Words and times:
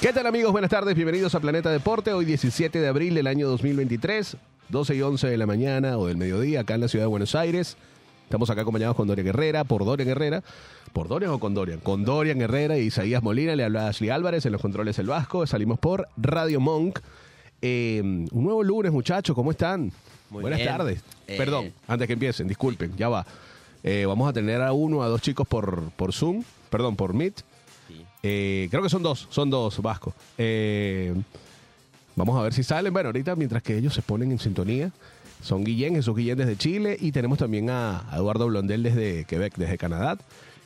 ¿Qué 0.00 0.12
tal 0.12 0.26
amigos? 0.26 0.52
Buenas 0.52 0.70
tardes, 0.70 0.94
bienvenidos 0.94 1.34
a 1.34 1.40
Planeta 1.40 1.70
Deporte. 1.70 2.12
Hoy 2.12 2.24
17 2.24 2.80
de 2.80 2.86
abril 2.88 3.14
del 3.14 3.26
año 3.26 3.48
2023, 3.48 4.36
12 4.68 4.94
y 4.94 5.02
11 5.02 5.26
de 5.28 5.36
la 5.38 5.46
mañana 5.46 5.98
o 5.98 6.06
del 6.06 6.16
mediodía 6.16 6.60
acá 6.60 6.74
en 6.74 6.82
la 6.82 6.88
ciudad 6.88 7.04
de 7.04 7.08
Buenos 7.08 7.34
Aires. 7.34 7.76
Estamos 8.24 8.50
acá 8.50 8.62
acompañados 8.62 8.94
con 8.96 9.08
Dorian 9.08 9.26
Herrera, 9.28 9.64
por 9.64 9.84
Dorian 9.84 10.08
Herrera. 10.08 10.42
¿Por 10.92 11.08
Dorian 11.08 11.30
o 11.32 11.38
con 11.40 11.54
Dorian? 11.54 11.80
Con 11.80 12.04
Dorian 12.04 12.40
Herrera 12.40 12.76
y 12.78 12.82
Isaías 12.86 13.22
Molina, 13.22 13.56
le 13.56 13.64
habla 13.64 13.88
Ashley 13.88 14.10
Álvarez 14.10 14.44
en 14.46 14.52
los 14.52 14.60
controles 14.60 14.98
El 14.98 15.06
Vasco. 15.06 15.46
Salimos 15.46 15.78
por 15.78 16.08
Radio 16.16 16.60
Monk. 16.60 17.00
Eh, 17.62 18.00
un 18.02 18.44
nuevo 18.44 18.62
lunes, 18.62 18.92
muchachos, 18.92 19.34
¿cómo 19.34 19.50
están? 19.50 19.92
Muy 20.30 20.42
Buenas 20.42 20.58
bien. 20.58 20.70
tardes. 20.70 21.00
Eh, 21.26 21.36
Perdón, 21.38 21.72
antes 21.88 22.06
que 22.06 22.12
empiecen, 22.12 22.48
disculpen, 22.48 22.92
ya 22.96 23.08
va. 23.08 23.26
Eh, 23.82 24.04
vamos 24.06 24.28
a 24.28 24.32
tener 24.32 24.60
a 24.60 24.72
uno, 24.72 25.02
a 25.02 25.08
dos 25.08 25.22
chicos 25.22 25.46
por, 25.48 25.90
por 25.96 26.12
Zoom, 26.12 26.42
perdón, 26.70 26.96
por 26.96 27.14
Meet. 27.14 27.42
Eh, 28.28 28.66
creo 28.72 28.82
que 28.82 28.88
son 28.88 29.04
dos, 29.04 29.28
son 29.30 29.50
dos 29.50 29.80
Vasco. 29.80 30.12
Eh, 30.36 31.14
vamos 32.16 32.36
a 32.36 32.42
ver 32.42 32.52
si 32.52 32.64
salen. 32.64 32.92
Bueno, 32.92 33.10
ahorita 33.10 33.36
mientras 33.36 33.62
que 33.62 33.78
ellos 33.78 33.94
se 33.94 34.02
ponen 34.02 34.32
en 34.32 34.40
sintonía, 34.40 34.90
son 35.42 35.62
Guillén, 35.62 35.94
Jesús 35.94 36.16
Guillén 36.16 36.36
desde 36.36 36.56
Chile 36.56 36.96
y 37.00 37.12
tenemos 37.12 37.38
también 37.38 37.70
a, 37.70 38.04
Eduardo 38.12 38.48
Blondel 38.48 38.82
desde 38.82 39.24
Quebec, 39.26 39.54
desde 39.56 39.78
Canadá, 39.78 40.18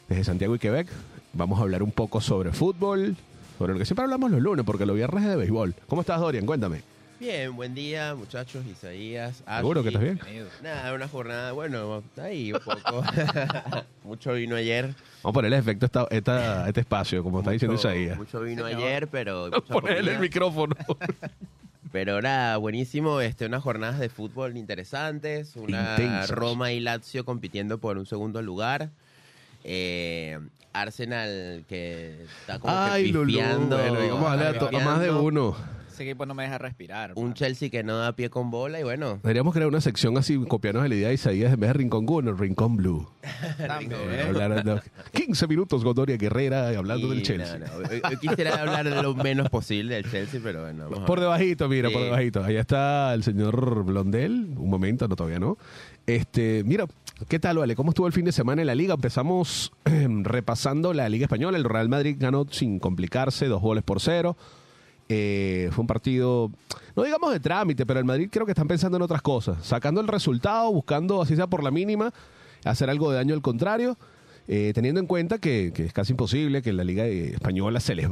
desde 0.08 0.24
Santiago 0.24 0.54
y 0.54 0.58
Quebec. 0.58 0.88
Vamos 1.34 1.58
a 1.58 1.62
hablar 1.62 1.82
un 1.82 1.92
poco 1.92 2.22
sobre 2.22 2.50
fútbol, 2.52 3.14
sobre 3.58 3.74
lo 3.74 3.78
que 3.78 3.84
siempre 3.84 4.04
hablamos 4.04 4.30
los 4.30 4.40
lunes, 4.40 4.64
porque 4.64 4.86
los 4.86 4.96
viernes 4.96 5.24
es 5.24 5.28
de 5.28 5.36
béisbol. 5.36 5.74
¿Cómo 5.86 6.00
estás, 6.00 6.18
Dorian? 6.18 6.46
Cuéntame. 6.46 6.80
Bien, 7.20 7.54
buen 7.54 7.74
día, 7.74 8.14
muchachos, 8.14 8.64
Isaías. 8.64 9.42
¿Seguro 9.58 9.82
que 9.82 9.90
estás 9.90 10.02
bien? 10.02 10.18
Nada, 10.62 10.94
una 10.94 11.08
jornada, 11.08 11.52
bueno, 11.52 12.02
ahí 12.16 12.54
un 12.54 12.60
poco. 12.60 13.04
mucho 14.04 14.32
vino 14.32 14.56
ayer. 14.56 14.94
Vamos 15.22 15.32
a 15.32 15.32
ponerle 15.32 15.58
efecto 15.58 15.84
a 15.84 15.88
esta, 15.88 16.06
esta- 16.10 16.64
a 16.64 16.68
este 16.68 16.80
espacio, 16.80 17.22
como 17.22 17.40
está 17.40 17.50
diciendo 17.50 17.74
Isaías. 17.74 18.16
Mucho 18.16 18.40
vino 18.40 18.64
ayer, 18.64 19.08
pero. 19.08 19.46
mucha 19.46 19.60
Ponerle 19.62 20.14
el 20.14 20.18
micrófono. 20.20 20.74
Pero 21.92 22.22
nada, 22.22 22.56
buenísimo. 22.56 23.20
Este, 23.20 23.46
unas 23.46 23.64
jornadas 23.64 23.98
de 23.98 24.08
fútbol 24.08 24.56
interesantes. 24.56 25.56
Una 25.56 25.90
Intensas. 25.98 26.30
Roma 26.30 26.70
y 26.70 26.78
Lazio 26.78 27.24
compitiendo 27.24 27.78
por 27.78 27.98
un 27.98 28.06
segundo 28.06 28.42
lugar. 28.42 28.90
Eh, 29.64 30.38
Arsenal 30.72 31.64
que 31.68 32.22
está 32.40 32.60
como 32.60 32.72
Ay, 32.76 33.06
que 33.06 33.12
Lulú. 33.12 33.32
pifiando. 33.32 33.76
Bueno, 33.76 34.04
y 34.04 34.08
vamos 34.08 34.28
a 34.28 34.32
hablar 34.34 34.56
a, 34.72 34.76
a 34.76 34.84
más 34.84 35.00
de 35.00 35.10
uno. 35.10 35.56
Ese 36.00 36.08
equipo 36.08 36.24
no 36.24 36.32
me 36.32 36.44
deja 36.44 36.56
respirar. 36.56 37.12
Un. 37.14 37.34
Chelsea 37.34 37.68
que 37.68 37.82
no 37.82 37.98
da 37.98 38.14
pie 38.16 38.30
con 38.30 38.50
bola 38.50 38.80
y 38.80 38.82
bueno. 38.82 39.18
Deberíamos 39.22 39.52
crear 39.52 39.68
una 39.68 39.82
sección 39.82 40.16
así, 40.16 40.38
copiarnos 40.48 40.82
de 40.84 40.88
la 40.88 40.94
idea 40.94 41.08
de 41.08 41.14
Isaías 41.14 41.52
en 41.52 41.60
vez 41.60 41.68
de 41.68 41.72
Rincón 41.74 42.06
Guno, 42.06 42.32
Rincón 42.32 42.76
Blue. 42.78 43.06
También. 43.58 44.00
Hablar 44.26 44.64
de- 44.64 44.80
15 45.12 45.46
minutos 45.46 45.84
con 45.84 45.94
Doria 45.94 46.16
Guerrera 46.16 46.68
hablando 46.70 47.06
Y 47.08 47.10
del 47.16 47.22
Chelsea. 47.22 47.58
no, 47.58 47.66
no, 47.66 48.18
quisiera 48.18 48.62
hablar 48.62 48.88
de 48.88 49.02
lo 49.02 49.14
menos 49.14 49.50
posible 49.50 49.96
del 49.96 50.10
Chelsea, 50.10 50.40
pero 50.42 50.62
bueno. 50.62 50.88
vamos 50.88 51.06
Por 51.06 51.20
debajito, 51.20 51.68
mira, 51.68 51.88
Sí. 51.90 51.94
por 51.94 52.02
debajito. 52.04 52.42
Ahí 52.44 52.56
está 52.56 53.12
el 53.12 53.22
señor 53.22 53.84
Blondel. 53.84 54.54
Un 54.56 54.70
momento, 54.70 55.06
no 55.06 55.16
todavía 55.16 55.38
no. 55.38 55.58
Este, 56.06 56.64
mira, 56.64 56.86
¿qué 57.28 57.38
tal, 57.38 57.58
Vale? 57.58 57.76
¿Cómo 57.76 57.90
estuvo 57.90 58.06
el 58.06 58.14
fin 58.14 58.24
de 58.24 58.32
semana 58.32 58.62
en 58.62 58.68
la 58.68 58.74
liga? 58.74 58.94
Empezamos 58.94 59.70
eh, 59.84 60.08
repasando 60.22 60.94
la 60.94 61.10
Liga 61.10 61.24
Española. 61.26 61.58
El 61.58 61.64
Real 61.64 61.90
Madrid 61.90 62.16
ganó 62.18 62.46
sin 62.50 62.78
complicarse, 62.78 63.48
dos 63.48 63.60
goles 63.60 63.84
por 63.84 64.00
cero. 64.00 64.34
Eh, 65.12 65.70
fue 65.72 65.82
un 65.82 65.86
partido, 65.88 66.52
no 66.94 67.02
digamos 67.02 67.32
de 67.32 67.40
trámite, 67.40 67.84
pero 67.84 67.98
el 67.98 68.04
Madrid 68.04 68.28
creo 68.30 68.46
que 68.46 68.52
están 68.52 68.68
pensando 68.68 68.96
en 68.96 69.02
otras 69.02 69.22
cosas. 69.22 69.66
Sacando 69.66 70.00
el 70.00 70.06
resultado, 70.06 70.72
buscando, 70.72 71.20
así 71.20 71.34
sea 71.34 71.48
por 71.48 71.64
la 71.64 71.72
mínima, 71.72 72.12
hacer 72.64 72.88
algo 72.90 73.10
de 73.10 73.16
daño 73.16 73.34
al 73.34 73.42
contrario. 73.42 73.98
eh, 74.46 74.72
teniendo 74.74 75.00
en 75.00 75.06
cuenta 75.06 75.38
que, 75.38 75.72
que 75.74 75.84
es 75.86 75.92
casi 75.92 76.12
imposible 76.12 76.62
que 76.62 76.70
en 76.70 76.76
la 76.76 76.84
Liga 76.84 77.06
Española 77.06 77.80
se 77.80 77.94
les, 77.96 78.08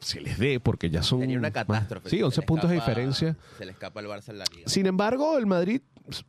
se 0.00 0.20
les 0.20 0.36
dé, 0.38 0.58
porque 0.60 0.90
ya 0.90 1.02
son. 1.04 1.22
Una 1.22 1.40
más- 1.40 1.52
catástrofe. 1.52 2.10
Sí, 2.10 2.18
Se 2.18 2.24
11 2.24 2.40
le 2.40 2.46
puntos 2.46 2.70
de 2.70 2.76
diferencia. 2.76 3.36
Se 3.58 3.64
le 3.64 3.70
escapa 3.72 4.00
el 4.00 4.06
Barça 4.06 4.30
en 4.30 4.38
la 4.38 4.44
liga. 4.54 4.68
Sin 4.68 4.86
embargo, 4.86 5.38
el 5.38 5.46
Madrid 5.46 5.82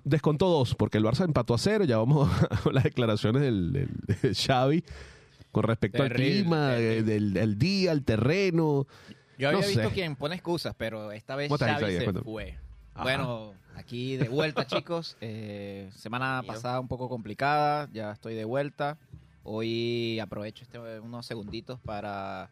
descontó 0.04 0.50
dos, 0.50 0.76
porque 0.76 0.98
el 1.00 1.04
Barça 1.04 1.26
empató 1.26 1.54
a 1.56 1.58
cero. 1.58 1.84
Ya 1.84 1.98
vamos 1.98 2.30
a 2.66 2.72
las 2.72 2.84
declaraciones 2.84 3.42
del, 3.42 3.74
del- 3.74 3.90
de 4.22 4.34
Xavi 4.36 4.84
con 5.52 5.64
respecto 5.64 6.04
al 6.04 6.12
clima, 6.14 6.70
terrible. 6.76 7.04
del, 7.04 7.34
del 7.34 7.58
día, 7.58 7.92
el 7.92 8.04
terreno. 8.04 8.88
Yo 9.38 9.50
había 9.50 9.62
no 9.62 9.68
visto 9.68 9.90
sé. 9.90 9.94
quien 9.94 10.16
pone 10.16 10.36
excusas, 10.36 10.74
pero 10.78 11.12
esta 11.12 11.36
vez 11.36 11.50
¿Cómo 11.50 11.56
estás, 11.56 11.80
Xavi 11.80 11.92
se 11.98 12.04
Cuéntame. 12.04 12.24
fue. 12.24 12.58
Ajá. 12.94 13.04
Bueno, 13.04 13.54
aquí 13.76 14.16
de 14.18 14.30
vuelta, 14.30 14.66
chicos. 14.68 15.18
Eh, 15.22 15.90
semana 15.96 16.42
Mío. 16.42 16.52
pasada 16.54 16.80
un 16.80 16.88
poco 16.88 17.10
complicada, 17.10 17.90
ya 17.92 18.12
estoy 18.12 18.36
de 18.36 18.46
vuelta. 18.46 18.98
Hoy 19.44 20.20
aprovecho 20.20 20.64
este, 20.64 20.80
unos 21.00 21.26
segunditos 21.26 21.80
para, 21.82 22.50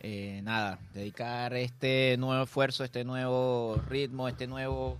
eh, 0.00 0.40
nada, 0.44 0.78
dedicar 0.94 1.52
este 1.54 2.16
nuevo 2.18 2.44
esfuerzo, 2.44 2.84
este 2.84 3.04
nuevo 3.04 3.82
ritmo, 3.90 4.28
este 4.28 4.46
nuevo, 4.46 4.98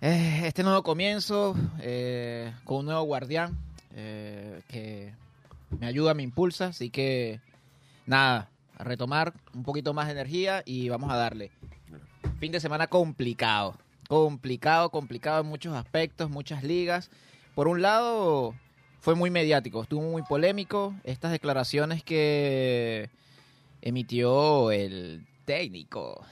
eh, 0.00 0.42
este 0.44 0.62
nuevo 0.62 0.82
comienzo 0.82 1.56
eh, 1.80 2.52
con 2.64 2.78
un 2.78 2.84
nuevo 2.86 3.02
guardián 3.02 3.56
eh, 3.96 4.60
que 4.68 5.12
me 5.80 5.86
ayuda, 5.86 6.14
me 6.14 6.22
impulsa. 6.22 6.66
Así 6.66 6.90
que, 6.90 7.40
nada, 8.06 8.48
a 8.78 8.84
retomar 8.84 9.34
un 9.54 9.64
poquito 9.64 9.92
más 9.92 10.06
de 10.06 10.12
energía 10.12 10.62
y 10.64 10.88
vamos 10.88 11.10
a 11.10 11.16
darle. 11.16 11.50
Fin 12.38 12.52
de 12.52 12.60
semana 12.60 12.86
complicado. 12.86 13.76
Complicado, 14.08 14.90
complicado 14.90 15.42
en 15.42 15.48
muchos 15.48 15.74
aspectos, 15.74 16.30
muchas 16.30 16.62
ligas. 16.62 17.10
Por 17.54 17.68
un 17.68 17.82
lado, 17.82 18.54
fue 19.00 19.14
muy 19.14 19.30
mediático, 19.30 19.82
estuvo 19.82 20.02
muy 20.02 20.22
polémico. 20.22 20.94
Estas 21.04 21.32
declaraciones 21.32 22.02
que 22.02 23.10
emitió 23.82 24.70
el 24.70 25.26
técnico 25.44 26.24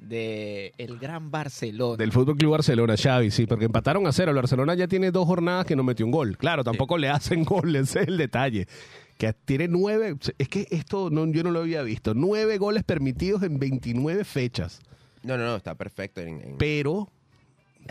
de 0.00 0.72
el 0.78 0.98
Gran 0.98 1.30
Barcelona. 1.30 1.96
Del 1.96 2.10
Fútbol 2.10 2.36
Club 2.36 2.52
Barcelona, 2.52 2.96
Xavi, 2.96 3.30
sí, 3.30 3.46
porque 3.46 3.66
empataron 3.66 4.06
a 4.06 4.12
cero. 4.12 4.32
El 4.32 4.36
Barcelona 4.36 4.74
ya 4.74 4.88
tiene 4.88 5.10
dos 5.12 5.26
jornadas 5.26 5.64
que 5.64 5.76
no 5.76 5.84
metió 5.84 6.04
un 6.04 6.12
gol. 6.12 6.36
Claro, 6.36 6.64
tampoco 6.64 6.98
le 6.98 7.08
hacen 7.08 7.44
gol, 7.44 7.74
ese 7.76 8.00
es 8.02 8.08
el 8.08 8.16
detalle. 8.16 8.66
Que 9.18 9.32
tiene 9.32 9.68
nueve, 9.68 10.16
es 10.38 10.48
que 10.48 10.66
esto 10.70 11.08
no, 11.10 11.26
yo 11.30 11.42
no 11.44 11.50
lo 11.50 11.60
había 11.60 11.82
visto. 11.82 12.14
Nueve 12.14 12.58
goles 12.58 12.82
permitidos 12.84 13.42
en 13.42 13.58
29 13.58 14.24
fechas. 14.24 14.80
No, 15.22 15.38
no, 15.38 15.44
no, 15.44 15.56
está 15.56 15.74
perfecto. 15.74 16.20
En, 16.20 16.40
en- 16.40 16.58
pero 16.58 17.08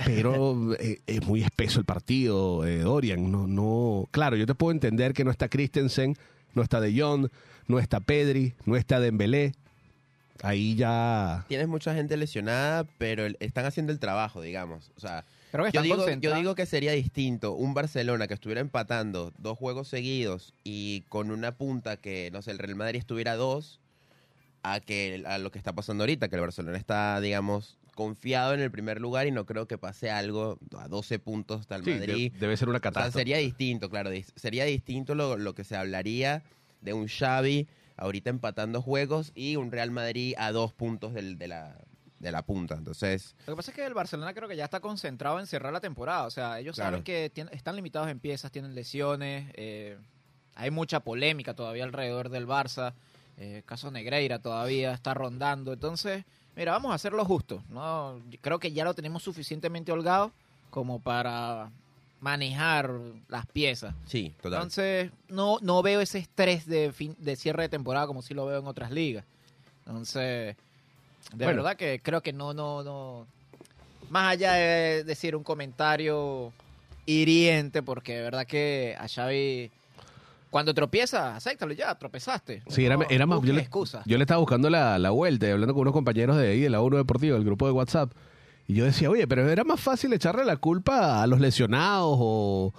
pero 0.05 0.73
eh, 0.79 0.99
es 1.07 1.25
muy 1.25 1.43
espeso 1.43 1.79
el 1.79 1.85
partido, 1.85 2.65
eh, 2.65 2.79
Dorian. 2.79 3.31
No, 3.31 3.47
no, 3.47 4.07
claro, 4.11 4.35
yo 4.35 4.45
te 4.45 4.55
puedo 4.55 4.71
entender 4.71 5.13
que 5.13 5.23
no 5.23 5.31
está 5.31 5.47
Christensen, 5.49 6.15
no 6.55 6.61
está 6.63 6.81
De 6.81 6.99
Jong, 6.99 7.27
no 7.67 7.79
está 7.79 7.99
Pedri, 7.99 8.53
no 8.65 8.75
está 8.75 8.99
Dembélé. 8.99 9.53
Ahí 10.41 10.75
ya 10.75 11.45
Tienes 11.47 11.67
mucha 11.67 11.93
gente 11.95 12.17
lesionada, 12.17 12.85
pero 12.97 13.25
están 13.39 13.65
haciendo 13.65 13.93
el 13.93 13.99
trabajo, 13.99 14.41
digamos. 14.41 14.91
O 14.97 14.99
sea, 14.99 15.23
Creo 15.53 15.65
que 15.65 15.71
yo 15.71 15.81
digo, 15.83 16.09
yo 16.19 16.33
digo 16.35 16.55
que 16.55 16.65
sería 16.65 16.93
distinto 16.93 17.53
un 17.53 17.75
Barcelona 17.75 18.27
que 18.27 18.33
estuviera 18.33 18.59
empatando 18.59 19.31
dos 19.37 19.55
juegos 19.55 19.87
seguidos 19.87 20.51
y 20.63 21.01
con 21.09 21.29
una 21.29 21.55
punta 21.55 21.97
que, 21.97 22.31
no 22.33 22.41
sé, 22.41 22.49
el 22.49 22.57
Real 22.57 22.75
Madrid 22.75 22.97
estuviera 22.97 23.35
dos, 23.35 23.79
a, 24.63 24.79
que, 24.79 25.21
a 25.27 25.37
lo 25.37 25.51
que 25.51 25.59
está 25.59 25.71
pasando 25.73 26.03
ahorita, 26.05 26.27
que 26.27 26.35
el 26.37 26.41
Barcelona 26.41 26.75
está, 26.75 27.21
digamos, 27.21 27.77
confiado 27.93 28.55
en 28.55 28.61
el 28.61 28.71
primer 28.71 28.99
lugar 28.99 29.27
y 29.27 29.31
no 29.31 29.45
creo 29.45 29.67
que 29.67 29.77
pase 29.77 30.09
algo 30.09 30.57
a 30.75 30.87
12 30.87 31.19
puntos 31.19 31.59
hasta 31.61 31.75
el 31.75 31.83
sí, 31.83 31.91
Madrid. 31.91 32.31
de- 32.31 32.39
debe 32.39 32.57
ser 32.57 32.67
una 32.69 32.79
O 32.79 32.81
sea, 32.81 32.89
catástrofe. 32.89 33.19
sería 33.19 33.37
distinto, 33.37 33.91
claro. 33.91 34.09
Sería 34.35 34.65
distinto 34.65 35.13
lo, 35.13 35.37
lo 35.37 35.53
que 35.53 35.63
se 35.63 35.75
hablaría 35.75 36.41
de 36.81 36.93
un 36.93 37.07
Xavi 37.07 37.67
ahorita 37.95 38.31
empatando 38.31 38.81
juegos 38.81 39.31
y 39.35 39.55
un 39.57 39.71
Real 39.71 39.91
Madrid 39.91 40.33
a 40.39 40.51
dos 40.51 40.73
puntos 40.73 41.13
del- 41.13 41.37
de, 41.37 41.47
la, 41.47 41.77
de 42.23 42.31
la 42.31 42.41
punta. 42.41 42.75
Entonces, 42.75 43.35
Lo 43.45 43.53
que 43.53 43.57
pasa 43.57 43.71
es 43.71 43.75
que 43.75 43.85
el 43.85 43.93
Barcelona 43.93 44.33
creo 44.33 44.47
que 44.47 44.55
ya 44.55 44.63
está 44.63 44.79
concentrado 44.79 45.39
en 45.39 45.45
cerrar 45.45 45.71
la 45.73 45.79
temporada. 45.81 46.25
O 46.25 46.31
sea, 46.31 46.59
ellos 46.59 46.75
Claro. 46.75 46.91
saben 46.97 47.03
que 47.03 47.31
están 47.51 47.75
limitados 47.75 48.09
en 48.09 48.19
piezas, 48.19 48.51
tienen 48.51 48.73
lesiones. 48.73 49.51
eh, 49.55 49.97
hay 50.55 50.69
mucha 50.71 50.99
polémica 51.01 51.53
todavía 51.55 51.83
alrededor 51.83 52.29
del 52.29 52.47
Barça. 52.47 52.93
eh, 53.37 53.63
caso 53.65 53.89
Negreira 53.89 54.37
todavía 54.39 54.93
está 54.93 55.13
rondando. 55.15 55.73
Entonces, 55.73 56.23
mira, 56.55 56.71
vamos 56.71 56.91
a 56.91 56.95
hacerlo 56.95 57.25
justo. 57.25 57.63
¿no? 57.69 58.21
Creo 58.41 58.59
que 58.59 58.71
ya 58.71 58.83
lo 58.85 58.93
tenemos 58.93 59.23
suficientemente 59.23 59.91
holgado 59.91 60.31
como 60.69 60.99
para 60.99 61.71
manejar 62.21 62.91
las 63.27 63.45
piezas. 63.47 63.95
sí, 64.05 64.33
total. 64.41 64.59
Entonces, 64.59 65.11
no, 65.27 65.57
no 65.61 65.81
veo 65.81 65.99
ese 65.99 66.19
estrés 66.19 66.65
de, 66.67 66.93
fin, 66.93 67.15
de 67.17 67.35
cierre 67.35 67.63
de 67.63 67.69
temporada 67.69 68.05
como 68.07 68.21
sí 68.21 68.33
lo 68.35 68.45
veo 68.45 68.59
en 68.59 68.67
otras 68.67 68.91
ligas. 68.91 69.25
Entonces, 69.85 70.55
de 71.31 71.45
Bueno. 71.45 71.63
verdad 71.63 71.75
que 71.77 71.99
creo 72.03 72.21
que 72.21 72.33
no, 72.33 72.53
no, 72.53 72.83
no. 72.83 73.27
Más 74.09 74.33
allá 74.33 74.53
de 74.53 75.03
decir 75.03 75.35
un 75.35 75.43
comentario 75.43 76.51
hiriente, 77.05 77.81
porque 77.83 78.15
de 78.15 78.21
verdad 78.23 78.45
que 78.45 78.95
a 78.99 79.07
Xavi, 79.07 79.71
cuando 80.49 80.73
tropieza, 80.73 81.35
acéptalo 81.35 81.73
ya, 81.73 81.95
tropezaste. 81.95 82.61
Sí, 82.69 82.85
era, 82.85 82.95
No 82.97 83.05
era 83.09 83.25
más. 83.25 83.41
Yo 83.41 83.53
le, 83.53 83.61
excusas. 83.61 84.03
yo 84.05 84.17
le 84.17 84.23
estaba 84.23 84.39
buscando 84.39 84.69
la, 84.69 84.99
la 84.99 85.09
vuelta 85.09 85.47
y 85.47 85.51
hablando 85.51 85.73
con 85.73 85.81
unos 85.81 85.93
compañeros 85.93 86.37
de 86.37 86.49
ahí, 86.51 86.59
de 86.61 86.69
la 86.69 86.81
1 86.81 86.97
Deportivo, 86.97 87.35
del 87.35 87.43
grupo 87.45 87.65
de 87.65 87.71
WhatsApp. 87.71 88.11
Y 88.67 88.75
yo 88.75 88.85
decía, 88.85 89.09
oye, 89.09 89.27
pero 89.27 89.49
era 89.49 89.63
más 89.63 89.79
fácil 89.79 90.13
echarle 90.13 90.45
la 90.45 90.55
culpa 90.57 91.21
a 91.21 91.27
los 91.27 91.39
lesionados 91.41 92.15
o, 92.19 92.73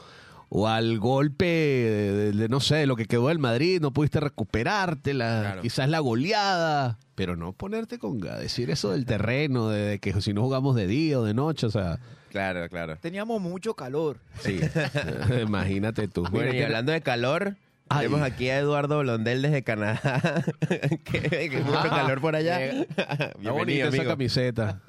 o 0.57 0.69
al 0.69 1.01
golpe 1.01 1.45
de, 1.47 2.13
de- 2.13 2.33
de, 2.33 2.49
no 2.49 2.61
sé, 2.61 2.77
de 2.77 2.87
lo 2.87 2.95
que 2.95 3.07
quedó 3.07 3.27
del 3.27 3.41
Madrid, 3.41 3.81
no 3.81 3.93
pudiste 3.93 4.21
recuperarte, 4.21 5.13
la, 5.13 5.41
Claro. 5.41 5.63
quizás 5.63 5.89
la 5.89 5.99
goleada, 5.99 6.99
pero 7.17 7.35
no 7.35 7.53
ponerte 7.55 7.99
con 7.99 8.25
a 8.29 8.37
decir 8.37 8.71
eso 8.71 8.93
del 8.93 9.05
terreno, 9.05 9.69
de, 9.69 9.81
de 9.81 9.99
que 9.99 10.21
si 10.21 10.33
no 10.33 10.43
jugamos 10.43 10.77
de 10.77 10.87
día 10.87 11.19
o 11.19 11.25
de 11.25 11.35
noche, 11.35 11.67
o 11.67 11.71
sea, 11.71 11.99
Claro, 12.31 12.69
claro. 12.69 12.97
Teníamos 13.01 13.41
mucho 13.41 13.75
calor. 13.75 14.19
sí, 14.41 14.61
imagínate 15.43 16.07
tú. 16.09 16.25
Bueno, 16.31 16.55
y 16.55 16.63
hablando 16.63 16.93
de 16.93 17.01
calor, 17.01 17.57
Ay. 17.89 18.07
tenemos 18.07 18.23
aquí 18.27 18.49
a 18.51 18.59
Eduardo 18.59 19.01
Blondel 19.01 19.43
desde 19.43 19.63
Canadá. 19.65 20.45
que, 21.05 21.21
que 21.51 21.63
mucho 21.65 21.79
Ah, 21.81 21.89
calor 21.91 22.21
por 22.21 22.37
allá. 22.37 22.65
está 22.71 23.51
bonita 23.53 23.89
esa 23.89 24.05
camiseta. 24.05 24.83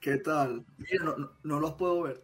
¿Qué 0.00 0.16
tal? 0.18 0.64
Mira, 0.78 1.04
no, 1.04 1.16
no- 1.16 1.30
no 1.42 1.60
los 1.60 1.72
puedo 1.74 2.02
ver. 2.02 2.22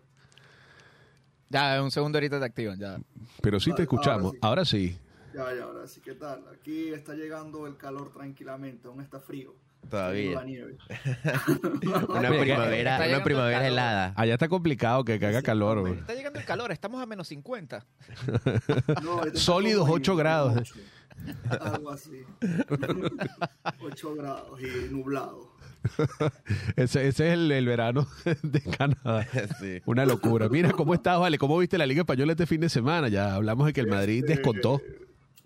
Ya, 1.52 1.82
un 1.82 1.90
segundo 1.90 2.16
ahorita 2.16 2.38
te 2.38 2.44
activan, 2.46 2.78
ya. 2.78 2.98
Pero 3.42 3.60
sí 3.60 3.66
te 3.66 3.70
Ahora 3.72 3.82
escuchamos. 3.82 4.32
sí. 4.32 4.38
Ahora 4.40 4.64
sí. 4.64 4.98
Ya, 5.34 5.54
ya, 5.54 5.64
ahora 5.64 5.86
sí, 5.86 6.00
¿qué 6.00 6.14
tal? 6.14 6.42
Aquí 6.52 6.88
está 6.88 7.14
llegando 7.14 7.66
el 7.66 7.76
calor 7.76 8.10
tranquilamente, 8.12 8.88
aún 8.88 9.00
está 9.02 9.20
frío. 9.20 9.54
Todavía. 9.90 10.36
La 10.36 10.44
nieve. 10.44 10.76
Una 12.08 12.28
primavera, 12.40 13.04
una 13.08 13.24
primavera 13.24 13.66
helada. 13.66 14.12
Allá 14.16 14.34
está 14.34 14.48
complicado 14.48 15.04
que, 15.04 15.18
que 15.18 15.26
haga 15.26 15.42
calor. 15.42 15.80
güey. 15.80 15.94
Está 15.94 16.14
llegando 16.14 16.38
el 16.38 16.44
calor, 16.46 16.70
estamos 16.72 17.02
a 17.02 17.06
menos 17.06 17.28
50. 17.28 17.84
No, 19.02 19.12
ahorita 19.12 19.28
está 19.28 19.40
Sólidos 19.40 19.80
como 19.82 19.96
en 19.96 20.02
8 20.02 20.16
grados. 20.16 20.56
ocho. 20.56 20.74
Algo 21.60 21.90
así. 21.90 22.22
8 23.80 24.14
grados 24.14 24.60
y 24.60 24.92
nublado. 24.92 25.51
Ese, 26.76 27.08
ese 27.08 27.28
es 27.28 27.32
el, 27.34 27.50
el 27.52 27.66
verano 27.66 28.06
de 28.42 28.60
Canadá. 28.62 29.26
Sí. 29.60 29.80
Una 29.86 30.04
locura. 30.06 30.48
Mira, 30.48 30.72
¿cómo 30.72 30.94
estás, 30.94 31.18
Vale? 31.18 31.38
¿Cómo 31.38 31.58
viste 31.58 31.78
la 31.78 31.86
Liga 31.86 32.00
Española 32.02 32.32
este 32.32 32.46
fin 32.46 32.60
de 32.60 32.68
semana? 32.68 33.08
Ya 33.08 33.34
hablamos 33.34 33.66
de 33.66 33.72
que 33.72 33.80
el 33.80 33.88
Madrid 33.88 34.24
descontó. 34.26 34.80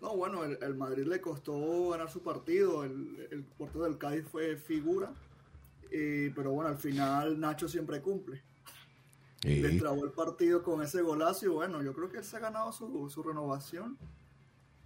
No, 0.01 0.17
bueno, 0.17 0.45
el, 0.45 0.59
el 0.63 0.75
Madrid 0.75 1.05
le 1.07 1.21
costó 1.21 1.91
ganar 1.91 2.11
su 2.11 2.23
partido. 2.23 2.85
El, 2.85 3.29
el 3.31 3.43
portero 3.43 3.85
del 3.85 3.99
Cádiz 3.99 4.25
fue 4.31 4.57
figura. 4.57 5.11
Y- 5.91 6.31
pero 6.31 6.53
bueno, 6.53 6.71
al 6.71 6.79
final 6.79 7.39
Nacho 7.41 7.69
siempre 7.69 8.01
cumple. 8.01 8.43
Le 9.43 9.71
Sí. 9.71 9.79
trabó 9.79 10.05
el 10.05 10.11
partido 10.13 10.63
con 10.63 10.83
ese 10.83 11.03
golazo 11.03 11.47
y 11.47 11.49
bueno, 11.49 11.83
yo 11.83 11.93
creo 11.93 12.09
que 12.11 12.19
él 12.19 12.25
se 12.25 12.37
ha 12.37 12.41
ganado 12.41 12.73
su, 12.73 13.09
su 13.11 13.23
renovación. 13.23 13.97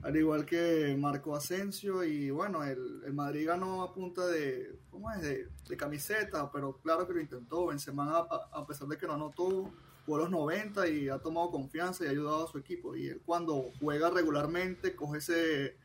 Al 0.03 0.17
igual 0.17 0.47
que 0.47 0.97
Marco 0.99 1.37
Asensio 1.37 2.03
y 2.05 2.31
bueno, 2.31 2.65
el, 2.65 3.03
el 3.05 3.13
Madrid 3.13 3.47
ganó 3.49 3.83
a 3.83 3.93
punta 3.93 4.27
de, 4.27 4.79
¿cómo 4.91 5.11
es? 5.13 5.21
De, 5.21 5.49
de 5.69 5.77
camiseta, 5.77 6.51
pero 6.51 6.79
claro 6.79 7.07
que 7.07 7.13
lo 7.13 7.21
intentó. 7.21 7.67
Benzema, 7.67 8.19
a, 8.19 8.61
a 8.61 8.67
pesar 8.67 8.89
de 8.89 8.97
que 8.97 9.07
no 9.07 9.13
anotó, 9.15 9.71
jugó 10.07 10.19
los 10.19 10.31
90 10.31 10.89
y 10.89 11.09
ha 11.11 11.19
tomado 11.19 11.51
confianza 11.51 12.05
y 12.05 12.07
ha 12.09 12.11
ayudado 12.11 12.47
a 12.47 12.51
su 12.51 12.57
equipo. 12.59 12.97
Y 12.97 13.09
él 13.09 13.23
cuando 13.27 13.73
juega 13.79 14.09
regularmente 14.09 14.97
coge 14.97 15.19
ese, 15.19 15.77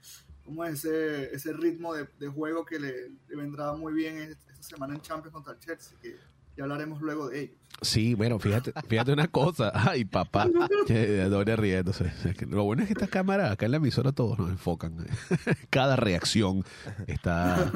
¿cómo 0.45 0.63
es? 0.63 0.85
ese, 0.85 1.35
ese 1.35 1.51
ritmo 1.51 1.93
de, 1.93 2.07
de 2.17 2.27
juego 2.29 2.65
que 2.65 2.79
le, 2.79 3.09
le 3.27 3.35
vendrá 3.35 3.73
muy 3.73 3.93
bien 3.93 4.17
esta 4.17 4.63
semana 4.63 4.95
en 4.95 5.01
Champions 5.01 5.33
contra 5.33 5.53
el 5.53 5.59
Chelsea, 5.59 5.97
que 6.01 6.15
ya 6.55 6.63
hablaremos 6.63 7.01
luego 7.01 7.27
de 7.27 7.41
ellos. 7.41 7.57
Sí, 7.81 8.13
bueno, 8.15 8.39
fíjate, 8.39 8.71
fíjate 8.87 9.11
una 9.11 9.27
cosa. 9.27 9.71
Ay, 9.91 10.05
papá. 10.05 10.47
Que 10.87 11.23
Doria 11.25 11.55
riéndose. 11.55 12.11
Es 12.23 12.35
que 12.37 12.45
Lo 12.45 12.63
bueno 12.63 12.83
es 12.83 12.87
que 12.87 12.93
esta 12.93 13.07
cámara, 13.07 13.51
acá 13.51 13.65
en 13.65 13.71
la 13.71 13.77
emisora 13.77 14.11
todos 14.11 14.37
nos 14.39 14.49
enfocan. 14.49 14.95
Cada 15.69 15.95
reacción 15.95 16.63
está, 17.07 17.71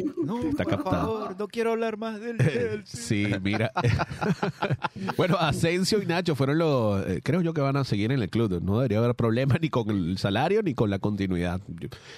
está 0.50 0.66
captada. 0.66 1.36
no 1.38 1.48
quiero 1.48 1.72
hablar 1.72 1.98
más 1.98 2.20
del 2.20 2.38
Sí, 2.86 3.28
mira. 3.44 3.72
bueno, 5.18 5.38
Asensio 5.38 6.02
y 6.02 6.06
Nacho 6.06 6.36
fueron 6.36 6.58
los. 6.60 7.06
eh, 7.08 7.22
creo 7.24 7.42
yo 7.42 7.54
que 7.54 7.62
van 7.62 7.78
a 7.78 7.84
seguir 7.84 8.12
en 8.12 8.22
el 8.22 8.30
club. 8.30 8.62
No 8.62 8.78
debería 8.78 9.00
haber 9.00 9.16
problema 9.16 9.56
ni 9.62 9.70
con 9.70 9.90
el 9.90 10.18
salario 10.18 10.62
ni 10.64 10.74
con 10.74 10.90
la 10.90 11.00
continuidad. 11.00 11.62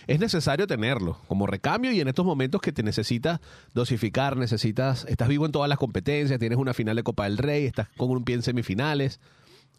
Es 0.07 0.19
necesario 0.19 0.67
tenerlo 0.67 1.17
como 1.27 1.47
recambio 1.47 1.91
y 1.91 1.99
en 2.01 2.07
estos 2.07 2.25
momentos 2.25 2.61
que 2.61 2.71
te 2.71 2.83
necesitas 2.83 3.39
dosificar, 3.73 4.37
necesitas. 4.37 5.05
Estás 5.09 5.27
vivo 5.29 5.45
en 5.45 5.51
todas 5.51 5.69
las 5.69 5.77
competencias, 5.77 6.39
tienes 6.39 6.57
una 6.57 6.73
final 6.73 6.95
de 6.95 7.03
Copa 7.03 7.23
del 7.25 7.37
Rey, 7.37 7.70
estás 7.71 7.89
con 7.97 8.09
un 8.11 8.23
pie 8.23 8.35
en 8.35 8.41
semifinales. 8.43 9.19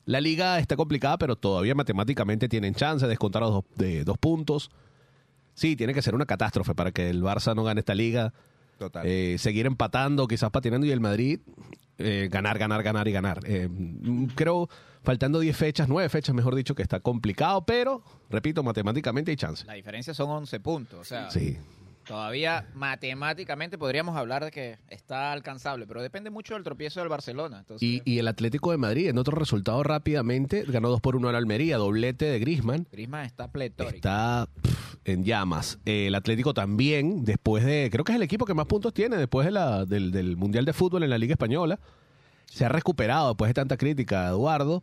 La 0.05 0.21
liga 0.21 0.59
está 0.59 0.75
complicada, 0.77 1.17
pero 1.19 1.37
todavía 1.37 1.75
matemáticamente 1.75 2.49
tienen 2.49 2.75
chance 2.75 3.05
de 3.07 3.11
descontar 3.11 3.43
los 3.43 3.53
dos, 3.53 3.65
de 3.77 4.05
dos 4.05 4.19
puntos. 4.19 4.71
Sí, 5.55 5.77
tiene 5.77 5.95
que 5.95 6.03
ser 6.03 6.15
una 6.15 6.27
catástrofe 6.27 6.75
para 6.75 6.91
que 6.93 7.09
el 7.11 7.23
Barça 7.23 7.55
no 7.55 7.63
gane 7.63 7.81
esta 7.81 7.95
liga 7.95 8.33
Total. 8.79 9.07
eh, 9.07 9.37
seguir 9.39 9.67
empatando, 9.67 10.27
quizás 10.27 10.51
patinando 10.51 10.87
y 10.87 10.91
el 10.91 11.01
Madrid 11.01 11.41
eh, 11.99 12.29
ganar, 12.33 12.59
ganar, 12.59 12.83
ganar 12.83 13.07
y 13.07 13.13
ganar. 13.13 13.41
Eh, 13.45 13.69
creo, 14.35 14.69
faltando 15.05 15.39
10 15.39 15.57
fechas, 15.57 15.89
9 15.89 16.09
fechas, 16.09 16.35
mejor 16.35 16.55
dicho, 16.57 16.75
que 16.75 16.83
está 16.83 16.99
complicado, 17.01 17.65
pero, 17.65 18.03
repito, 18.29 18.63
matemáticamente 18.65 19.31
hay 19.31 19.37
chance. 19.37 19.65
La 19.67 19.75
diferencia 19.75 20.15
son 20.15 20.31
11 20.31 20.59
puntos. 20.61 20.99
O 21.01 21.05
sea, 21.05 21.31
Sí, 21.31 21.57
todavía 22.07 22.67
matemáticamente 22.75 23.79
podríamos 23.79 24.17
hablar 24.17 24.45
de 24.45 24.51
que 24.51 24.79
está 24.89 25.33
alcanzable, 25.33 25.87
pero 25.87 26.03
depende 26.03 26.31
mucho 26.31 26.55
del 26.55 26.63
tropiezo 26.63 27.01
del 27.01 27.09
Barcelona. 27.09 27.61
Entonces, 27.61 27.87
y, 27.87 28.03
y 28.05 28.19
el 28.19 28.29
Atlético 28.29 28.71
de 28.71 28.79
Madrid, 28.79 29.09
en 29.09 29.19
otro 29.19 29.37
resultado 29.37 29.83
rápidamente, 29.83 30.65
ganó 30.67 30.89
2 30.89 31.01
por 31.01 31.17
1 31.17 31.29
al 31.29 31.37
Almería, 31.37 31.77
doblete 31.77 32.27
de 32.27 32.39
Grisman. 32.39 32.87
Griezmann 32.91 33.25
está 33.25 33.51
pletórico. 33.51 33.97
Está 33.97 34.49
en 35.05 35.25
llamas. 35.25 35.79
Eh, 35.85 36.09
el 36.09 36.15
Atlético 36.15 36.55
también, 36.55 37.25
después 37.25 37.65
de. 37.65 37.89
Creo 37.91 38.05
que 38.05 38.13
es 38.13 38.17
el 38.17 38.23
equipo 38.23 38.45
que 38.45 38.55
más 38.55 38.67
puntos 38.67 38.93
tiene 38.93 39.17
después 39.17 39.45
de 39.45 39.53
la, 39.53 39.85
del, 39.85 40.13
del 40.13 40.37
Mundial 40.37 40.65
de 40.65 40.73
Fútbol 40.73 41.03
en 41.03 41.11
la 41.11 41.19
Liga 41.19 41.33
Española. 41.33 41.81
Se 42.47 42.65
ha 42.65 42.69
recuperado 42.69 43.29
después 43.29 43.49
de 43.49 43.55
tanta 43.55 43.77
crítica, 43.77 44.29
Eduardo. 44.29 44.83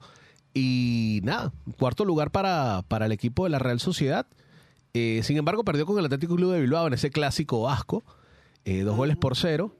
Y 0.53 1.21
nada, 1.23 1.53
cuarto 1.77 2.05
lugar 2.05 2.31
para, 2.31 2.83
para 2.87 3.05
el 3.05 3.11
equipo 3.11 3.43
de 3.43 3.51
la 3.51 3.59
Real 3.59 3.79
Sociedad. 3.79 4.25
Eh, 4.93 5.21
sin 5.23 5.37
embargo, 5.37 5.63
perdió 5.63 5.85
con 5.85 5.99
el 5.99 6.05
Atlético 6.05 6.35
Club 6.35 6.51
de 6.53 6.61
Bilbao 6.61 6.87
en 6.87 6.93
ese 6.93 7.09
clásico 7.11 7.69
asco. 7.69 8.03
eh, 8.65 8.81
dos 8.81 8.95
goles 8.97 9.17
por 9.17 9.35
cero. 9.35 9.75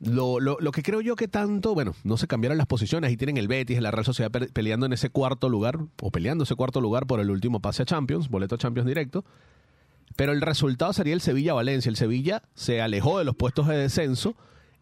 Lo, 0.00 0.40
lo, 0.40 0.58
lo 0.60 0.72
que 0.72 0.82
creo 0.82 1.00
yo 1.00 1.14
que 1.16 1.28
tanto, 1.28 1.72
bueno, 1.72 1.94
no 2.04 2.16
se 2.16 2.26
cambiaron 2.26 2.58
las 2.58 2.66
posiciones. 2.66 3.08
Ahí 3.08 3.16
tienen 3.16 3.36
el 3.36 3.48
Betis, 3.48 3.80
la 3.80 3.90
Real 3.90 4.04
Sociedad 4.04 4.30
pe- 4.30 4.48
peleando 4.48 4.86
en 4.86 4.92
ese 4.92 5.08
cuarto 5.08 5.48
lugar, 5.48 5.78
o 6.02 6.10
peleando 6.10 6.44
ese 6.44 6.54
cuarto 6.56 6.80
lugar 6.80 7.06
por 7.06 7.20
el 7.20 7.30
último 7.30 7.60
pase 7.60 7.82
a 7.82 7.86
Champions, 7.86 8.28
boleto 8.28 8.56
a 8.56 8.58
Champions 8.58 8.86
directo. 8.86 9.24
Pero 10.16 10.32
el 10.32 10.40
resultado 10.40 10.92
sería 10.92 11.14
el 11.14 11.20
Sevilla-Valencia. 11.20 11.88
El 11.90 11.96
Sevilla 11.96 12.42
se 12.54 12.82
alejó 12.82 13.18
de 13.18 13.24
los 13.24 13.34
puestos 13.36 13.66
de 13.68 13.76
descenso 13.76 14.34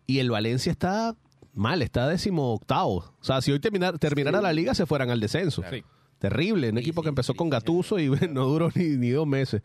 y 0.06 0.18
el 0.18 0.30
Valencia 0.30 0.72
está 0.72 1.14
mal, 1.54 1.82
está 1.82 2.08
décimo 2.08 2.52
octavo. 2.54 2.96
O 3.20 3.24
sea, 3.24 3.40
si 3.42 3.52
hoy 3.52 3.60
terminar, 3.60 3.98
terminara 3.98 4.40
la 4.40 4.52
liga, 4.52 4.74
se 4.74 4.86
fueran 4.86 5.10
al 5.10 5.20
descenso. 5.20 5.62
Sí. 5.70 5.84
Terrible, 6.22 6.70
un 6.70 6.76
Sí, 6.76 6.80
equipo 6.80 7.02
sí, 7.02 7.04
que 7.04 7.08
empezó 7.10 7.32
sí, 7.32 7.36
con 7.38 7.48
sí, 7.48 7.50
Gatuso 7.50 7.98
y 7.98 8.08
no 8.30 8.46
duró 8.46 8.70
ni, 8.74 8.96
ni 8.96 9.10
dos 9.10 9.26
meses. 9.26 9.60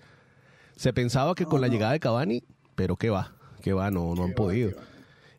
Se 0.75 0.91
pensaba 0.91 1.33
que 1.35 1.45
con 1.45 1.61
la 1.61 1.67
llegada 1.69 1.93
de 1.93 1.99
Cavani, 1.99 2.43
pero 2.75 2.95
qué 2.97 3.09
va, 3.09 3.33
qué 3.61 3.73
va, 3.73 3.89
no, 3.91 4.13
no 4.15 4.23
han 4.25 4.33
podido. 4.33 4.71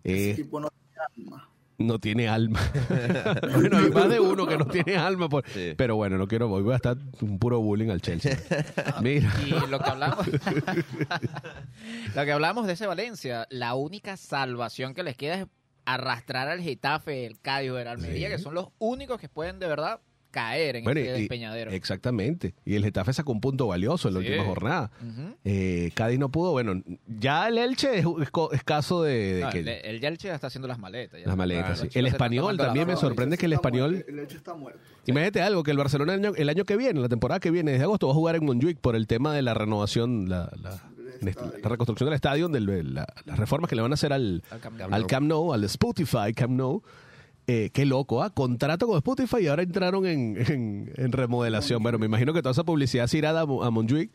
Ese 0.04 0.28
Eh, 0.28 0.30
equipo 0.32 0.58
no 0.60 0.68
tiene 0.70 0.98
alma. 1.26 1.48
no 1.78 1.98
tiene 1.98 2.28
alma. 2.28 2.60
bueno, 3.54 3.78
hay 3.78 3.90
más 3.90 4.08
de 4.08 4.18
uno 4.20 4.46
que 4.46 4.56
no 4.58 4.66
tiene 4.66 4.96
alma. 4.96 5.28
por- 5.28 5.44
Sí. 5.48 5.74
Pero 5.76 5.94
bueno, 5.96 6.18
no 6.18 6.26
quiero, 6.26 6.48
voy 6.48 6.72
a 6.72 6.76
estar 6.76 6.96
un 7.20 7.38
puro 7.38 7.60
bullying 7.60 7.90
al 7.90 8.00
Chelsea. 8.00 8.36
Mira. 9.02 9.32
Y 9.46 9.50
lo 9.68 9.78
que 9.78 9.90
hablamos, 9.90 10.26
lo 12.14 12.24
que 12.24 12.32
hablamos 12.32 12.66
de 12.66 12.72
ese 12.72 12.86
Valencia, 12.86 13.46
la 13.50 13.74
única 13.74 14.16
salvación 14.16 14.94
que 14.94 15.02
les 15.02 15.16
queda 15.16 15.34
es 15.40 15.46
arrastrar 15.84 16.48
al 16.48 16.60
Getafe, 16.60 17.26
el 17.26 17.40
Cádiz 17.40 17.70
o 17.70 17.78
el 17.78 17.88
Almería, 17.88 18.28
Sí. 18.28 18.36
que 18.36 18.42
son 18.42 18.54
los 18.54 18.68
únicos 18.78 19.20
que 19.20 19.28
pueden 19.28 19.58
de 19.58 19.66
verdad 19.68 20.00
caer 20.30 20.76
en 20.76 20.84
Bueno, 20.84 21.00
ese 21.00 21.16
y- 21.16 21.20
despeñadero. 21.20 21.70
Exactamente. 21.70 22.54
Y 22.64 22.74
el 22.74 22.84
Getafe 22.84 23.12
sacó 23.12 23.32
un 23.32 23.40
punto 23.40 23.66
valioso 23.66 24.08
en 24.08 24.14
la 24.14 24.20
Sí. 24.20 24.26
última 24.26 24.44
jornada. 24.44 24.90
Eh, 25.44 25.90
Cádiz 25.94 26.18
no 26.18 26.28
pudo. 26.30 26.52
Bueno, 26.52 26.82
ya 27.06 27.48
el 27.48 27.58
Elche 27.58 27.98
es, 27.98 28.04
es 28.52 28.62
caso 28.64 29.02
de, 29.02 29.34
de 29.34 29.40
No, 29.42 29.50
que 29.50 29.60
el, 29.60 29.68
el 29.68 30.00
Yelche 30.00 30.28
ya 30.28 30.34
está 30.34 30.48
haciendo 30.48 30.68
las 30.68 30.78
maletas. 30.78 31.20
ya. 31.20 31.26
las 31.26 31.36
maletas. 31.36 31.78
Claro. 31.80 31.90
sí. 31.92 31.98
El 31.98 32.06
español 32.06 32.56
también 32.56 32.86
me 32.86 32.96
sorprende 32.96 33.36
que 33.38 33.46
el 33.46 33.54
español. 33.54 33.92
muerto, 33.92 34.10
El 34.12 34.18
hecho 34.20 34.36
está 34.36 34.54
muerto. 34.54 34.80
Imagínate 35.06 35.40
algo, 35.40 35.62
que 35.62 35.70
el 35.70 35.78
Barcelona 35.78 36.12
el 36.14 36.20
año, 36.26 36.32
el 36.36 36.48
año 36.50 36.64
que 36.64 36.76
viene, 36.76 37.00
la 37.00 37.08
temporada 37.08 37.40
que 37.40 37.50
viene, 37.50 37.70
desde 37.72 37.84
agosto, 37.84 38.06
va 38.08 38.12
a 38.12 38.14
jugar 38.16 38.36
en 38.36 38.44
Montjuic 38.44 38.78
por 38.78 38.94
el 38.96 39.06
tema 39.06 39.34
de 39.34 39.40
la 39.42 39.54
renovación, 39.54 40.28
la, 40.28 40.50
reconstrucción 41.62 42.06
del 42.08 42.14
estadio, 42.14 42.48
del- 42.48 42.66
de 42.66 42.82
la- 42.84 43.06
las 43.24 43.38
reformas 43.38 43.68
que 43.68 43.76
le 43.76 43.82
van 43.82 43.92
a 43.92 43.94
hacer 43.94 44.12
al, 44.12 44.42
Al. 44.90 45.06
Camp 45.06 45.26
Nou, 45.26 45.52
al 45.52 45.64
Spotify 45.64 46.32
Camp 46.34 46.52
Nou. 46.52 46.82
Eh, 47.50 47.70
qué 47.72 47.86
loco, 47.86 48.22
¿ah? 48.22 48.28
Contrato 48.28 48.86
con 48.86 48.98
Spotify 48.98 49.38
y 49.44 49.46
ahora 49.46 49.62
entraron 49.62 50.04
en, 50.04 50.36
en- 50.36 50.92
en 50.94 51.12
remodelación. 51.12 51.82
Bueno, 51.82 51.98
me 51.98 52.04
imagino 52.04 52.34
que 52.34 52.42
toda 52.42 52.52
esa 52.52 52.62
publicidad 52.64 53.06
se 53.06 53.16
irá 53.16 53.30
a, 53.30 53.40
a 53.40 53.70
Montjuic 53.70 54.10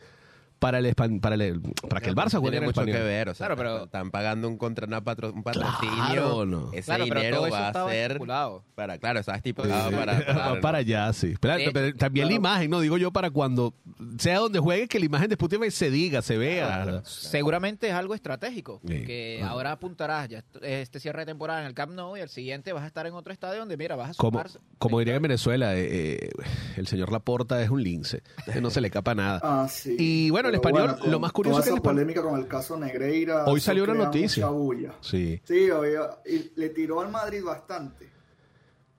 para 0.64 0.78
el 0.78 0.94
para 0.94 1.34
el 1.34 1.60
para 1.90 2.00
que 2.00 2.08
el 2.08 2.16
Barça 2.16 2.38
juegue 2.38 2.52
Tiene 2.52 2.56
en 2.56 2.62
el 2.62 2.68
mucho 2.68 2.80
español. 2.80 2.96
que 2.96 3.04
ver, 3.04 3.28
o 3.28 3.34
sea, 3.34 3.46
Claro, 3.48 3.56
pero- 3.58 3.84
están 3.84 4.10
pagando 4.10 4.48
un 4.48 4.56
contra 4.56 4.86
una 4.86 5.02
patro- 5.04 5.30
un 5.32 5.42
patrocinio. 5.42 5.94
Claro, 5.94 6.46
no. 6.46 6.72
Ese 6.72 6.84
Claro, 6.84 7.04
dinero 7.04 7.42
va 7.52 7.68
a 7.68 7.88
ser 7.90 8.12
estipulado. 8.12 8.64
para, 8.74 8.96
claro, 8.98 9.20
está 9.20 9.34
estipulado 9.36 9.90
Sí. 9.90 9.94
para, 9.96 10.24
para, 10.24 10.52
Va 10.54 10.60
para 10.60 10.78
allá, 10.78 11.12
sí. 11.12 11.34
Pero, 11.38 11.56
De 11.56 11.70
pero 11.70 11.86
hecho, 11.88 11.98
también 11.98 12.28
la 12.28 12.32
imagen, 12.34 12.70
no 12.70 12.80
digo 12.80 12.96
yo 12.96 13.10
para 13.12 13.30
cuando 13.30 13.74
sea 14.18 14.38
donde 14.38 14.58
juegue 14.58 14.88
que 14.88 14.98
la 14.98 15.04
imagen 15.04 15.28
de 15.28 15.34
Spotify 15.34 15.70
se 15.70 15.90
diga, 15.90 16.22
se 16.22 16.38
vea. 16.38 16.66
Claro. 16.84 17.02
Seguramente 17.04 17.88
es 17.88 17.94
algo 17.94 18.14
estratégico, 18.14 18.80
Sí. 18.86 19.04
que 19.04 19.40
Ah. 19.42 19.48
ahora 19.48 19.72
apuntarás 19.72 20.28
ya 20.28 20.38
est- 20.38 20.56
este 20.62 21.00
cierre 21.00 21.20
de 21.20 21.26
temporada 21.26 21.60
en 21.60 21.66
el 21.66 21.74
Camp 21.74 21.92
Nou 21.92 22.16
y 22.16 22.20
el 22.20 22.28
siguiente 22.28 22.72
vas 22.72 22.84
a 22.84 22.86
estar 22.86 23.06
en 23.06 23.12
otro 23.14 23.32
estadio 23.32 23.58
donde 23.60 23.76
mira, 23.76 23.96
vas 23.96 24.10
a 24.10 24.14
Como, 24.14 24.38
sumar 24.42 24.60
como 24.78 24.98
diría 24.98 25.16
en 25.16 25.22
Venezuela, 25.22 25.74
eh, 25.76 25.88
eh, 26.24 26.30
el 26.76 26.86
señor 26.86 27.12
Laporta 27.12 27.62
es 27.62 27.70
un 27.70 27.82
lince, 27.82 28.22
no 28.62 28.70
se 28.70 28.80
le 28.80 28.88
escapa 28.88 29.14
nada. 29.14 29.40
Ah, 29.42 29.66
sí. 29.68 29.96
Y 29.98 30.30
bueno, 30.30 30.50
español, 30.54 30.96
con 30.98 31.10
lo 31.10 31.20
más 31.20 31.32
curioso 31.32 31.52
toda 31.56 31.60
es 31.60 31.64
que 31.66 31.70
el 31.70 31.74
esa 31.74 31.82
español- 31.82 31.94
polémica 31.94 32.22
con 32.22 32.38
el 32.40 32.46
caso 32.48 32.76
Negreira. 32.78 33.44
Hoy 33.46 33.60
salió 33.60 33.84
una 33.84 33.94
noticia. 33.94 34.46
mucha 34.46 34.56
bulla. 34.56 34.94
Sí, 35.00 35.40
Sí, 35.44 35.70
oye, 35.70 35.98
y 36.26 36.52
le 36.58 36.68
tiró 36.70 37.00
al 37.00 37.10
Madrid 37.10 37.42
bastante. 37.44 38.10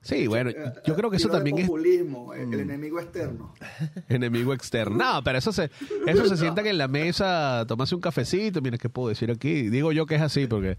sí, 0.02 0.28
bueno, 0.28 0.52
Eh, 0.52 0.56
yo 0.86 0.96
creo 0.96 1.10
que 1.10 1.18
eso 1.18 1.30
también 1.30 1.58
es 1.58 1.64
Mm. 1.66 1.68
populismo, 1.68 2.34
el, 2.34 2.54
el 2.54 2.60
enemigo 2.60 3.00
externo. 3.00 3.54
enemigo 4.10 4.54
externo. 4.54 4.96
No, 4.98 5.24
pero 5.24 5.38
eso 5.40 5.52
se, 5.52 5.70
eso 6.06 6.26
se 6.28 6.38
sientan 6.38 6.68
en 6.68 6.78
la 6.78 6.88
mesa, 6.88 7.66
tomarse 7.68 7.96
un 7.96 8.02
cafecito, 8.02 8.62
mira 8.62 8.78
qué 8.78 8.88
puedo 8.90 9.10
decir 9.10 9.32
aquí. 9.32 9.70
Digo 9.70 9.92
yo 9.92 10.06
que 10.06 10.16
es 10.16 10.22
así 10.22 10.46
porque 10.48 10.78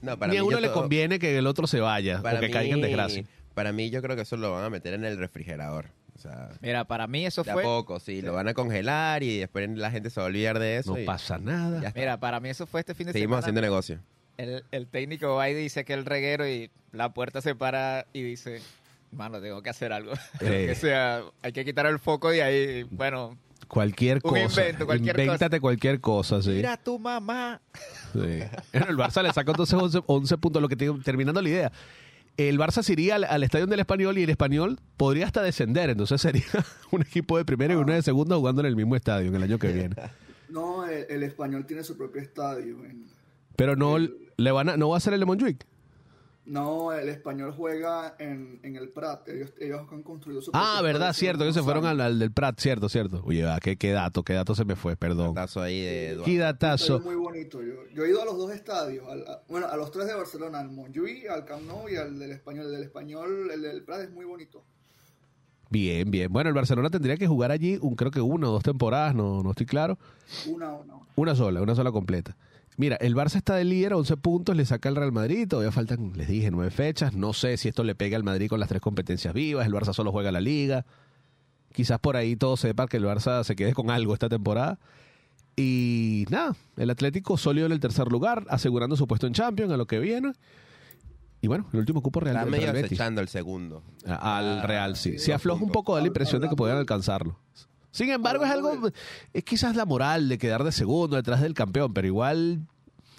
No, 0.00 0.18
para 0.18 0.32
ni 0.32 0.38
a 0.38 0.42
mí 0.42 0.48
uno 0.48 0.60
le 0.60 0.68
todo- 0.68 0.80
conviene 0.80 1.18
que 1.18 1.38
el 1.38 1.46
otro 1.46 1.66
se 1.66 1.80
vaya 1.80 2.18
o 2.20 2.22
para 2.22 2.40
que 2.40 2.46
mí- 2.48 2.52
caiga 2.52 2.74
en 2.74 2.80
desgracia. 2.80 3.24
Para 3.54 3.72
mí 3.72 3.90
yo 3.90 4.00
creo 4.02 4.14
que 4.16 4.22
eso 4.22 4.36
lo 4.36 4.52
van 4.52 4.64
a 4.64 4.70
meter 4.70 4.94
en 4.94 5.04
el 5.04 5.18
refrigerador. 5.18 5.86
O 6.18 6.20
sea, 6.20 6.48
Mira, 6.60 6.84
para 6.84 7.06
mí 7.06 7.24
eso 7.24 7.44
de 7.44 7.52
a 7.52 7.54
fue 7.54 7.62
poco, 7.62 8.00
sí, 8.00 8.20
lo 8.22 8.32
van 8.32 8.48
a 8.48 8.54
congelar 8.54 9.22
y 9.22 9.38
después 9.38 9.70
la 9.70 9.90
gente 9.90 10.10
se 10.10 10.18
va 10.20 10.26
a 10.26 10.28
olvidar 10.28 10.58
de 10.58 10.78
eso. 10.78 10.92
No 10.94 10.98
y 11.00 11.04
pasa 11.04 11.38
nada. 11.38 11.92
Mira, 11.94 12.18
para 12.18 12.40
mí 12.40 12.48
eso 12.48 12.66
fue 12.66 12.80
este 12.80 12.94
fin 12.94 13.06
de 13.06 13.12
Seguimos 13.12 13.36
semana. 13.36 13.40
haciendo 13.44 13.60
negocio. 13.60 14.00
El, 14.36 14.64
el 14.72 14.86
técnico 14.88 15.34
va 15.36 15.48
y 15.48 15.54
dice 15.54 15.84
que 15.84 15.94
el 15.94 16.04
reguero 16.04 16.46
y 16.48 16.70
la 16.92 17.12
puerta 17.14 17.40
se 17.40 17.54
para 17.54 18.06
y 18.12 18.22
dice, 18.22 18.60
mano, 19.12 19.40
tengo 19.40 19.62
que 19.62 19.70
hacer 19.70 19.92
algo. 19.92 20.12
Eh. 20.40 20.66
que 20.68 20.74
sea, 20.74 21.22
hay 21.42 21.52
que 21.52 21.64
quitar 21.64 21.86
el 21.86 22.00
foco 22.00 22.30
de 22.30 22.42
ahí. 22.42 22.82
Bueno, 22.90 23.38
Cualquier 23.68 24.16
Un 24.24 24.30
cosa. 24.30 24.62
invento, 24.62 24.86
cualquier 24.86 25.20
Invéntate 25.20 25.60
cualquier 25.60 26.00
cosa, 26.00 26.40
sí. 26.42 26.50
mira 26.50 26.76
tu 26.78 26.98
mamá. 26.98 27.60
Sí. 28.14 28.18
Bueno, 28.72 28.86
el 28.88 28.96
Barça 28.96 29.22
le 29.22 29.30
sacó 29.32 29.50
entonces 29.50 29.78
11, 29.78 30.00
11 30.06 30.38
puntos, 30.38 30.62
lo 30.62 30.68
que 30.68 30.76
tiene- 30.76 30.98
terminando 31.04 31.40
la 31.42 31.48
idea. 31.48 31.72
El 32.38 32.58
Barça 32.58 32.82
se 32.82 32.92
iría 32.94 33.16
al, 33.16 33.24
al 33.24 33.42
estadio 33.42 33.66
del 33.66 33.80
Español 33.80 34.16
y 34.16 34.22
el 34.22 34.30
Español 34.30 34.78
podría 34.96 35.26
hasta 35.26 35.42
descender, 35.42 35.90
entonces 35.90 36.20
sería 36.20 36.44
un 36.92 37.02
equipo 37.02 37.36
de 37.36 37.44
primera 37.44 37.74
y 37.74 37.76
uno 37.76 37.92
de 37.92 38.00
segunda 38.00 38.36
jugando 38.36 38.60
en 38.62 38.66
el 38.68 38.76
mismo 38.76 38.96
estadio 38.96 39.28
en 39.28 39.34
el 39.34 39.42
año 39.42 39.58
que 39.58 39.72
viene. 39.72 39.94
No, 40.48 40.86
el, 40.86 41.04
el 41.10 41.22
español 41.24 41.66
tiene 41.66 41.84
su 41.84 41.94
propio 41.98 42.22
estadio. 42.22 42.82
en- 42.86 43.04
Pero 43.54 43.76
no 43.76 43.98
le 43.98 44.50
van 44.50 44.70
a, 44.70 44.76
no 44.78 44.88
va 44.88 44.96
a 44.96 45.00
ser 45.00 45.12
el 45.12 45.20
de 45.20 45.26
Montjuic. 45.26 45.66
No, 46.48 46.92
el 46.94 47.10
español 47.10 47.52
juega 47.54 48.16
en, 48.18 48.58
en 48.62 48.76
el 48.76 48.88
Prat. 48.88 49.28
Ellos, 49.28 49.52
ellos 49.60 49.82
han 49.92 50.02
construido 50.02 50.40
su 50.40 50.50
Ah, 50.54 50.80
verdad, 50.82 51.12
cierto, 51.12 51.44
que 51.44 51.52
se 51.52 51.62
fueron 51.62 51.84
al, 51.84 52.00
al 52.00 52.18
del 52.18 52.32
Prat, 52.32 52.58
cierto, 52.58 52.88
cierto. 52.88 53.20
Oye, 53.24 53.44
va, 53.44 53.60
qué, 53.60 53.76
qué 53.76 53.90
dato, 53.92 54.22
qué 54.22 54.32
dato 54.32 54.54
se 54.54 54.64
me 54.64 54.74
fue, 54.74 54.96
perdón. 54.96 55.34
Tazo 55.34 55.60
ahí 55.60 55.80
de 55.82 56.06
Eduardo. 56.08 56.24
Qué 56.24 56.32
Un 56.32 56.38
datazo. 56.38 57.00
muy 57.00 57.16
bonito. 57.16 57.62
Yo, 57.62 57.74
yo 57.94 58.04
he 58.04 58.08
ido 58.08 58.22
a 58.22 58.24
los 58.24 58.38
dos 58.38 58.50
estadios. 58.50 59.06
al- 59.08 59.26
a- 59.28 59.42
bueno, 59.48 59.66
a 59.66 59.76
los 59.76 59.90
tres 59.90 60.06
de 60.06 60.14
Barcelona, 60.14 60.60
al 60.60 60.70
Montjuic, 60.70 61.28
al 61.28 61.44
Camp 61.44 61.62
Nou 61.66 61.86
y 61.88 61.96
al 61.96 62.18
del 62.18 62.32
español. 62.32 62.64
El 62.66 62.72
del 62.72 62.82
español, 62.84 63.50
el 63.52 63.60
del 63.60 63.82
Prat 63.82 64.00
es 64.00 64.10
muy 64.10 64.24
bonito. 64.24 64.64
Bien, 65.70 66.10
bien. 66.10 66.32
Bueno, 66.32 66.48
el 66.48 66.54
Barcelona 66.54 66.88
tendría 66.88 67.18
que 67.18 67.26
jugar 67.26 67.50
allí, 67.50 67.78
un, 67.82 67.94
creo 67.94 68.10
que 68.10 68.22
una 68.22 68.48
o 68.48 68.52
dos 68.52 68.62
temporadas, 68.62 69.14
no, 69.14 69.42
no 69.42 69.50
estoy 69.50 69.66
claro. 69.66 69.98
Una, 70.46 70.72
una, 70.72 70.94
una. 70.94 71.06
Una 71.14 71.34
sola, 71.34 71.60
una 71.60 71.74
sola 71.74 71.92
completa. 71.92 72.34
Mira, 72.78 72.96
el 73.00 73.14
Barça 73.14 73.36
está 73.36 73.56
de 73.56 73.64
líder, 73.64 73.92
11 73.92 74.16
puntos, 74.18 74.56
le 74.56 74.64
saca 74.64 74.88
el 74.88 74.94
Real 74.96 75.10
Madrid, 75.12 75.46
todavía 75.48 75.72
faltan, 75.72 76.12
les 76.14 76.28
dije, 76.28 76.50
nueve 76.50 76.70
fechas. 76.70 77.12
No 77.12 77.32
sé 77.32 77.56
si 77.56 77.68
esto 77.68 77.82
le 77.84 77.94
pega 77.94 78.16
al 78.16 78.22
Madrid 78.22 78.48
con 78.48 78.60
las 78.60 78.68
tres 78.70 78.80
competencias 78.80 79.34
vivas, 79.34 79.66
el 79.66 79.72
Barça 79.74 79.92
solo 79.92 80.12
juega 80.12 80.30
la 80.32 80.40
liga. 80.40 80.86
Quizás 81.72 81.98
por 81.98 82.16
ahí 82.16 82.36
todo 82.36 82.56
sepa 82.56 82.86
que 82.86 82.96
el 82.96 83.04
Barça 83.04 83.42
se 83.44 83.56
quede 83.56 83.74
con 83.74 83.90
algo 83.90 84.14
esta 84.14 84.28
temporada. 84.28 84.78
Y 85.56 86.24
nada, 86.30 86.54
el 86.76 86.88
Atlético 86.90 87.36
sólido 87.36 87.66
en 87.66 87.72
el 87.72 87.80
tercer 87.80 88.06
lugar, 88.12 88.46
asegurando 88.48 88.96
su 88.96 89.08
puesto 89.08 89.26
en 89.26 89.32
Champions 89.34 89.72
a 89.72 89.76
lo 89.76 89.86
que 89.86 89.98
viene. 89.98 90.32
Y 91.40 91.48
bueno, 91.48 91.66
el 91.72 91.80
último 91.80 92.00
cupo 92.00 92.20
real 92.20 92.36
Está 92.36 92.46
medio 92.48 92.62
Real 92.62 92.74
Betis. 92.76 92.92
acechando 92.92 93.20
el 93.20 93.28
segundo. 93.28 93.82
Al 94.06 94.60
Ah, 94.60 94.62
Real, 94.64 94.94
sí. 94.96 95.18
Se 95.18 95.32
afloja 95.34 95.64
un 95.64 95.70
poco, 95.72 95.94
da 95.96 96.00
la 96.00 96.06
impresión 96.06 96.40
de 96.40 96.48
que 96.48 96.54
podrían 96.56 96.78
alcanzarlo. 96.78 97.38
Sin 97.90 98.10
embargo, 98.10 98.44
es 98.44 98.50
algo, 98.50 98.90
es 99.32 99.44
quizás 99.44 99.74
la 99.76 99.84
moral 99.86 100.28
de 100.28 100.38
quedar 100.38 100.62
de 100.64 100.72
segundo 100.72 101.16
detrás 101.16 101.40
del 101.40 101.54
campeón, 101.54 101.92
pero 101.94 102.06
igual 102.06 102.60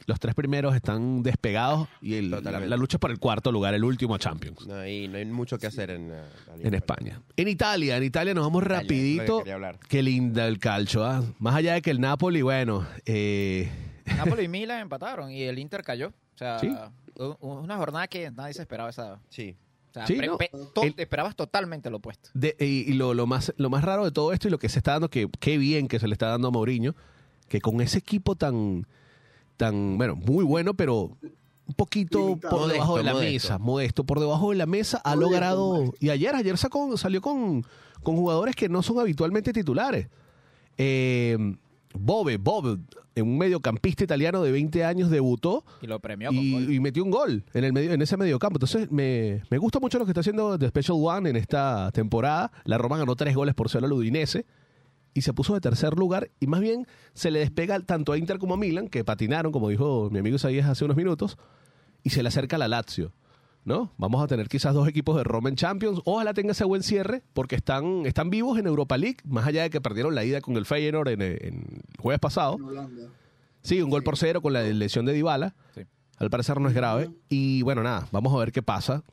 los 0.06 0.20
tres 0.20 0.34
primeros 0.34 0.76
están 0.76 1.22
despegados 1.22 1.88
y 2.02 2.16
el- 2.16 2.32
la, 2.32 2.40
la 2.42 2.78
lucha 2.78 2.98
es 2.98 3.00
por 3.00 3.12
el 3.12 3.20
cuarto 3.20 3.52
lugar, 3.52 3.74
el 3.76 3.84
último 3.84 4.18
Champions 4.18 4.66
No 4.66 4.76
hay, 4.76 5.08
no 5.08 5.18
hay 5.20 5.26
mucho 5.26 5.58
que 5.60 5.68
hacer 5.68 5.92
en, 5.92 6.12
eh, 6.12 6.22
en 6.64 6.74
España. 6.74 7.22
En 7.38 7.48
Italia, 7.48 7.96
en 7.98 8.04
Italia 8.04 8.34
nos 8.34 8.44
vamos 8.46 8.64
Italia, 8.64 8.80
que 8.80 8.84
rapidito. 8.88 9.44
Qué 9.88 10.02
linda 10.02 10.48
el 10.48 10.58
calcio, 10.60 11.06
¿ah? 11.06 11.24
Más 11.40 11.56
allá 11.56 11.74
de 11.74 11.82
que 11.84 11.92
el 11.92 12.00
Napoli, 12.02 12.42
bueno, 12.42 12.88
eh, 13.06 13.70
Napoli 14.18 14.44
y 14.46 14.48
Milan 14.48 14.80
empataron 14.82 15.30
y 15.32 15.44
el 15.44 15.60
Inter 15.60 15.84
cayó. 15.84 16.08
O 16.08 16.38
sea, 16.40 16.58
Sí. 16.60 16.74
una 17.42 17.76
jornada 17.78 18.08
que 18.08 18.32
nadie 18.32 18.54
se 18.54 18.62
esperaba 18.62 18.90
esa. 18.90 19.20
Sí. 19.30 19.56
O 19.90 19.94
sea, 19.94 20.06
Sí, 20.08 20.18
no. 20.18 20.38
to- 20.74 20.84
El- 20.84 20.94
esperabas 20.98 21.36
totalmente 21.36 21.90
lo 21.90 21.98
opuesto. 21.98 22.30
De- 22.34 22.56
y 22.60 22.90
y 22.92 22.94
lo, 22.94 23.14
lo 23.14 23.26
más, 23.28 23.54
lo 23.58 23.70
más 23.70 23.84
raro 23.84 24.06
de 24.06 24.12
todo 24.12 24.34
esto 24.34 24.48
y 24.48 24.52
lo 24.52 24.60
que 24.60 24.70
se 24.70 24.80
está 24.80 24.92
dando, 24.94 25.10
que 25.10 25.28
qué 25.40 25.58
bien 25.58 25.88
que 25.88 26.00
se 26.00 26.08
le 26.08 26.14
está 26.14 26.28
dando 26.28 26.50
a 26.50 26.52
Mourinho, 26.52 26.96
que 27.48 27.60
con 27.62 27.82
ese 27.82 27.98
equipo 27.98 28.36
tan, 28.36 28.86
tan 29.58 29.98
bueno, 29.98 30.16
muy 30.16 30.46
bueno, 30.46 30.74
pero 30.76 31.18
un 31.68 31.74
poquito 31.76 32.20
Limitado. 32.30 32.58
por 32.58 32.72
debajo 32.72 32.98
de 32.98 33.04
la 33.04 33.14
Modesto, 33.14 33.32
mesa, 33.34 33.58
modesto. 33.58 33.66
modesto, 33.72 34.04
por 34.06 34.20
debajo 34.20 34.50
de 34.52 34.56
la 34.58 34.66
mesa, 34.66 35.02
ha 35.04 35.16
Modesto, 35.16 35.30
logrado... 35.32 35.68
modesto. 35.74 35.98
Y 36.00 36.10
ayer, 36.10 36.36
ayer 36.36 36.58
sacó, 36.58 36.96
salió 36.98 37.22
con, 37.22 37.64
con 38.04 38.16
jugadores 38.16 38.56
que 38.56 38.70
no 38.70 38.82
son 38.84 39.00
habitualmente 39.00 39.54
titulares. 39.54 40.08
Eh, 40.78 41.38
Bobe, 41.94 42.38
Bob, 42.38 42.80
un 43.16 43.38
mediocampista 43.38 44.04
italiano 44.04 44.42
de 44.44 44.52
20 44.52 44.86
años, 44.86 45.10
debutó 45.10 45.66
Y 45.82 45.88
lo 45.88 46.00
premió 46.00 46.30
con 46.30 46.38
gol. 46.38 46.72
y, 46.72 46.76
y 46.76 46.80
metió 46.80 47.04
un 47.04 47.12
gol 47.12 47.44
en 47.54 47.64
el 47.64 47.74
medio 47.74 47.92
en 47.92 48.02
ese 48.02 48.16
mediocampo. 48.16 48.58
Entonces 48.58 48.92
me, 48.92 49.42
me 49.50 49.58
gusta 49.58 49.80
mucho 49.80 50.00
lo 50.00 50.06
que 50.06 50.12
está 50.12 50.22
haciendo 50.22 50.58
The 50.58 50.70
Special 50.70 50.98
One 51.02 51.30
en 51.32 51.36
esta 51.36 51.92
temporada. 51.92 52.52
La 52.66 52.78
Roma 52.78 52.98
ganó 52.98 53.16
tres 53.16 53.36
goles 53.36 53.56
por 53.56 53.70
cero 53.70 53.86
al 53.88 53.94
Udinese 53.94 54.46
y 55.14 55.22
se 55.22 55.34
puso 55.34 55.54
de 55.54 55.60
tercer 55.62 55.96
lugar 55.96 56.30
y 56.40 56.48
más 56.48 56.62
bien 56.62 56.86
se 57.14 57.32
le 57.32 57.40
despega 57.40 57.80
tanto 57.80 58.14
a 58.14 58.18
Inter 58.18 58.38
como 58.38 58.54
a 58.54 58.58
Milan, 58.58 58.88
que 58.88 59.04
patinaron, 59.04 59.52
como 59.52 59.70
dijo 59.70 60.10
mi 60.12 60.20
amigo 60.20 60.36
Isaías 60.36 60.70
hace 60.70 60.86
unos 60.86 60.96
minutos, 60.96 61.38
y 62.04 62.12
se 62.12 62.22
le 62.24 62.30
acerca 62.30 62.56
a 62.56 62.60
la 62.60 62.68
Lazio. 62.68 63.12
¿No? 63.70 63.94
Vamos 63.98 64.24
a 64.24 64.26
tener 64.26 64.50
quizás 64.50 64.74
dos 64.74 64.88
equipos 64.88 65.16
de 65.16 65.24
Roma 65.24 65.48
en 65.48 65.56
Champions. 65.56 66.02
Ojalá 66.04 66.34
tenga 66.34 66.54
ese 66.54 66.64
buen 66.64 66.82
cierre, 66.82 67.22
porque 67.34 67.56
están, 67.56 68.04
están 68.08 68.32
vivos 68.32 68.58
en 68.58 68.66
Europa 68.66 68.98
League, 68.98 69.18
más 69.26 69.46
allá 69.46 69.62
de 69.62 69.70
que 69.70 69.80
perdieron 69.80 70.16
la 70.16 70.26
ida 70.26 70.42
con 70.42 70.58
el 70.58 70.66
Feyenoord 70.66 71.10
en, 71.10 71.22
en 71.22 71.38
el 71.38 72.02
jueves 72.02 72.20
pasado. 72.20 72.58
En. 72.58 73.10
Sí, 73.62 73.80
un 73.80 73.92
gol 73.92 74.02
por 74.02 74.18
cero 74.18 74.42
con 74.42 74.54
la 74.54 74.64
lesión 74.64 75.06
de 75.06 75.14
Dybala. 75.14 75.54
Sí. 75.76 75.82
Al 76.18 76.32
parecer 76.32 76.60
no 76.60 76.68
es 76.68 76.74
grave. 76.74 77.12
Y 77.30 77.62
bueno, 77.62 77.84
nada, 77.84 78.08
vamos 78.12 78.34
a 78.34 78.38
ver 78.38 78.52
qué 78.52 78.64
pasa. 78.64 79.04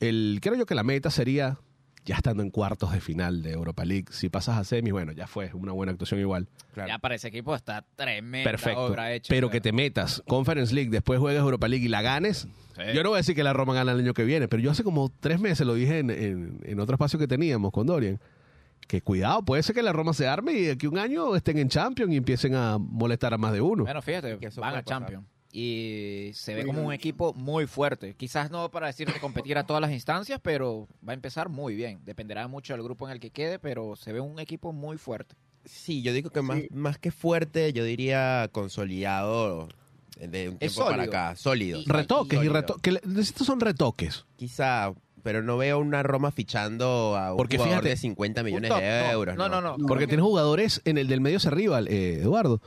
El, 0.00 0.38
creo 0.42 0.54
yo 0.54 0.66
que 0.66 0.74
la 0.74 0.84
meta 0.84 1.10
sería, 1.10 1.56
ya 2.04 2.16
estando 2.16 2.42
en 2.42 2.50
cuartos 2.50 2.92
de 2.92 3.00
final 3.00 3.42
de 3.42 3.52
Europa 3.52 3.84
League, 3.84 4.06
si 4.10 4.28
pasas 4.28 4.58
a 4.58 4.64
semis, 4.64 4.92
bueno, 4.92 5.12
ya 5.12 5.26
fue 5.26 5.50
una 5.54 5.72
buena 5.72 5.92
actuación 5.92 6.20
igual. 6.20 6.48
Claro. 6.74 6.88
Ya 6.88 6.98
para 6.98 7.14
ese 7.14 7.28
equipo 7.28 7.54
está 7.54 7.84
tremenda 7.96 8.50
Perfecto. 8.50 8.84
obra 8.84 9.12
hecha. 9.12 9.28
Pero 9.30 9.48
que 9.50 9.60
te 9.60 9.72
metas 9.72 10.22
Conference 10.26 10.74
League, 10.74 10.90
después 10.90 11.18
juegues 11.18 11.40
Europa 11.40 11.66
League 11.68 11.84
y 11.84 11.88
la 11.88 12.02
ganes. 12.02 12.46
Sí. 12.76 12.82
Yo 12.94 13.02
no 13.02 13.10
voy 13.10 13.16
a 13.16 13.20
decir 13.20 13.34
que 13.34 13.44
la 13.44 13.52
Roma 13.52 13.72
gana 13.74 13.92
el 13.92 14.00
año 14.00 14.12
que 14.14 14.24
viene, 14.24 14.48
pero 14.48 14.60
yo 14.62 14.70
hace 14.70 14.82
como 14.84 15.10
tres 15.20 15.38
meses 15.40 15.66
lo 15.66 15.74
dije 15.74 16.00
en, 16.00 16.10
en- 16.10 16.60
en 16.64 16.80
otro 16.80 16.94
espacio 16.96 17.18
que 17.18 17.26
teníamos 17.28 17.70
con 17.72 17.86
Dorian. 17.86 18.18
Que 18.86 19.00
cuidado, 19.00 19.42
puede 19.42 19.62
ser 19.62 19.74
que 19.74 19.82
la 19.82 19.92
Roma 19.94 20.12
se 20.12 20.26
arme 20.28 20.52
y 20.52 20.68
aquí 20.68 20.86
un 20.86 20.98
año 20.98 21.34
estén 21.36 21.56
en 21.56 21.70
Champions 21.70 22.12
y 22.12 22.16
empiecen 22.18 22.54
a 22.54 22.76
molestar 22.76 23.32
a 23.32 23.38
más 23.38 23.52
de 23.54 23.62
uno. 23.62 23.84
Bueno, 23.84 24.02
fíjate, 24.02 24.36
Que 24.38 24.48
van 24.60 24.74
a 24.74 24.82
pasar. 24.82 24.84
Champions. 24.84 25.24
Y 25.56 26.32
se 26.34 26.52
ve 26.56 26.66
como 26.66 26.82
un 26.82 26.92
equipo 26.92 27.32
muy 27.34 27.68
fuerte. 27.68 28.14
Quizás 28.16 28.50
no 28.50 28.72
para 28.72 28.88
decir 28.88 29.06
que 29.12 29.20
competir 29.20 29.56
a 29.56 29.64
todas 29.64 29.80
las 29.80 29.92
instancias, 29.92 30.40
pero 30.42 30.88
va 31.06 31.12
a 31.12 31.14
empezar 31.14 31.48
muy 31.48 31.76
bien. 31.76 32.00
Dependerá 32.04 32.48
mucho 32.48 32.72
del 32.72 32.82
grupo 32.82 33.06
en 33.06 33.12
el 33.12 33.20
que 33.20 33.30
quede, 33.30 33.60
pero 33.60 33.94
se 33.94 34.12
ve 34.12 34.18
un 34.18 34.40
equipo 34.40 34.72
muy 34.72 34.98
fuerte. 34.98 35.36
Sí, 35.64 36.02
yo 36.02 36.12
digo 36.12 36.30
que 36.30 36.42
más, 36.42 36.58
Sí. 36.58 36.68
más 36.72 36.98
que 36.98 37.12
fuerte, 37.12 37.72
yo 37.72 37.84
diría 37.84 38.48
consolidado 38.50 39.68
de 40.18 40.48
un 40.48 40.54
Es 40.58 40.74
tiempo 40.74 40.90
para 40.90 41.04
sólido. 41.04 41.12
acá. 41.18 41.36
Sólido. 41.36 41.80
Retoques 41.86 42.32
y 42.32 42.36
Sólido. 42.36 42.52
retoques. 42.54 43.00
Estos 43.18 43.46
son 43.46 43.60
retoques. 43.60 44.24
Quizá, 44.36 44.92
pero 45.22 45.40
no 45.42 45.56
veo 45.56 45.78
una 45.78 46.02
Roma 46.02 46.32
fichando 46.32 47.16
a 47.16 47.30
un 47.30 47.36
Porque 47.36 47.58
jugador 47.58 47.76
fíjate, 47.78 47.88
de 47.90 47.96
50 47.96 48.42
millones 48.42 48.70
top, 48.70 48.80
de 48.80 49.10
euros. 49.10 49.36
No, 49.36 49.48
no, 49.48 49.60
no. 49.60 49.78
No. 49.78 49.86
Porque 49.86 50.08
tiene 50.08 50.22
jugadores 50.24 50.82
en 50.84 50.98
el 50.98 51.06
del 51.06 51.20
medio 51.20 51.36
hacia 51.36 51.50
arriba, 51.52 51.80
eh, 51.86 52.18
Eduardo. 52.20 52.60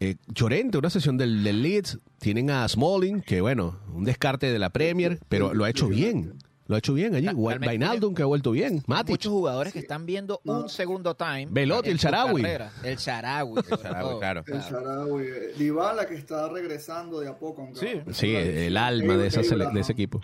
Eh, 0.00 0.16
Llorente, 0.28 0.78
una 0.78 0.88
sesión 0.90 1.16
del, 1.18 1.44
del 1.44 1.62
Leeds. 1.62 1.98
Tienen 2.18 2.50
a 2.50 2.66
Smalling, 2.68 3.20
que 3.20 3.40
bueno, 3.40 3.78
un 3.94 4.04
descarte 4.04 4.50
de 4.50 4.58
la 4.58 4.70
Premier, 4.70 5.18
pero 5.28 5.52
lo 5.54 5.64
ha 5.64 5.70
hecho 5.70 5.88
bien. 5.88 6.34
Lo 6.66 6.76
ha 6.76 6.78
hecho 6.78 6.94
bien 6.94 7.14
allí. 7.16 7.26
Realmente 7.26 7.66
Vainaldum 7.66 8.14
que 8.14 8.22
ha 8.22 8.26
vuelto 8.26 8.52
bien. 8.52 8.82
Matic. 8.86 9.08
Muchos 9.10 9.32
jugadores 9.32 9.72
que 9.72 9.80
están 9.80 10.06
viendo 10.06 10.40
un 10.44 10.68
segundo 10.68 11.16
time. 11.16 11.48
Velotti, 11.50 11.90
el 11.90 11.98
carrera. 11.98 12.70
El 12.84 12.96
Sharawi. 12.96 13.54
El 13.68 13.78
Shaarawy, 13.78 14.18
claro. 14.20 14.44
El 14.46 14.60
Sharawi, 14.60 15.22
eh, 15.26 15.52
Dybala 15.58 16.06
que 16.06 16.14
está 16.14 16.48
regresando 16.48 17.18
de 17.20 17.28
a 17.28 17.36
poco. 17.36 17.62
aunque- 17.62 17.80
Sí. 17.80 18.12
Sí, 18.12 18.34
el 18.36 18.76
alma 18.76 19.16
de, 19.16 19.26
esa 19.26 19.40
sele- 19.42 19.72
de 19.72 19.80
ese 19.80 19.92
equipo. 19.92 20.20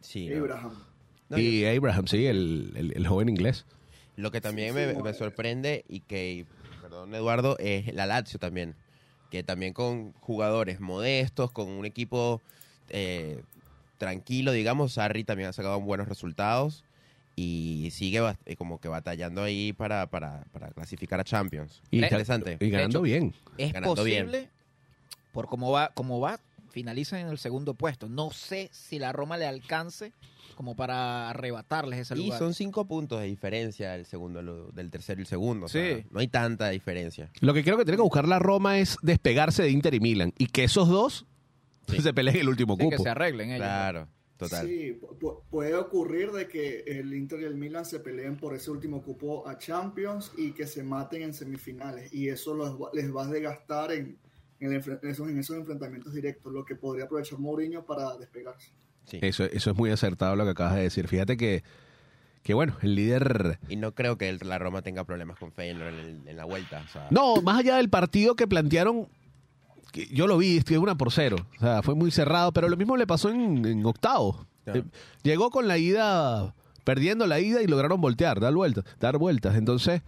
Sí. 0.00 0.32
Abraham. 0.34 0.72
No, 1.28 1.38
Y 1.38 1.64
Abraham, 1.64 2.06
sí, 2.08 2.26
el, 2.26 2.72
el- 2.76 2.92
el 2.96 3.06
joven 3.06 3.28
inglés. 3.28 3.64
Lo 4.16 4.30
que 4.32 4.40
también 4.40 4.70
Sí, 4.74 4.80
me, 4.80 5.02
me 5.02 5.14
sorprende 5.14 5.84
y 5.88 6.00
que, 6.00 6.46
perdón 6.82 7.14
Eduardo, 7.14 7.56
es 7.58 7.94
la 7.94 8.06
Lazio 8.06 8.38
también. 8.40 8.74
Que 9.36 9.42
también 9.42 9.74
con 9.74 10.12
jugadores 10.14 10.80
modestos, 10.80 11.52
con 11.52 11.68
un 11.68 11.84
equipo 11.84 12.40
eh, 12.88 13.42
tranquilo, 13.98 14.52
digamos, 14.52 14.94
Sarri 14.94 15.24
también 15.24 15.50
ha 15.50 15.52
sacado 15.52 15.78
buenos 15.78 16.08
resultados 16.08 16.84
y 17.34 17.90
sigue 17.92 18.22
eh, 18.46 18.56
como 18.56 18.80
que 18.80 18.88
batallando 18.88 19.42
ahí 19.42 19.74
para, 19.74 20.06
para, 20.06 20.44
para 20.52 20.68
clasificar 20.70 21.20
a 21.20 21.24
Champions. 21.24 21.82
Y, 21.90 22.02
Interesante. 22.02 22.56
y 22.58 22.70
ganando 22.70 23.00
hecho, 23.00 23.02
bien. 23.02 23.34
Es 23.58 23.74
Ganando 23.74 24.02
bien. 24.04 24.24
posible, 24.24 24.48
por 25.32 25.48
cómo 25.48 25.70
va, 25.70 25.90
cómo 25.92 26.18
va, 26.18 26.40
finaliza 26.80 27.18
en 27.18 27.28
el 27.28 27.38
segundo 27.38 27.72
puesto. 27.72 28.06
No 28.06 28.30
sé 28.32 28.68
si 28.70 28.98
la 28.98 29.10
Roma 29.10 29.38
le 29.38 29.46
alcance 29.46 30.12
como 30.56 30.76
para 30.76 31.30
arrebatarles 31.30 32.00
ese 32.00 32.14
Y 32.18 32.24
lugar. 32.24 32.38
son 32.38 32.52
cinco 32.52 32.84
puntos 32.86 33.18
de 33.18 33.26
diferencia 33.28 33.94
el 33.94 34.04
segundo, 34.04 34.70
del 34.72 34.90
tercero 34.90 35.18
y 35.18 35.22
el 35.22 35.26
segundo. 35.26 35.64
o 35.66 35.68
Sí. 35.70 35.78
sea, 35.78 36.04
no 36.10 36.20
hay 36.20 36.28
tanta 36.28 36.68
diferencia. 36.68 37.30
Lo 37.40 37.54
que 37.54 37.64
creo 37.64 37.78
que 37.78 37.84
tiene 37.86 37.96
que 37.96 38.02
buscar 38.02 38.28
la 38.28 38.38
Roma 38.38 38.78
es 38.78 38.98
despegarse 39.00 39.62
de 39.62 39.70
Inter 39.70 39.94
y 39.94 40.00
Milan. 40.00 40.34
Y 40.36 40.48
que 40.48 40.64
esos 40.64 40.86
dos 40.90 41.24
Sí. 41.88 41.96
se 42.02 42.12
peleen 42.12 42.36
el 42.36 42.48
último 42.50 42.74
Sí, 42.76 42.80
que 42.90 42.96
cupo. 42.96 43.02
se 43.04 43.08
arreglen 43.08 43.48
ellos. 43.52 43.60
Claro, 43.66 44.08
total. 44.36 44.66
Sí, 44.66 44.98
pu- 45.00 45.18
pu- 45.18 45.40
puede 45.48 45.74
ocurrir 45.76 46.30
de 46.32 46.46
que 46.46 46.80
el 46.86 47.14
Inter 47.14 47.40
y 47.40 47.44
el 47.44 47.54
Milan 47.54 47.86
se 47.86 48.00
peleen 48.00 48.36
por 48.36 48.54
ese 48.54 48.70
último 48.70 49.02
cupo 49.02 49.48
a 49.48 49.56
Champions 49.56 50.30
y 50.36 50.50
que 50.52 50.66
se 50.66 50.82
maten 50.82 51.22
en 51.22 51.32
semifinales. 51.32 52.12
Y 52.12 52.28
eso 52.28 52.52
los 52.52 52.78
va- 52.78 52.90
les 52.92 53.10
va 53.16 53.24
a 53.24 53.28
desgastar 53.28 53.92
en, 53.92 54.18
en, 54.60 54.72
el 54.72 54.98
esos, 55.02 55.28
en 55.28 55.38
esos 55.38 55.56
enfrentamientos 55.56 56.12
directos, 56.14 56.52
lo 56.52 56.64
que 56.64 56.74
podría 56.76 57.04
aprovechar 57.04 57.38
Mourinho 57.38 57.84
para 57.84 58.16
despegarse. 58.16 58.70
Sí. 59.04 59.18
Eso, 59.22 59.44
eso 59.44 59.70
es 59.70 59.76
muy 59.76 59.90
acertado 59.90 60.34
lo 60.36 60.44
que 60.44 60.50
acabas 60.50 60.74
de 60.76 60.82
decir. 60.82 61.06
Fíjate 61.08 61.36
que, 61.36 61.62
que 62.42 62.54
bueno, 62.54 62.76
el 62.82 62.94
líder... 62.94 63.58
Y 63.68 63.76
no 63.76 63.94
creo 63.94 64.18
que 64.18 64.28
el- 64.28 64.40
la 64.42 64.58
Roma 64.58 64.82
tenga 64.82 65.04
problemas 65.04 65.38
con 65.38 65.52
Feyenoord 65.52 65.88
en, 65.94 65.94
el- 66.00 66.28
en 66.28 66.36
la 66.36 66.44
vuelta. 66.44 66.82
o 66.84 66.88
sea, 66.92 67.06
No, 67.10 67.40
más 67.42 67.58
allá 67.58 67.76
del 67.76 67.88
partido 67.90 68.34
que 68.34 68.46
plantearon, 68.48 69.08
que 69.92 70.06
yo 70.06 70.26
lo 70.26 70.38
vi, 70.38 70.56
estuve 70.56 70.78
una 70.78 70.96
por 70.96 71.12
cero. 71.12 71.36
O 71.56 71.60
sea, 71.60 71.82
fue 71.82 71.94
muy 71.94 72.10
cerrado, 72.10 72.52
pero 72.52 72.68
lo 72.68 72.76
mismo 72.76 72.96
le 72.96 73.06
pasó 73.06 73.30
en, 73.30 73.64
en 73.64 73.86
octavo. 73.86 74.46
Claro. 74.64 74.80
Eh, 74.80 74.84
llegó 75.22 75.50
con 75.50 75.68
la 75.68 75.78
ida, 75.78 76.54
perdiendo 76.82 77.26
la 77.28 77.38
ida 77.38 77.62
y 77.62 77.66
lograron 77.68 78.00
voltear, 78.00 78.40
dar 78.40 78.54
vueltas, 78.54 78.84
dar 78.98 79.18
vueltas. 79.18 79.54
Entonces, 79.56 80.02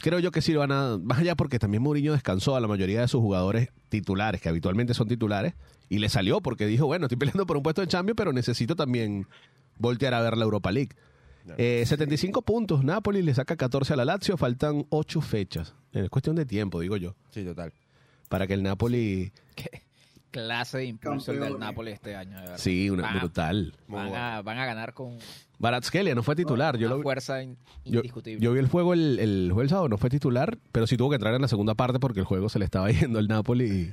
creo 0.00 0.18
yo 0.18 0.30
que 0.30 0.42
sí 0.42 0.54
van 0.54 0.72
a, 0.72 0.98
más 0.98 1.18
allá 1.18 1.34
porque 1.36 1.58
también 1.58 1.82
Mourinho 1.82 2.12
descansó 2.12 2.56
a 2.56 2.60
la 2.60 2.68
mayoría 2.68 3.00
de 3.00 3.08
sus 3.08 3.20
jugadores 3.20 3.70
titulares, 3.88 4.40
que 4.40 4.48
habitualmente 4.48 4.94
son 4.94 5.08
titulares, 5.08 5.54
y 5.88 5.98
le 5.98 6.08
salió 6.08 6.40
porque 6.40 6.66
dijo, 6.66 6.86
bueno, 6.86 7.06
estoy 7.06 7.18
peleando 7.18 7.46
por 7.46 7.56
un 7.56 7.62
puesto 7.62 7.80
de 7.80 7.88
cambio, 7.88 8.14
pero 8.14 8.32
necesito 8.32 8.76
también 8.76 9.26
voltear 9.78 10.14
a 10.14 10.20
ver 10.20 10.36
la 10.36 10.44
Europa 10.44 10.70
League. 10.72 10.90
Eh, 11.56 11.82
75 11.86 12.42
puntos, 12.42 12.84
Napoli 12.84 13.22
le 13.22 13.32
saca 13.34 13.56
14 13.56 13.94
a 13.94 13.96
la 13.96 14.04
Lazio, 14.04 14.36
faltan 14.36 14.84
8 14.90 15.20
fechas. 15.22 15.74
Es 15.92 16.10
cuestión 16.10 16.36
de 16.36 16.44
tiempo, 16.44 16.80
digo 16.80 16.96
yo, 16.98 17.14
Sí, 17.30 17.42
total. 17.42 17.72
para 18.28 18.46
que 18.46 18.52
el 18.54 18.62
Napoli, 18.62 19.32
Qué 19.56 19.82
clase 20.44 20.78
de 20.78 20.84
impulso 20.86 21.32
el 21.32 21.40
del. 21.40 21.58
Napoli 21.58 21.90
este 21.92 22.14
año. 22.16 22.36
de 22.36 22.40
verdad. 22.42 22.58
sí, 22.58 22.90
una, 22.90 23.02
Van- 23.04 23.18
brutal. 23.18 23.74
Van 23.88 24.14
a, 24.14 24.42
van 24.42 24.58
a 24.58 24.66
ganar 24.66 24.94
con 24.94 25.18
Baratskelia 25.58 26.14
no 26.14 26.22
fue 26.22 26.36
titular, 26.36 26.76
yo 26.78 26.86
una 26.86 26.90
lo 26.94 26.98
vi- 26.98 27.02
fuerza 27.02 27.42
in- 27.42 27.56
Yo, 27.84 27.98
indiscutible. 27.98 28.40
yo 28.44 28.52
vi 28.52 28.60
el 28.60 28.68
juego 28.68 28.92
el, 28.94 29.18
el 29.18 29.50
jueves 29.52 29.70
sábado, 29.70 29.88
no 29.88 29.98
fue 29.98 30.08
titular, 30.10 30.56
pero 30.72 30.86
sí 30.86 30.96
tuvo 30.96 31.10
que 31.10 31.16
entrar 31.16 31.34
en 31.34 31.42
la 31.42 31.48
segunda 31.48 31.74
parte 31.74 31.98
porque 31.98 32.20
el 32.20 32.26
juego 32.26 32.48
se 32.48 32.58
le 32.60 32.64
estaba 32.64 32.90
yendo 32.92 33.18
al 33.18 33.26
Napoli. 33.28 33.64
Y, 33.66 33.92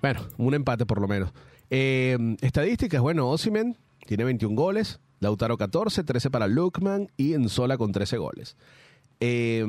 bueno, 0.00 0.20
un 0.38 0.54
empate 0.54 0.84
por 0.86 1.00
lo 1.00 1.06
menos. 1.08 1.32
Eh, 1.70 2.18
estadísticas, 2.40 3.00
bueno, 3.00 3.28
Osimen 3.30 3.76
tiene 4.06 4.24
21 4.24 4.56
goles, 4.56 4.98
Lautaro 5.20 5.56
14, 5.56 6.02
13 6.02 6.30
para 6.30 6.48
Lukman 6.48 7.08
y 7.16 7.34
Enzola 7.34 7.78
con 7.78 7.92
13 7.92 8.16
goles. 8.18 8.56
Eh, 9.20 9.64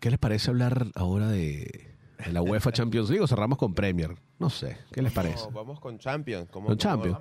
¿Qué 0.00 0.10
les 0.10 0.18
parece 0.18 0.50
hablar 0.50 0.86
ahora 0.94 1.28
de, 1.28 1.94
de 2.24 2.32
la 2.32 2.42
UEFA 2.42 2.72
Champions 2.72 3.08
League 3.10 3.22
o 3.22 3.26
cerramos 3.26 3.58
con 3.58 3.74
Premier? 3.74 4.14
No 4.38 4.50
sé, 4.50 4.76
¿qué 4.92 5.02
les 5.02 5.12
parece? 5.12 5.44
No, 5.46 5.50
vamos 5.52 5.80
con 5.80 5.98
Champions. 5.98 6.48
¿Cómo, 6.50 6.66
Con 6.68 6.76
cómo- 6.76 6.80
Champions. 7.12 7.18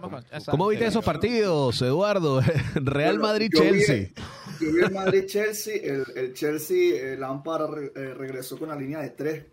¿Cómo 0.49 0.67
viste 0.67 0.85
esos 0.87 1.03
partidos, 1.05 1.81
Eduardo? 1.81 2.41
Real 2.75 3.17
Bueno, 3.19 3.33
Madrid-Chelsea. 3.33 4.09
Yo 4.09 4.13
vi, 4.59 4.65
yo 4.65 4.71
vi 4.73 4.79
el 4.83 4.91
Madrid-Chelsea. 4.91 5.75
El, 5.83 6.05
el 6.15 6.33
Chelsea, 6.33 7.13
el 7.13 7.19
Lampard 7.19 7.69
re- 7.71 7.91
eh, 7.95 8.13
regresó 8.13 8.57
con 8.57 8.69
la 8.69 8.75
línea 8.75 8.99
de 8.99 9.09
tres, 9.11 9.45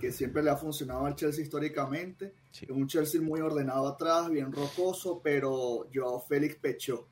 que- 0.00 0.12
siempre 0.12 0.42
le 0.42 0.50
ha 0.50 0.56
funcionado 0.56 1.06
al 1.06 1.14
Chelsea 1.14 1.42
históricamente. 1.44 2.34
Sí. 2.50 2.66
Un 2.70 2.86
Chelsea 2.86 3.20
muy 3.20 3.40
ordenado 3.40 3.86
atrás, 3.88 4.28
bien 4.30 4.52
rocoso, 4.52 5.20
pero 5.22 5.86
Joao 5.94 6.20
Félix 6.20 6.56
pechó. 6.56 7.08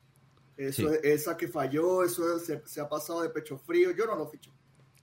Eso 0.57 0.89
Sí. 0.89 0.95
es- 1.03 1.21
esa 1.21 1.37
que 1.37 1.47
falló, 1.47 2.03
eso 2.03 2.35
es- 2.37 2.45
se, 2.45 2.61
se 2.65 2.81
ha 2.81 2.87
pasado 2.89 3.21
de 3.21 3.29
pecho 3.29 3.57
frío. 3.57 3.91
Yo 3.91 4.05
no 4.05 4.15
lo 4.15 4.27
ficho. 4.27 4.51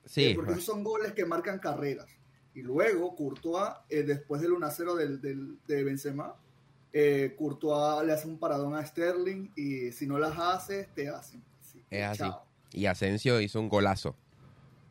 Sí, 0.04 0.26
Eh, 0.26 0.32
porque 0.34 0.52
esos 0.52 0.64
son 0.64 0.82
goles 0.84 1.12
que 1.12 1.24
marcan 1.26 1.58
carreras. 1.58 2.06
Y 2.54 2.62
luego 2.62 3.14
Courtois, 3.14 3.70
eh, 3.88 4.02
después 4.02 4.40
del 4.42 4.52
1-0 4.52 4.94
del, 4.96 5.20
del- 5.20 5.58
de 5.66 5.84
Benzema, 5.84 6.34
eh, 6.92 7.34
Courtois 7.38 8.04
le 8.04 8.12
hace 8.12 8.26
un 8.26 8.38
paradón 8.38 8.74
a 8.74 8.84
Sterling 8.84 9.50
y 9.54 9.92
si 9.92 10.06
no 10.06 10.18
las 10.18 10.36
haces, 10.38 10.88
te 10.94 11.08
hacen. 11.08 11.42
Así 11.60 11.82
que 11.88 11.98
es 12.00 12.06
así. 12.06 12.18
chao. 12.18 12.44
Y 12.72 12.86
Asensio 12.86 13.40
hizo 13.40 13.60
un 13.60 13.68
golazo. 13.68 14.14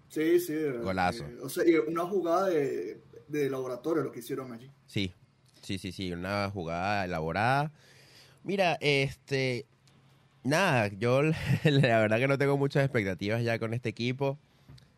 Sí, 0.10 0.40
sí. 0.40 0.56
Golazo. 0.82 1.26
eh, 1.26 1.38
o 1.44 1.50
sea, 1.50 1.64
una 1.88 2.06
jugada 2.06 2.48
de, 2.48 3.02
de 3.28 3.50
laboratorio 3.50 4.04
lo 4.04 4.12
que 4.12 4.20
hicieron 4.20 4.54
allí. 4.54 4.72
Sí, 4.86 5.14
sí, 5.62 5.78
sí, 5.78 5.92
sí, 5.92 6.12
una 6.14 6.50
jugada 6.50 7.04
elaborada. 7.06 7.72
Mira, 8.44 8.78
este, 8.80 9.66
nada, 10.44 10.88
yo 10.88 11.22
la 11.64 12.00
verdad 12.00 12.18
que 12.20 12.28
no 12.30 12.38
tengo 12.38 12.58
muchas 12.58 12.84
expectativas 12.86 13.44
ya 13.44 13.60
con 13.60 13.74
este 13.74 13.90
equipo. 13.90 14.38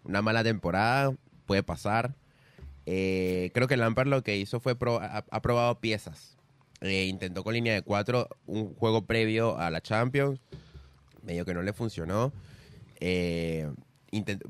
Una 0.04 0.22
mala 0.22 0.44
temporada, 0.44 1.16
puede 1.48 1.64
pasar. 1.64 2.14
Eh, 2.92 3.52
creo 3.54 3.68
que 3.68 3.78
Lampard 3.78 4.08
lo 4.08 4.24
que 4.24 4.36
hizo 4.38 4.60
fue 4.60 4.76
pro- 4.76 5.00
ha, 5.00 5.42
probado 5.44 5.80
piezas. 5.80 6.38
Eh, 6.82 7.06
intentó 7.06 7.44
con 7.44 7.54
línea 7.54 7.76
de 7.76 7.84
cuatro 7.84 8.28
un 8.48 8.74
juego 8.74 9.06
previo 9.06 9.60
a 9.60 9.70
la 9.70 9.80
Champions, 9.80 10.40
medio 11.22 11.46
que 11.46 11.54
no 11.54 11.62
le 11.62 11.72
funcionó. 11.72 12.34
Eh, 13.00 13.70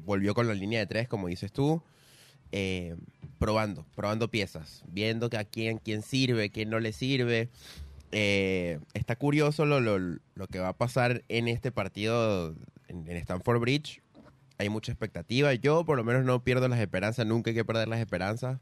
volvió 0.05 0.33
con 0.33 0.47
la 0.47 0.53
línea 0.53 0.79
de 0.79 0.87
tres, 0.87 1.09
como 1.09 1.27
dices 1.27 1.51
tú. 1.51 1.83
Probando, 3.39 3.85
probando 3.93 4.31
piezas, 4.31 4.83
viendo 4.87 5.29
que 5.29 5.37
a 5.37 5.43
quién, 5.43 5.77
quién 5.77 6.01
sirve, 6.01 6.49
quién 6.49 6.69
no 6.69 6.79
le 6.79 6.93
sirve. 6.93 7.49
Está 8.11 9.17
curioso 9.17 9.65
lo, 9.65 9.81
lo, 9.81 9.99
lo 9.99 10.47
que 10.47 10.59
va 10.59 10.69
a 10.69 10.77
pasar 10.77 11.25
en 11.27 11.49
este 11.49 11.73
partido 11.73 12.55
en, 12.87 13.05
Stamford 13.17 13.59
Bridge. 13.59 14.01
Hay 14.59 14.67
mucha 14.69 14.91
expectativa. 14.91 15.53
Yo 15.53 15.85
por 15.85 15.97
lo 15.97 16.03
menos 16.03 16.25
no 16.25 16.43
pierdo 16.43 16.67
las 16.67 16.79
esperanzas, 16.79 17.25
nunca 17.25 17.49
hay 17.49 17.55
que 17.55 17.63
perder 17.65 17.87
las 17.87 17.99
esperanzas. 17.99 18.59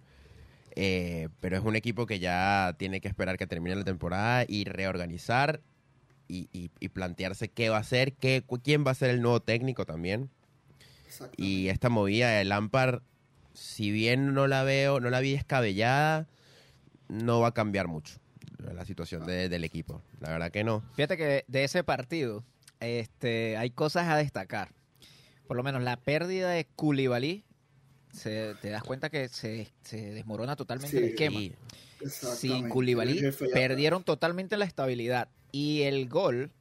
Eh, 0.76 1.30
pero 1.40 1.58
es 1.58 1.64
un 1.64 1.76
equipo 1.76 2.06
que 2.06 2.20
ya 2.20 2.76
tiene 2.78 3.02
que 3.02 3.08
esperar 3.08 3.38
que 3.38 3.48
termine 3.48 3.76
la 3.76 3.84
temporada 3.84 4.46
y 4.48 4.64
reorganizar 4.66 5.60
y, 6.28 6.50
y- 6.54 6.70
y 6.80 6.90
plantearse 6.90 7.50
qué 7.50 7.70
va 7.70 7.78
a 7.78 7.80
hacer, 7.80 8.14
qué, 8.14 8.44
quién 8.64 8.86
va 8.86 8.92
a 8.92 8.96
ser 8.96 9.10
el 9.10 9.22
nuevo 9.24 9.40
técnico 9.42 9.86
también. 9.88 10.30
Y 11.36 11.70
esta 11.70 11.90
movida 11.90 12.30
de 12.30 12.46
Lampard, 12.46 13.02
si 13.54 13.90
bien 13.90 14.36
no 14.36 14.46
la 14.46 14.62
veo, 14.64 15.00
no 15.00 15.10
la 15.10 15.20
vi 15.20 15.32
descabellada, 15.32 16.28
no 17.08 17.40
va 17.40 17.48
a 17.48 17.54
cambiar 17.56 17.88
mucho 17.88 18.20
la 18.60 18.86
situación 18.86 19.26
de- 19.26 19.50
del 19.50 19.64
equipo. 19.64 20.04
La 20.20 20.30
verdad 20.30 20.52
que 20.52 20.64
no. 20.64 20.84
Fíjate 20.96 21.18
que 21.18 21.44
de 21.48 21.64
ese 21.64 21.84
partido 21.84 22.44
este, 22.82 23.58
hay 23.58 23.72
cosas 23.72 24.08
a 24.10 24.18
destacar. 24.18 24.70
Por 25.48 25.58
lo 25.58 25.64
menos 25.64 25.82
la 25.84 25.98
pérdida 25.98 26.50
de 26.52 26.66
Koulibaly, 26.76 27.44
se, 28.12 28.56
te 28.62 28.70
das 28.70 28.84
cuenta 28.84 29.10
que 29.10 29.30
se, 29.30 29.68
se 29.84 30.12
desmorona 30.12 30.56
totalmente 30.56 30.98
el 30.98 31.04
esquema. 31.06 31.40
Sin 32.10 32.66
El 32.66 32.70
Koulibaly 32.70 33.22
perdieron 33.54 34.04
totalmente 34.04 34.58
la 34.58 34.66
estabilidad. 34.66 35.30
Y 35.52 35.84
el 35.84 36.08
gol 36.10 36.52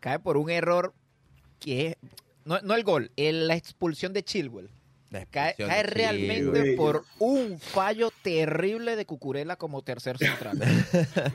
cae 0.00 0.18
por 0.18 0.36
un 0.36 0.50
error 0.50 0.92
que 1.60 1.88
es... 1.88 1.96
No, 2.44 2.60
no 2.62 2.74
el 2.74 2.84
gol, 2.84 3.10
el- 3.16 3.48
la 3.48 3.56
expulsión 3.56 4.12
de 4.12 4.22
Chilwell. 4.22 4.70
Cae, 5.30 5.54
cae 5.56 5.82
realmente 5.84 6.36
Chilwell. 6.36 6.76
por 6.76 7.04
un 7.18 7.58
fallo 7.58 8.10
terrible 8.22 8.94
de 8.94 9.06
Cucurella 9.06 9.56
como 9.56 9.82
tercer 9.82 10.18
central. 10.18 10.58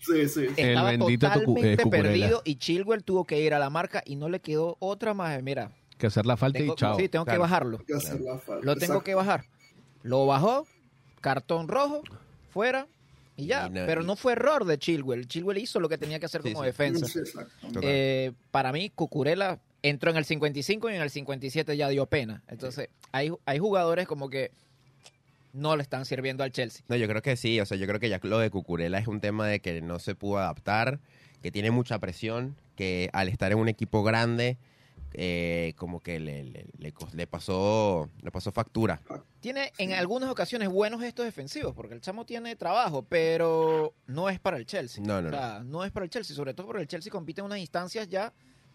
Sí, 0.00 0.28
sí. 0.28 0.46
El 0.56 0.68
Estaba 0.68 0.90
bendito 0.92 1.26
Tucu- 1.26 1.44
totalmente 1.44 1.82
eh, 1.82 1.86
perdido 1.90 2.40
y 2.44 2.54
Chilwell 2.54 3.02
tuvo 3.02 3.24
que 3.24 3.40
ir 3.40 3.52
a 3.52 3.58
la 3.58 3.68
marca 3.68 4.00
y 4.06 4.14
no 4.14 4.28
le 4.28 4.38
quedó 4.40 4.76
otra 4.78 5.12
más. 5.12 5.42
Mira, 5.42 5.72
Que 5.98 6.06
hacer 6.06 6.26
la 6.26 6.36
falta 6.36 6.58
tengo, 6.58 6.72
y 6.74 6.76
chao. 6.76 6.96
sí, 6.96 7.08
tengo 7.08 7.24
que 7.24 7.36
bajarlo. 7.38 7.78
Hay 7.80 7.84
que 7.84 7.94
hacer 7.94 8.20
la 8.20 8.38
falta. 8.38 8.64
Lo 8.64 8.74
tengo 8.74 8.84
Exacto. 8.94 9.04
que 9.04 9.14
bajar. 9.14 9.44
Lo 10.02 10.26
bajó, 10.26 10.66
cartón 11.20 11.68
rojo, 11.68 12.02
fuera 12.50 12.86
Y 13.36 13.46
ya, 13.46 13.66
Y 13.68 13.70
no- 13.70 13.86
pero 13.86 14.02
no 14.02 14.16
fue 14.16 14.32
error 14.32 14.64
de 14.64 14.78
Chilwell. 14.78 15.28
Chilwell 15.28 15.58
hizo 15.58 15.78
lo 15.78 15.88
que 15.88 15.96
tenía 15.96 16.18
que 16.18 16.26
hacer 16.26 16.42
Sí, 16.42 16.52
como 16.52 16.64
sí. 16.64 16.66
defensa. 16.66 17.06
Sí. 17.06 17.20
Eh, 17.82 18.32
para 18.50 18.72
mí, 18.72 18.90
Cucurella 18.90 19.60
entró 19.82 20.10
en 20.10 20.16
el 20.16 20.24
55 20.24 20.90
y 20.90 20.94
en 20.96 21.02
el 21.02 21.10
57 21.10 21.76
ya 21.76 21.88
dio 21.88 22.06
pena. 22.06 22.42
Entonces, 22.48 22.88
hay, 23.12 23.30
hay 23.46 23.58
jugadores 23.60 24.08
como 24.08 24.28
que 24.28 24.50
no 25.52 25.76
le 25.76 25.82
están 25.82 26.04
sirviendo 26.04 26.42
al 26.42 26.50
Chelsea. 26.50 26.82
No, 26.88 26.96
yo 26.96 27.06
creo 27.08 27.22
que 27.22 27.36
sí, 27.36 27.60
o 27.60 27.66
sea, 27.66 27.76
yo 27.76 27.86
creo 27.86 28.00
que 28.00 28.08
ya 28.08 28.18
lo 28.24 28.38
de 28.40 28.50
Cucurella 28.50 28.98
es 28.98 29.06
un 29.06 29.20
tema 29.20 29.46
de 29.46 29.60
que 29.60 29.80
no 29.82 29.98
se 30.00 30.14
pudo 30.16 30.38
adaptar, 30.38 30.98
que 31.40 31.50
tiene 31.52 31.70
mucha 31.70 31.98
presión, 32.00 32.56
que 32.74 33.08
al 33.12 33.28
estar 33.28 33.52
en 33.52 33.58
un 33.58 33.68
equipo 33.68 34.02
grande, 34.02 34.58
eh, 35.14 35.72
como 35.76 36.00
que 36.00 36.20
le, 36.20 36.44
le, 36.44 36.66
le 36.78 36.94
cos- 36.94 37.12
le 37.14 37.26
pasó, 37.26 38.08
le 38.22 38.30
pasó 38.30 38.52
factura. 38.52 39.00
Tiene 39.40 39.72
en 39.78 39.92
algunas 39.92 40.30
ocasiones 40.30 40.68
buenos 40.68 41.00
gestos 41.00 41.24
defensivos, 41.24 41.74
porque 41.74 41.94
el 41.94 42.00
chamo 42.00 42.24
tiene 42.26 42.56
trabajo, 42.56 43.04
pero 43.08 43.94
no 44.06 44.28
es 44.28 44.38
para 44.40 44.56
el 44.56 44.66
Chelsea. 44.66 45.02
No, 45.04 45.20
no, 45.22 45.28
O 45.28 45.30
sea, 45.30 45.62
no 45.64 45.84
es 45.84 45.90
para 45.92 46.04
el 46.04 46.10
Chelsea, 46.10 46.34
sobre 46.36 46.54
todo 46.54 46.66
porque 46.66 46.82
el 46.82 46.88
Chelsea 46.88 47.10
compite 47.10 47.40
en 47.40 47.46
unas 47.46 47.58
instancias 47.58 48.08
ya 48.08 48.32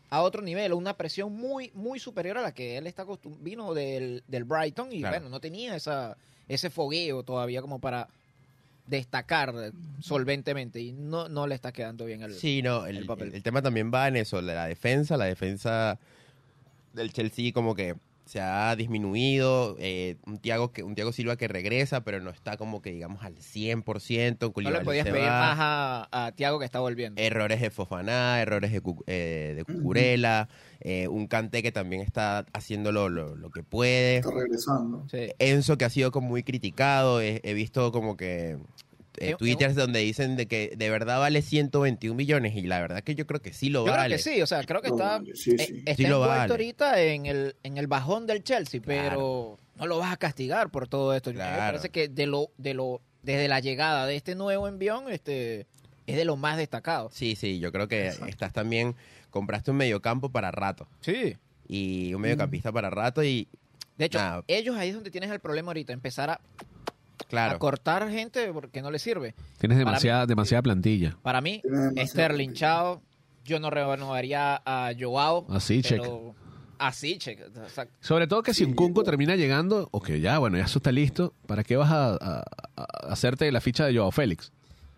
a 0.09 0.21
otro 0.21 0.41
nivel, 0.41 0.73
una 0.73 0.95
presión 0.95 1.33
muy, 1.33 1.71
muy 1.73 1.99
superior 1.99 2.37
a 2.37 2.41
la 2.41 2.53
que 2.53 2.77
él 2.77 2.87
está 2.87 3.03
acostum- 3.05 3.37
vino 3.39 3.73
del, 3.73 4.23
del 4.27 4.43
Brighton 4.43 4.91
y 4.91 4.99
Claro. 4.99 5.15
bueno, 5.17 5.29
no 5.29 5.39
tenía 5.39 5.75
esa, 5.75 6.17
ese 6.47 6.69
fogueo 6.69 7.23
todavía 7.23 7.61
como 7.61 7.79
para 7.79 8.07
destacar 8.85 9.71
solventemente 10.01 10.79
y 10.81 10.91
no, 10.91 11.29
no 11.29 11.47
le 11.47 11.55
está 11.55 11.71
quedando 11.71 12.05
bien 12.05 12.21
el, 12.21 12.33
Sí, 12.33 12.61
no, 12.61 12.85
el, 12.85 12.97
el 12.97 13.05
papel. 13.05 13.33
el 13.33 13.41
tema 13.41 13.61
también 13.61 13.91
va 13.93 14.07
en 14.09 14.17
eso, 14.17 14.41
la 14.41 14.65
defensa, 14.67 15.15
la 15.15 15.25
defensa 15.25 15.97
del 16.93 17.11
Chelsea 17.11 17.51
como 17.53 17.75
que 17.75 17.95
se 18.25 18.39
ha 18.39 18.73
disminuido, 18.77 19.75
eh, 19.79 20.15
un 20.25 20.37
Thiago 20.39 20.71
que 20.71 20.81
un 20.81 20.95
Thiago 20.95 21.11
Silva 21.11 21.35
que 21.35 21.49
regresa, 21.49 22.05
pero 22.05 22.21
no 22.21 22.29
está 22.29 22.55
como 22.55 22.81
que 22.81 22.89
digamos 22.91 23.21
al 23.25 23.35
100%, 23.35 24.53
No 24.63 24.71
le 24.71 24.79
podías 24.79 25.05
pedir 25.05 25.27
más 25.27 25.57
a, 25.59 26.07
a 26.27 26.31
Thiago 26.31 26.57
que 26.57 26.63
está 26.65 26.79
volviendo. 26.79 27.21
errores 27.21 27.59
de 27.59 27.69
Fofaná, 27.69 28.41
errores 28.41 28.71
de, 28.71 28.81
eh, 29.07 29.53
de 29.57 29.65
Cucurella, 29.65 30.47
eh, 30.79 31.09
un 31.09 31.27
Kanté 31.27 31.61
que 31.61 31.73
también 31.73 32.01
está 32.01 32.45
haciendo 32.53 32.93
lo, 32.93 33.09
lo- 33.09 33.35
lo 33.35 33.49
que 33.49 33.61
puede. 33.63 34.17
Está 34.17 34.31
regresando. 34.31 35.05
Sí. 35.11 35.31
Enzo 35.39 35.77
que 35.77 35.83
ha 35.83 35.89
sido 35.89 36.11
como 36.11 36.29
muy 36.29 36.43
criticado, 36.43 37.19
he, 37.19 37.41
he 37.43 37.53
visto 37.53 37.91
como 37.91 38.15
que 38.15 38.57
eh, 39.17 39.31
Eh, 39.31 39.35
twitters 39.37 39.75
donde 39.75 39.99
dicen 39.99 40.35
de 40.35 40.47
que 40.47 40.73
de 40.75 40.89
verdad 40.89 41.19
vale 41.19 41.41
121 41.41 42.15
millones 42.15 42.55
y 42.55 42.61
la 42.63 42.79
verdad 42.81 43.03
que 43.03 43.15
yo 43.15 43.25
creo 43.27 43.41
que 43.41 43.53
sí 43.53 43.69
lo 43.69 43.85
Yo 43.85 43.91
vale. 43.91 44.15
creo 44.15 44.17
que 44.17 44.23
sí, 44.35 44.41
o 44.41 44.47
sea, 44.47 44.63
creo 44.63 44.81
que 44.81 44.89
Lo 44.89 44.95
está, 44.95 45.17
vale, 45.19 45.35
sí, 45.35 45.51
eh, 45.51 45.65
sí. 45.65 45.77
está 45.85 45.95
Sí 45.95 46.03
envuelto 46.05 46.27
vale. 46.29 46.51
ahorita 46.51 47.01
en 47.03 47.25
el, 47.25 47.55
en 47.63 47.77
el 47.77 47.87
bajón 47.87 48.25
del 48.27 48.43
Chelsea, 48.43 48.81
pero 48.83 49.59
no 49.75 49.87
lo 49.87 49.97
vas 49.99 50.11
a 50.13 50.17
castigar 50.17 50.69
por 50.69 50.87
todo 50.87 51.13
esto. 51.15 51.31
Me 51.31 51.39
parece 51.39 51.89
que 51.89 52.07
de 52.07 52.25
lo, 52.27 52.49
de 52.57 52.73
lo, 52.73 53.01
desde 53.21 53.47
la 53.47 53.59
llegada 53.59 54.05
de 54.07 54.15
este 54.15 54.35
nuevo 54.35 54.67
envión, 54.67 55.11
este, 55.11 55.67
es 56.07 56.15
de 56.15 56.25
lo 56.25 56.35
más 56.35 56.57
destacado. 56.57 57.09
Sí, 57.11 57.35
sí, 57.35 57.59
yo 57.59 57.71
creo 57.71 57.87
que 57.87 58.07
Exacto. 58.07 58.25
estás 58.27 58.53
también, 58.53 58.95
compraste 59.29 59.71
un 59.71 59.77
mediocampo 59.77 60.29
para 60.29 60.51
rato 60.51 60.87
Sí. 61.01 61.37
y 61.67 62.13
un 62.13 62.21
mediocampista 62.21 62.71
para 62.71 62.89
rato 62.89 63.23
y 63.23 63.47
De 63.97 64.05
hecho, 64.05 64.17
Nada. 64.17 64.43
ellos 64.47 64.75
ahí 64.75 64.89
es 64.89 64.95
donde 64.95 65.11
tienes 65.11 65.29
el 65.31 65.39
problema 65.39 65.69
ahorita, 65.69 65.93
empezar 65.93 66.29
a, 66.31 66.41
claro, 67.27 67.55
a 67.55 67.59
cortar 67.59 68.09
gente 68.09 68.51
porque 68.53 68.81
no 68.81 68.91
le 68.91 68.99
sirve. 68.99 69.35
Tienes 69.59 69.77
demasiada, 69.77 70.25
demasiada 70.25 70.61
plantilla. 70.61 71.17
Para 71.21 71.41
mí, 71.41 71.61
Sterling. 72.05 72.53
Chao, 72.53 73.01
yo 73.45 73.59
no 73.59 73.69
renovaría 73.69 74.61
a 74.65 74.91
Joao. 74.99 75.45
Así, 75.49 75.81
check. 75.81 76.01
Así, 76.79 77.17
check. 77.17 77.39
O 77.65 77.69
sea, 77.69 77.87
Sobre 78.01 78.27
todo 78.27 78.43
que 78.43 78.53
si 78.53 78.63
un 78.65 78.73
Kunko 78.73 79.03
termina 79.03 79.35
llegando, 79.35 79.87
ok, 79.91 80.11
ya, 80.13 80.37
bueno, 80.39 80.57
ya 80.57 80.65
eso 80.65 80.79
está 80.79 80.91
listo. 80.91 81.33
¿Para 81.45 81.63
qué 81.63 81.77
vas 81.77 81.91
a, 81.91 82.13
a- 82.15 82.43
a 82.75 82.83
hacerte 83.13 83.49
la 83.51 83.61
ficha 83.61 83.85
de 83.85 83.95
Joao 83.97 84.11
Félix? 84.11 84.51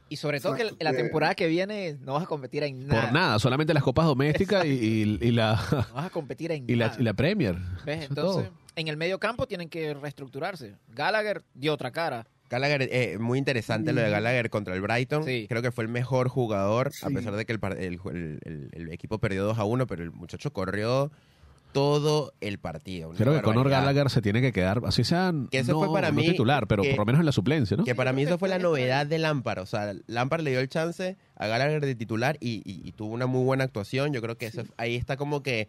Y 0.09 0.17
sobre 0.17 0.39
todo 0.39 0.55
que 0.55 0.71
la 0.79 0.93
temporada 0.93 1.33
que 1.35 1.47
viene 1.47 1.97
no 2.01 2.13
vas 2.13 2.23
a 2.23 2.27
competir 2.27 2.63
en 2.63 2.87
nada. 2.87 3.01
Por 3.03 3.11
nada, 3.13 3.39
solamente 3.39 3.73
las 3.73 3.83
copas 3.83 4.05
domésticas 4.05 4.65
y, 4.65 4.69
y- 4.69 5.19
y 5.21 5.31
la, 5.31 5.53
No 5.89 5.95
vas 5.95 6.05
a 6.05 6.09
competir 6.09 6.51
en 6.51 6.65
y, 6.69 6.75
la, 6.75 6.87
nada. 6.87 6.97
y 6.99 7.03
la 7.03 7.13
Premier. 7.13 7.55
¿Ves? 7.85 8.05
Entonces, 8.09 8.49
en 8.75 8.87
el 8.87 8.97
medio 8.97 9.19
campo 9.19 9.47
tienen 9.47 9.69
que 9.69 9.93
reestructurarse. 9.93 10.75
Gallagher 10.89 11.43
dio 11.53 11.73
otra 11.73 11.91
cara. 11.91 12.27
Gallagher, 12.47 12.87
eh, 12.91 13.17
muy 13.19 13.39
interesante 13.39 13.91
lo 13.91 14.01
de 14.01 14.09
Gallagher 14.11 14.51
contra 14.51 14.75
el 14.75 14.81
Brighton. 14.81 15.23
Sí. 15.25 15.47
Creo 15.49 15.63
que 15.63 15.71
fue 15.71 15.83
el 15.83 15.89
mejor 15.89 16.29
jugador, 16.29 16.91
a 17.01 17.09
pesar 17.09 17.35
de 17.35 17.43
que 17.45 17.53
el, 17.53 17.59
par- 17.59 17.77
el- 17.79 17.99
el- 18.05 18.39
el- 18.45 18.69
el 18.71 18.91
equipo 18.93 19.17
perdió 19.17 19.43
2 19.45 19.57
a 19.57 19.63
1, 19.63 19.87
pero 19.87 20.03
el 20.03 20.11
muchacho 20.11 20.53
corrió 20.53 21.11
todo 21.75 22.33
el 22.39 22.57
partido. 22.57 23.09
Creo 23.11 23.33
que 23.35 23.41
Conor. 23.41 23.69
Gallagher 23.69 24.09
se 24.09 24.21
tiene 24.21 24.41
que 24.41 24.51
quedar, 24.53 24.81
así 24.85 25.03
sea, 25.03 25.33
Que 25.51 25.59
eso 25.59 25.73
no, 25.73 25.79
fue 25.79 25.93
para 25.93 26.09
no 26.09 26.15
mí 26.15 26.25
titular, 26.25 26.67
pero 26.67 26.83
que- 26.83 26.91
por 26.91 26.99
lo 26.99 27.05
menos 27.05 27.19
en 27.19 27.25
la 27.25 27.31
suplencia, 27.33 27.75
¿no? 27.77 27.83
Que 27.83 27.93
para 27.95 28.13
mí 28.13 28.23
eso 28.23 28.37
fue 28.37 28.47
la 28.49 28.57
novedad 28.59 29.05
de 29.05 29.17
Lampard. 29.19 29.59
O 29.59 29.65
sea, 29.65 29.93
Lampard 30.07 30.41
le 30.41 30.51
dio 30.51 30.61
el 30.61 30.69
chance 30.69 31.17
a 31.35 31.47
Gallagher 31.47 31.85
de 31.85 31.93
titular 31.95 32.37
y, 32.39 32.61
y- 32.65 32.87
y 32.87 32.91
tuvo 32.93 33.13
una 33.13 33.25
muy 33.27 33.43
buena 33.43 33.65
actuación. 33.65 34.13
Yo 34.13 34.21
creo 34.21 34.37
que 34.37 34.45
eso- 34.47 34.63
ahí 34.77 34.95
está 34.95 35.17
como 35.17 35.43
que 35.43 35.67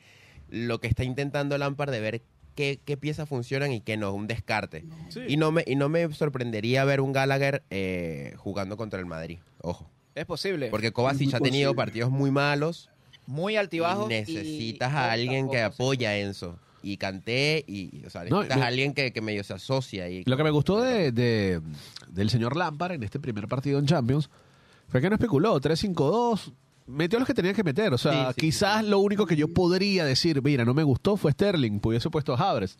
lo 0.49 0.79
que 0.81 0.87
está 0.87 1.03
intentando 1.03 1.59
Lampard 1.59 1.91
de 1.91 2.01
ver 2.01 2.23
qué, 2.55 2.79
qué 2.85 2.97
piezas 2.97 3.29
funcionan 3.29 3.73
y 3.73 3.81
qué 3.81 3.97
no, 3.97 4.13
un 4.13 4.29
descarte. 4.29 4.85
Y 5.27 5.37
no 5.37 5.51
me 5.51 5.65
y 5.67 5.75
no 5.75 5.89
me 5.89 6.11
sorprendería 6.15 6.85
ver 6.85 7.01
un 7.01 7.13
Gallagher 7.13 7.65
eh, 7.71 8.35
jugando 8.37 8.77
contra 8.77 9.01
el 9.01 9.07
Madrid. 9.07 9.41
Ojo. 9.61 9.91
Es 10.15 10.25
posible. 10.25 10.69
Porque 10.71 10.93
Kovacic 10.93 11.35
ha 11.35 11.41
tenido 11.41 11.71
posible. 11.73 11.75
partidos 11.77 12.11
muy 12.11 12.31
malos. 12.31 12.89
Muy 13.27 13.57
altibajo. 13.57 14.07
necesitas 14.09 14.93
a 14.93 15.13
alguien 15.13 15.49
que 15.51 15.63
apoya 15.63 16.11
a 16.11 16.17
Enzo. 16.19 16.59
Y 16.83 16.99
canté 16.99 17.65
y, 17.67 18.05
o 18.07 18.11
sea, 18.11 18.23
No, 18.25 18.37
necesitas 18.37 18.59
me- 18.59 18.65
a 18.65 18.67
alguien 18.69 18.95
que, 18.95 19.13
que 19.13 19.21
medio 19.21 19.43
se 19.43 19.55
asocia. 19.55 20.09
Y, 20.09 20.23
Lo 20.25 20.37
que 20.37 20.45
me 20.45 20.51
gustó 20.51 20.81
de, 20.81 21.11
de- 21.11 21.61
del 22.09 22.31
señor 22.31 22.55
Lampard 22.57 22.93
en 22.93 23.03
este 23.03 23.19
primer 23.19 23.49
partido 23.49 23.79
en 23.81 23.87
Champions 23.87 24.31
fue 24.89 25.01
que 25.01 25.09
no 25.09 25.17
especuló, 25.17 25.61
3-5-2, 25.61 26.53
metió 26.87 27.19
los 27.19 27.27
que 27.27 27.35
tenía 27.35 27.53
que 27.55 27.65
meter. 27.65 27.93
O 27.93 27.99
sea, 27.99 28.29
Sí, 28.29 28.35
sí, 28.37 28.41
quizás 28.41 28.85
lo 28.85 29.01
único 29.01 29.27
que 29.27 29.35
yo 29.35 29.49
podría 29.53 30.05
decir, 30.05 30.41
mira, 30.43 30.65
no 30.65 30.75
me 30.75 30.85
gustó 30.85 31.17
fue 31.17 31.33
Sterling, 31.33 31.81
pudiese 31.81 32.09
puesto 32.09 32.35
a 32.35 32.51
Havres. 32.51 32.79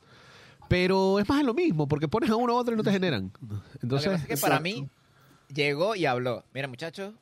Pero 0.69 1.19
es 1.19 1.29
más 1.29 1.39
de 1.39 1.45
lo 1.45 1.55
mismo, 1.55 1.89
porque 1.89 2.07
pones 2.07 2.31
a 2.31 2.37
uno 2.37 2.53
a 2.53 2.57
otro 2.57 2.75
y 2.75 2.77
no 2.77 2.83
te 2.85 2.93
generan. 2.93 3.33
Lo 3.41 3.49
que 3.61 3.79
Entonces, 3.83 4.11
pasa 4.13 4.23
es 4.23 4.29
que 4.29 4.37
para 4.37 4.61
mí 4.61 4.89
llegó 5.53 5.97
y 5.97 6.07
habló. 6.07 6.45
Mira, 6.55 6.69
muchachos, 6.69 7.15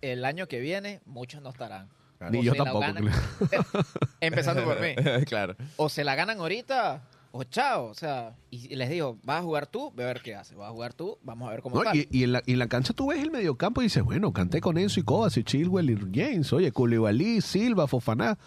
el 0.00 0.24
año 0.24 0.46
que 0.48 0.58
viene 0.60 1.00
muchos 1.04 1.40
no 1.42 1.50
estarán. 1.50 1.88
Ni 2.30 2.38
o 2.38 2.42
yo 2.42 2.54
tampoco. 2.54 2.84
Empezando 4.20 4.64
por 4.64 4.80
mí. 4.80 4.94
claro. 5.26 5.56
O 5.76 5.88
se 5.88 6.04
la 6.04 6.14
ganan 6.14 6.40
ahorita 6.40 7.02
o 7.32 7.44
chao. 7.44 7.86
O 7.86 7.94
sea, 7.94 8.34
y 8.50 8.74
les 8.74 8.90
digo, 8.90 9.18
vas 9.22 9.40
a 9.40 9.42
jugar 9.42 9.66
tú, 9.66 9.92
ve 9.94 10.04
a 10.04 10.08
ver 10.08 10.22
qué 10.22 10.34
hace. 10.34 10.54
Vas 10.54 10.68
a 10.68 10.72
jugar 10.72 10.94
tú, 10.94 11.18
vamos 11.22 11.48
a 11.48 11.52
ver 11.52 11.62
cómo 11.62 11.82
No, 11.82 11.94
y, 11.94 12.08
y 12.10 12.24
en 12.24 12.32
la, 12.32 12.42
y 12.46 12.52
en 12.52 12.58
la 12.58 12.68
cancha 12.68 12.92
tú 12.92 13.08
ves 13.08 13.22
el 13.22 13.30
mediocampo 13.30 13.82
y 13.82 13.84
dices, 13.84 14.02
bueno, 14.02 14.32
canté 14.32 14.60
con 14.60 14.78
Enzo 14.78 15.00
y 15.00 15.02
Kovacic, 15.02 15.46
Chilwell 15.46 15.90
y 15.90 15.98
James, 16.14 16.52
oye, 16.52 16.72
Koulibaly, 16.72 17.40
Silva, 17.40 17.86
Fofaná, 17.86 18.38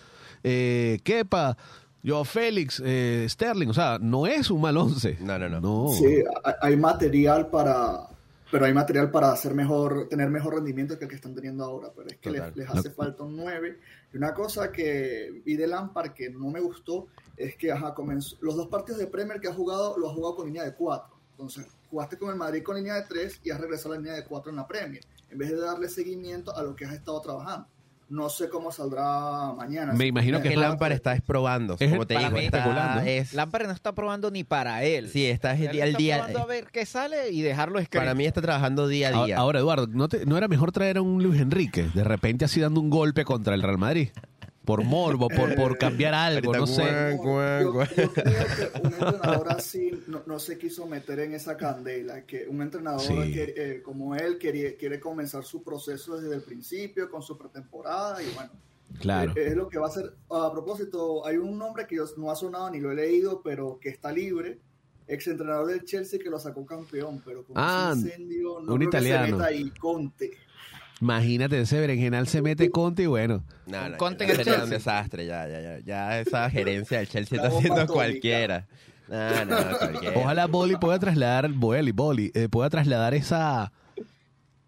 eh, 0.44 1.00
Kepa, 1.04 1.58
Joao 2.04 2.24
Félix, 2.24 2.82
eh, 2.84 3.26
Sterling, 3.30 3.68
o 3.68 3.74
sea, 3.74 3.98
no 4.00 4.26
es 4.26 4.50
un 4.50 4.62
mal 4.62 4.78
once. 4.78 5.18
No, 5.20 5.38
no, 5.38 5.50
no. 5.50 5.60
No. 5.60 5.90
Sí, 5.92 6.24
hay 6.62 6.78
material 6.78 7.48
para, 7.48 8.09
pero 8.52 8.66
hay 8.66 8.74
material 8.74 9.12
para 9.12 9.32
hacer 9.32 9.54
mejor, 9.54 10.08
tener 10.08 10.30
mejor 10.30 10.56
rendimiento 10.56 10.98
que 10.98 11.06
el 11.06 11.10
que 11.10 11.16
están 11.16 11.36
teniendo 11.36 11.64
ahora, 11.64 11.92
pero 11.96 12.10
es 12.10 12.18
que 12.18 12.32
les, 12.32 12.56
les 12.56 12.70
hace 12.70 12.90
falta 12.90 13.24
un 13.24 13.36
9. 13.36 13.80
Y 14.14 14.18
una 14.18 14.34
cosa 14.34 14.72
que 14.72 15.42
vi 15.46 15.56
de 15.56 15.68
Lampard 15.68 16.14
que 16.14 16.30
no 16.30 16.50
me 16.50 16.60
gustó 16.60 17.08
es 17.38 17.56
que 17.56 17.72
ajá, 17.72 17.94
comenzó, 17.94 18.38
los 18.42 18.56
dos 18.56 18.68
partidos 18.68 19.00
de 19.00 19.08
Premier 19.08 19.40
que 19.40 19.48
ha 19.48 19.54
jugado, 19.54 19.98
lo 19.98 20.10
ha 20.10 20.14
jugado 20.14 20.36
con 20.36 20.48
línea 20.48 20.64
de 20.64 20.74
4. 20.74 21.16
Entonces, 21.32 21.68
jugaste 21.90 22.18
con 22.18 22.30
el 22.30 22.36
Madrid 22.36 22.64
con 22.64 22.76
línea 22.76 22.96
de 22.96 23.04
3 23.04 23.42
y 23.44 23.52
has 23.52 23.62
regresado 23.62 23.94
a 23.94 23.96
la 23.96 24.02
línea 24.02 24.16
de 24.16 24.26
4 24.26 24.50
en 24.50 24.56
la 24.58 24.68
Premier, 24.68 25.04
en 25.30 25.38
vez 25.38 25.50
de 25.50 25.58
darle 25.58 25.88
seguimiento 25.88 26.56
a 26.56 26.64
lo 26.64 26.76
que 26.76 26.86
has 26.86 26.94
estado 26.94 27.22
trabajando. 27.22 27.68
No 28.10 28.28
sé 28.30 28.50
cómo 28.50 28.72
saldrá 28.72 29.54
mañana. 29.56 29.94
Me 29.94 30.08
imagino 30.08 30.42
que 30.42 30.50
es 30.50 30.58
Lampard 30.58 30.94
está 30.94 31.14
es 31.14 31.22
probando. 31.22 31.76
Es 31.80 31.90
como 31.90 32.02
el- 32.02 32.08
te 32.08 32.18
digo, 32.18 32.32
mí- 32.32 32.46
está, 32.46 32.58
especulando. 32.58 33.02
es, 33.02 33.34
Lampard 33.34 33.68
no 33.68 33.72
está 33.74 33.94
probando 33.94 34.32
ni 34.32 34.44
para 34.44 34.84
él. 34.84 35.10
sí, 35.10 35.26
está 35.28 35.54
Él 35.54 35.66
el 35.68 35.72
día 35.74 35.84
al 35.84 35.90
está 35.90 35.98
día. 36.00 36.16
probando 36.18 36.40
a 36.40 36.46
ver 36.48 36.68
qué 36.72 36.86
sale 36.88 37.30
y 37.30 37.42
dejarlo 37.42 37.78
escrito. 37.80 38.02
Para 38.02 38.16
mí 38.16 38.26
está 38.26 38.42
trabajando 38.42 38.88
día 38.88 39.10
a 39.10 39.26
día. 39.26 39.38
Ahora, 39.38 39.60
Eduardo, 39.60 39.86
¿no, 39.88 40.10
te- 40.10 40.26
¿no 40.26 40.38
era 40.38 40.48
mejor 40.48 40.72
traer 40.72 40.98
a 40.98 41.02
un 41.04 41.22
Luis 41.22 41.40
Enrique? 41.40 41.88
De 41.94 42.04
repente 42.04 42.46
así 42.46 42.60
dando 42.60 42.80
un 42.82 42.90
golpe 42.90 43.24
contra 43.26 43.54
el 43.54 43.62
Real 43.62 43.78
Madrid. 43.78 44.10
Por 44.70 44.84
morbo, 44.84 45.28
por, 45.30 45.56
por 45.56 45.78
cambiar 45.80 46.14
algo, 46.14 46.54
Ahorita, 46.54 46.60
no 46.60 46.68
sé. 46.68 47.18
Yo, 47.18 47.74
creo 47.74 48.14
que 48.14 48.80
un 48.84 48.94
entrenador 48.94 49.48
así 49.52 50.04
no, 50.06 50.22
no 50.28 50.38
se 50.38 50.60
quiso 50.60 50.86
meter 50.86 51.20
en 51.22 51.34
esa 51.34 51.58
candela, 51.58 52.24
que 52.24 52.48
un 52.48 52.62
entrenador 52.62 53.02
Sí. 53.02 53.16
que, 53.34 53.54
eh, 53.58 53.82
como 53.82 54.14
él 54.16 54.38
quería, 54.38 54.78
quiere 54.78 55.00
comenzar 55.00 55.44
su 55.44 55.64
proceso 55.64 56.20
desde 56.20 56.36
el 56.36 56.44
principio 56.44 57.10
con 57.10 57.24
su 57.24 57.36
pretemporada 57.36 58.22
y 58.22 58.32
bueno, 58.36 58.52
Claro. 59.00 59.32
eh, 59.36 59.48
es 59.48 59.56
lo 59.56 59.68
que 59.70 59.80
va 59.80 59.88
a 59.88 59.90
hacer. 59.90 60.14
A 60.30 60.52
propósito, 60.52 61.26
hay 61.26 61.38
un 61.38 61.58
nombre 61.58 61.88
que 61.88 61.96
yo 61.96 62.06
no 62.18 62.30
ha 62.30 62.36
sonado 62.36 62.70
ni 62.70 62.80
lo 62.80 62.92
he 62.92 62.96
leído, 62.96 63.42
pero 63.44 63.80
que 63.82 63.90
está 63.90 64.12
libre, 64.12 64.60
ex 65.08 65.26
entrenador 65.28 65.66
del 65.66 65.84
Chelsea 65.84 66.20
que 66.20 66.30
lo 66.30 66.38
sacó 66.40 66.64
campeón, 66.64 67.24
pero 67.26 67.44
con 67.44 67.56
Ah, 67.58 67.94
ese 67.98 68.06
incendio 68.08 68.60
no 68.62 68.74
un 68.74 68.78
creo 68.78 68.90
que 68.92 69.00
se 69.02 69.08
italiano. 69.08 69.38
meta 69.38 69.50
ahí, 69.50 69.72
Conte. 69.80 70.32
Imagínate, 71.02 71.62
ese 71.62 71.80
berenjenal 71.80 72.28
se 72.28 72.42
mete 72.42 72.70
Conte 72.70 73.04
y 73.04 73.06
bueno. 73.06 73.44
No, 73.68 73.90
no, 73.90 73.98
Conte 73.98 74.26
en 74.26 74.32
el 74.32 74.36
sería 74.38 74.54
un 74.56 74.60
Chelsea. 74.62 74.78
desastre. 74.78 75.26
Ya, 75.26 75.48
ya, 75.48 75.62
ya, 75.62 75.80
ya 75.80 76.20
esa 76.20 76.50
gerencia 76.52 76.98
del 77.00 77.08
Chelsea 77.08 77.38
está 77.42 77.56
haciendo 77.56 77.88
cualquiera. 77.88 78.68
No, 79.08 79.46
no, 79.46 79.78
cualquiera. 79.78 80.20
Ojalá 80.20 80.46
Boli 80.48 80.76
pueda 80.76 81.00
trasladar, 81.00 81.50
Boli, 81.54 81.92
Boli, 81.92 82.32
eh, 82.36 82.48
pueda 82.50 82.70
trasladar 82.70 83.14
esa 83.14 83.72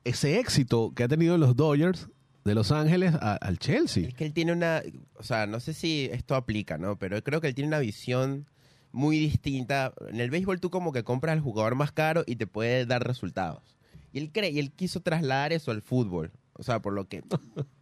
ese 0.04 0.40
éxito 0.40 0.94
que 0.96 1.04
ha 1.04 1.08
tenido 1.08 1.38
los 1.38 1.56
Dodgers 1.56 2.08
de 2.44 2.56
Los 2.56 2.72
Ángeles 2.72 3.14
a- 3.14 3.36
al 3.36 3.60
Chelsea. 3.60 4.08
Es 4.08 4.14
que 4.16 4.26
él 4.26 4.34
tiene 4.34 4.52
una, 4.52 4.82
o 5.16 5.24
sea, 5.24 5.46
no 5.46 5.60
sé 5.60 5.74
si 5.74 6.10
esto 6.12 6.34
aplica, 6.36 6.78
¿no? 6.80 6.98
Pero 6.98 7.22
creo 7.24 7.40
que 7.40 7.48
él 7.48 7.54
tiene 7.54 7.68
una 7.68 7.78
visión 7.80 8.48
muy 8.92 9.20
distinta. 9.20 9.94
En 10.10 10.20
el 10.20 10.32
béisbol 10.32 10.60
tú 10.60 10.72
como 10.72 10.92
que 10.92 11.04
compras 11.04 11.34
al 11.34 11.42
jugador 11.42 11.76
más 11.76 11.92
caro 11.92 12.24
y 12.26 12.38
te 12.38 12.48
puede 12.48 12.86
dar 12.88 13.06
resultados. 13.06 13.78
Y 14.14 14.20
él 14.20 14.32
cree, 14.32 14.52
y 14.52 14.60
él 14.60 14.72
quiso 14.72 15.00
trasladar 15.02 15.54
eso 15.54 15.72
al 15.72 15.82
fútbol. 15.82 16.32
O 16.54 16.64
sea, 16.64 16.82
por 16.82 16.94
lo 16.94 17.08
que, 17.08 17.24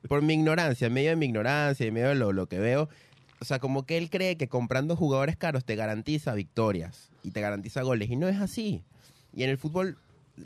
por 0.08 0.22
mi 0.22 0.34
ignorancia, 0.34 0.88
en 0.88 0.94
medio 0.94 1.10
de 1.10 1.16
mi 1.16 1.26
ignorancia, 1.26 1.86
en 1.86 1.94
medio 1.94 2.10
de 2.10 2.16
lo, 2.16 2.32
lo 2.32 2.48
que 2.48 2.60
veo, 2.60 2.90
o 3.42 3.46
sea, 3.46 3.60
como 3.60 3.86
que 3.86 3.98
él 3.98 4.10
cree 4.10 4.38
que 4.38 4.48
comprando 4.48 4.96
jugadores 4.96 5.38
caros 5.38 5.66
te 5.66 5.76
garantiza 5.76 6.34
victorias 6.34 7.10
y 7.24 7.32
te 7.32 7.42
garantiza 7.42 7.82
goles. 7.82 8.10
Y 8.10 8.16
no 8.16 8.28
es 8.28 8.38
así. 8.38 8.84
Y 9.34 9.44
en 9.44 9.50
el 9.50 9.58
fútbol 9.58 9.98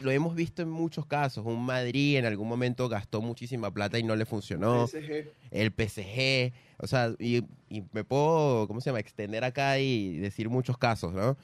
lo 0.02 0.12
hemos 0.12 0.36
visto 0.36 0.62
en 0.62 0.70
muchos 0.70 1.06
casos. 1.06 1.46
Un 1.46 1.66
Madrid 1.66 2.18
en 2.18 2.26
algún 2.26 2.48
momento 2.48 2.90
gastó 2.90 3.22
muchísima 3.22 3.72
plata 3.72 4.00
y 4.00 4.04
no 4.04 4.16
le 4.16 4.26
funcionó 4.26 4.88
PSG. 4.88 5.28
el 5.52 5.72
PSG, 5.72 6.54
o 6.78 6.88
sea, 6.88 7.14
y, 7.20 7.44
y 7.70 7.84
me 7.92 8.04
puedo, 8.04 8.68
¿cómo 8.68 8.82
se 8.82 8.90
llama?, 8.90 9.00
extender 9.00 9.44
acá 9.44 9.80
y 9.80 10.18
decir 10.18 10.50
muchos 10.50 10.78
casos, 10.78 11.14
¿no? 11.14 11.38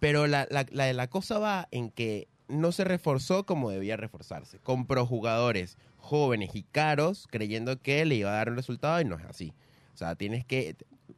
Pero 0.00 0.26
la, 0.26 0.46
la, 0.50 0.66
la, 0.70 0.92
la 0.92 1.06
cosa 1.08 1.38
va 1.38 1.68
en 1.70 1.90
que 1.90 2.28
no 2.48 2.72
se 2.72 2.84
reforzó 2.84 3.44
como 3.44 3.70
debía 3.70 3.96
reforzarse. 3.96 4.58
Compró 4.58 5.06
jugadores 5.06 5.78
jóvenes 5.98 6.50
y 6.54 6.62
caros 6.62 7.26
creyendo 7.30 7.80
que 7.80 8.04
le 8.04 8.16
iba 8.16 8.30
a 8.30 8.34
dar 8.36 8.50
un 8.50 8.56
resultado 8.56 9.00
y 9.00 9.04
no 9.04 9.16
es 9.16 9.24
así. 9.24 9.52
O 9.94 9.96
sea, 9.96 10.14
tienes 10.14 10.44
que... 10.44 10.76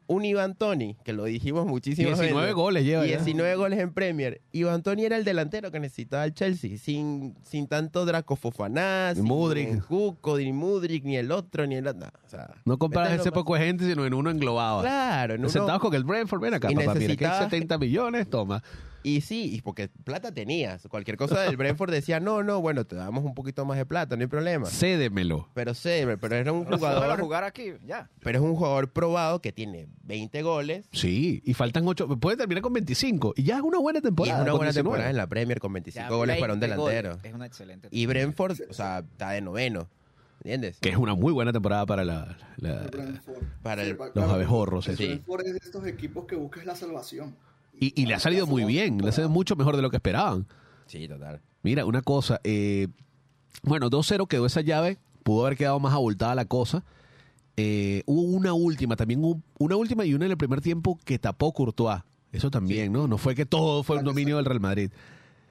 Un 0.09 0.23
Iván 0.23 0.55
Tony, 0.55 0.95
que 1.03 1.11
lo 1.11 1.25
dijimos 1.25 1.65
muchísimo 1.65 2.07
19 2.07 2.53
goles 2.53 2.85
lleva 2.85 3.05
ya. 3.05 3.17
19 3.17 3.55
goles 3.55 3.79
en 3.79 3.93
Premier. 3.93 4.41
Iván 4.53 4.81
Tony 4.81 5.03
era 5.03 5.17
el 5.17 5.25
delantero 5.25 5.69
que 5.69 5.79
necesitaba 5.81 6.23
el 6.23 6.33
Chelsea, 6.33 6.77
sin, 6.77 7.35
sin 7.43 7.67
tanto 7.67 8.05
Draco 8.05 8.37
Fofaná, 8.37 9.13
sin 9.15 9.25
Mudryk. 9.25 9.85
Cuco, 9.85 10.37
ni 10.37 10.53
Mudrik, 10.53 11.03
ni 11.03 11.17
el 11.17 11.31
otro, 11.31 11.67
ni 11.67 11.75
el 11.75 11.87
otro. 11.87 11.99
No, 11.99 12.07
o 12.25 12.29
sea, 12.29 12.55
No 12.63 12.77
comparas 12.77 13.19
ese 13.19 13.31
poco 13.33 13.55
de 13.55 13.65
gente, 13.65 13.85
sino 13.85 14.05
en 14.05 14.13
uno 14.13 14.29
englobado. 14.29 14.81
Claro, 14.81 15.33
en 15.33 15.41
uno- 15.41 15.49
Sentados 15.49 15.81
con 15.81 15.93
el 15.93 16.03
Brentford, 16.05 16.39
ven 16.41 16.53
acá, 16.53 16.71
Y 16.71 16.75
papá, 16.75 16.93
mira 16.93 16.93
que 16.93 16.99
hay 16.99 17.07
necesitabas- 17.17 17.39
70 17.49 17.77
millones, 17.77 18.29
toma. 18.29 18.63
Y 19.03 19.21
sí, 19.21 19.53
y 19.55 19.61
porque 19.61 19.87
plata 20.03 20.33
tenías. 20.33 20.85
Cualquier 20.89 21.15
cosa 21.17 21.39
del 21.41 21.55
Brentford 21.55 21.91
decía, 21.91 22.19
no, 22.19 22.43
no, 22.43 22.59
bueno, 22.59 22.85
te 22.85 22.95
damos 22.95 23.23
un 23.23 23.33
poquito 23.35 23.63
más 23.63 23.77
de 23.77 23.85
plata, 23.85 24.15
no 24.17 24.21
hay 24.21 24.27
problema. 24.27 24.65
Cédemelo. 24.65 25.47
Pero 25.53 25.73
sí, 25.73 25.89
pero 26.19 26.35
era 26.35 26.51
un 26.51 26.65
jugador, 26.65 27.19
jugar 27.19 27.43
aquí, 27.45 27.73
ya. 27.85 28.09
pero 28.21 28.39
es 28.39 28.43
un 28.43 28.55
jugador 28.55 28.91
probado 28.91 29.41
que 29.41 29.51
tiene 29.53 29.87
20 30.07 30.41
goles 30.41 30.85
Sí, 30.91 31.41
y 31.45 31.53
faltan 31.53 31.87
8, 31.87 32.07
puede 32.19 32.37
terminar 32.37 32.61
con 32.63 32.73
25 32.73 33.33
y 33.35 33.43
ya 33.43 33.57
es 33.57 33.61
una 33.61 33.77
buena 33.79 33.97
y 33.97 33.99
es 33.99 34.03
temporada. 34.03 34.41
una 34.41 34.51
buena 34.53 34.65
19. 34.71 34.83
temporada 34.83 35.09
en 35.09 35.17
la 35.17 35.27
Premier 35.27 35.59
con 35.59 35.73
25 35.73 36.03
Ya, 36.09 36.15
goles 36.15 36.37
para 36.39 36.53
un 36.53 36.59
20 36.59 36.75
goles. 36.77 36.95
delantero. 36.95 37.27
Es 37.29 37.35
una 37.35 37.45
excelente. 37.45 37.87
Y 37.91 38.05
Brentford, 38.05 38.57
o 38.69 38.73
sea, 38.73 38.99
está 38.99 39.31
de 39.31 39.41
noveno. 39.41 39.87
¿Entiendes? 40.43 40.77
Que 40.79 40.89
es 40.89 40.97
una 40.97 41.13
muy 41.15 41.33
buena 41.33 41.51
temporada 41.51 41.85
para 41.85 42.05
la, 42.05 42.37
la- 42.57 42.85
El. 42.85 43.19
Para 43.61 43.83
el- 43.83 43.97
los 44.13 44.31
abejorros. 44.31 44.87
El 44.87 44.93
eso. 44.93 45.03
Sí. 45.03 45.07
Brentford 45.09 45.45
es 45.47 45.51
de 45.53 45.59
estos 45.63 45.85
equipos 45.87 46.25
que 46.25 46.35
buscas 46.35 46.65
la 46.65 46.75
salvación. 46.75 47.35
Y, 47.79 47.99
y 48.01 48.05
le 48.05 48.13
ha 48.13 48.19
salido 48.19 48.47
muy 48.47 48.63
bien, 48.63 48.99
le 48.99 49.09
ha 49.09 49.11
salido 49.11 49.29
mucho 49.29 49.55
mejor 49.55 49.75
de 49.75 49.81
lo 49.81 49.89
que 49.89 49.97
esperaban. 49.97 50.47
Sí, 50.85 51.07
total. 51.07 51.41
Mira, 51.63 51.85
una 51.85 52.01
cosa, 52.01 52.39
eh, 52.43 52.87
bueno, 53.63 53.89
2-0 53.89 54.27
quedó 54.27 54.45
esa 54.45 54.61
llave, 54.61 54.97
pudo 55.23 55.45
haber 55.45 55.57
quedado 55.57 55.79
más 55.79 55.93
abultada 55.93 56.33
la 56.33 56.45
cosa. 56.45 56.83
Eh, 57.57 58.03
hubo 58.05 58.21
una 58.21 58.53
última, 58.53 58.95
también 58.95 59.23
hubo 59.23 59.41
una 59.57 59.75
última 59.75 60.05
y 60.05 60.13
una 60.13 60.25
en 60.25 60.31
el 60.31 60.37
primer 60.37 60.61
tiempo 60.61 60.97
que 61.03 61.17
tapó 61.17 61.51
Courtois. 61.53 62.01
Eso 62.31 62.51
también, 62.51 62.91
¿no? 62.93 63.07
No 63.07 63.17
fue 63.17 63.33
que 63.33 63.45
todo 63.45 63.83
fue 63.83 63.97
un 63.97 64.03
dominio 64.05 64.35
del 64.35 64.45
Real 64.45 64.59
Madrid. 64.59 64.91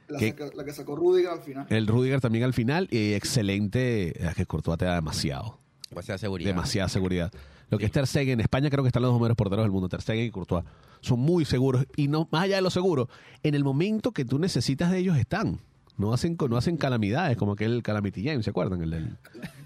La, 0.08 0.18
¿Qué? 0.20 0.28
saca- 0.30 0.50
la 0.54 0.64
que 0.64 0.72
sacó 0.72 0.94
Rudiger 0.94 1.30
al 1.30 1.40
final. 1.40 1.66
El 1.68 1.86
Rudiger 1.88 2.20
también 2.20 2.44
al 2.44 2.52
final, 2.54 2.86
y 2.92 3.14
excelente, 3.14 4.24
es 4.24 4.34
que 4.36 4.46
Courtois 4.46 4.78
te 4.78 4.84
da 4.84 4.94
demasiado, 4.94 5.58
Demasiada 5.90 6.18
seguridad. 6.18 6.48
demasiada 6.50 6.88
seguridad. 6.88 7.32
Lo 7.70 7.78
que 7.78 7.86
es 7.86 7.90
Ter 7.90 8.06
Stegen, 8.06 8.34
en 8.34 8.40
España 8.40 8.70
creo 8.70 8.84
que 8.84 8.88
están 8.88 9.02
los 9.02 9.10
dos 9.10 9.18
mejores 9.20 9.36
porteros 9.36 9.64
del 9.64 9.72
mundo, 9.72 9.88
Ter 9.88 10.00
Stegen 10.00 10.26
y 10.26 10.30
Courtois. 10.30 10.64
Son 11.00 11.18
muy 11.18 11.44
seguros, 11.44 11.86
y 11.96 12.06
no 12.06 12.28
más 12.30 12.44
allá 12.44 12.56
de 12.56 12.62
lo 12.62 12.70
seguro, 12.70 13.08
en 13.42 13.56
el 13.56 13.64
momento 13.64 14.12
que 14.12 14.24
tú 14.24 14.38
necesitas 14.38 14.92
de 14.92 14.98
ellos 14.98 15.16
están. 15.16 15.58
No 15.98 16.12
hacen, 16.12 16.36
no 16.48 16.56
hacen 16.56 16.76
calamidades 16.76 17.36
como 17.36 17.52
aquel 17.52 17.82
Calamity 17.82 18.22
James, 18.24 18.44
¿se 18.44 18.50
acuerdan? 18.50 18.82
El, 18.82 18.90
del- 18.90 19.16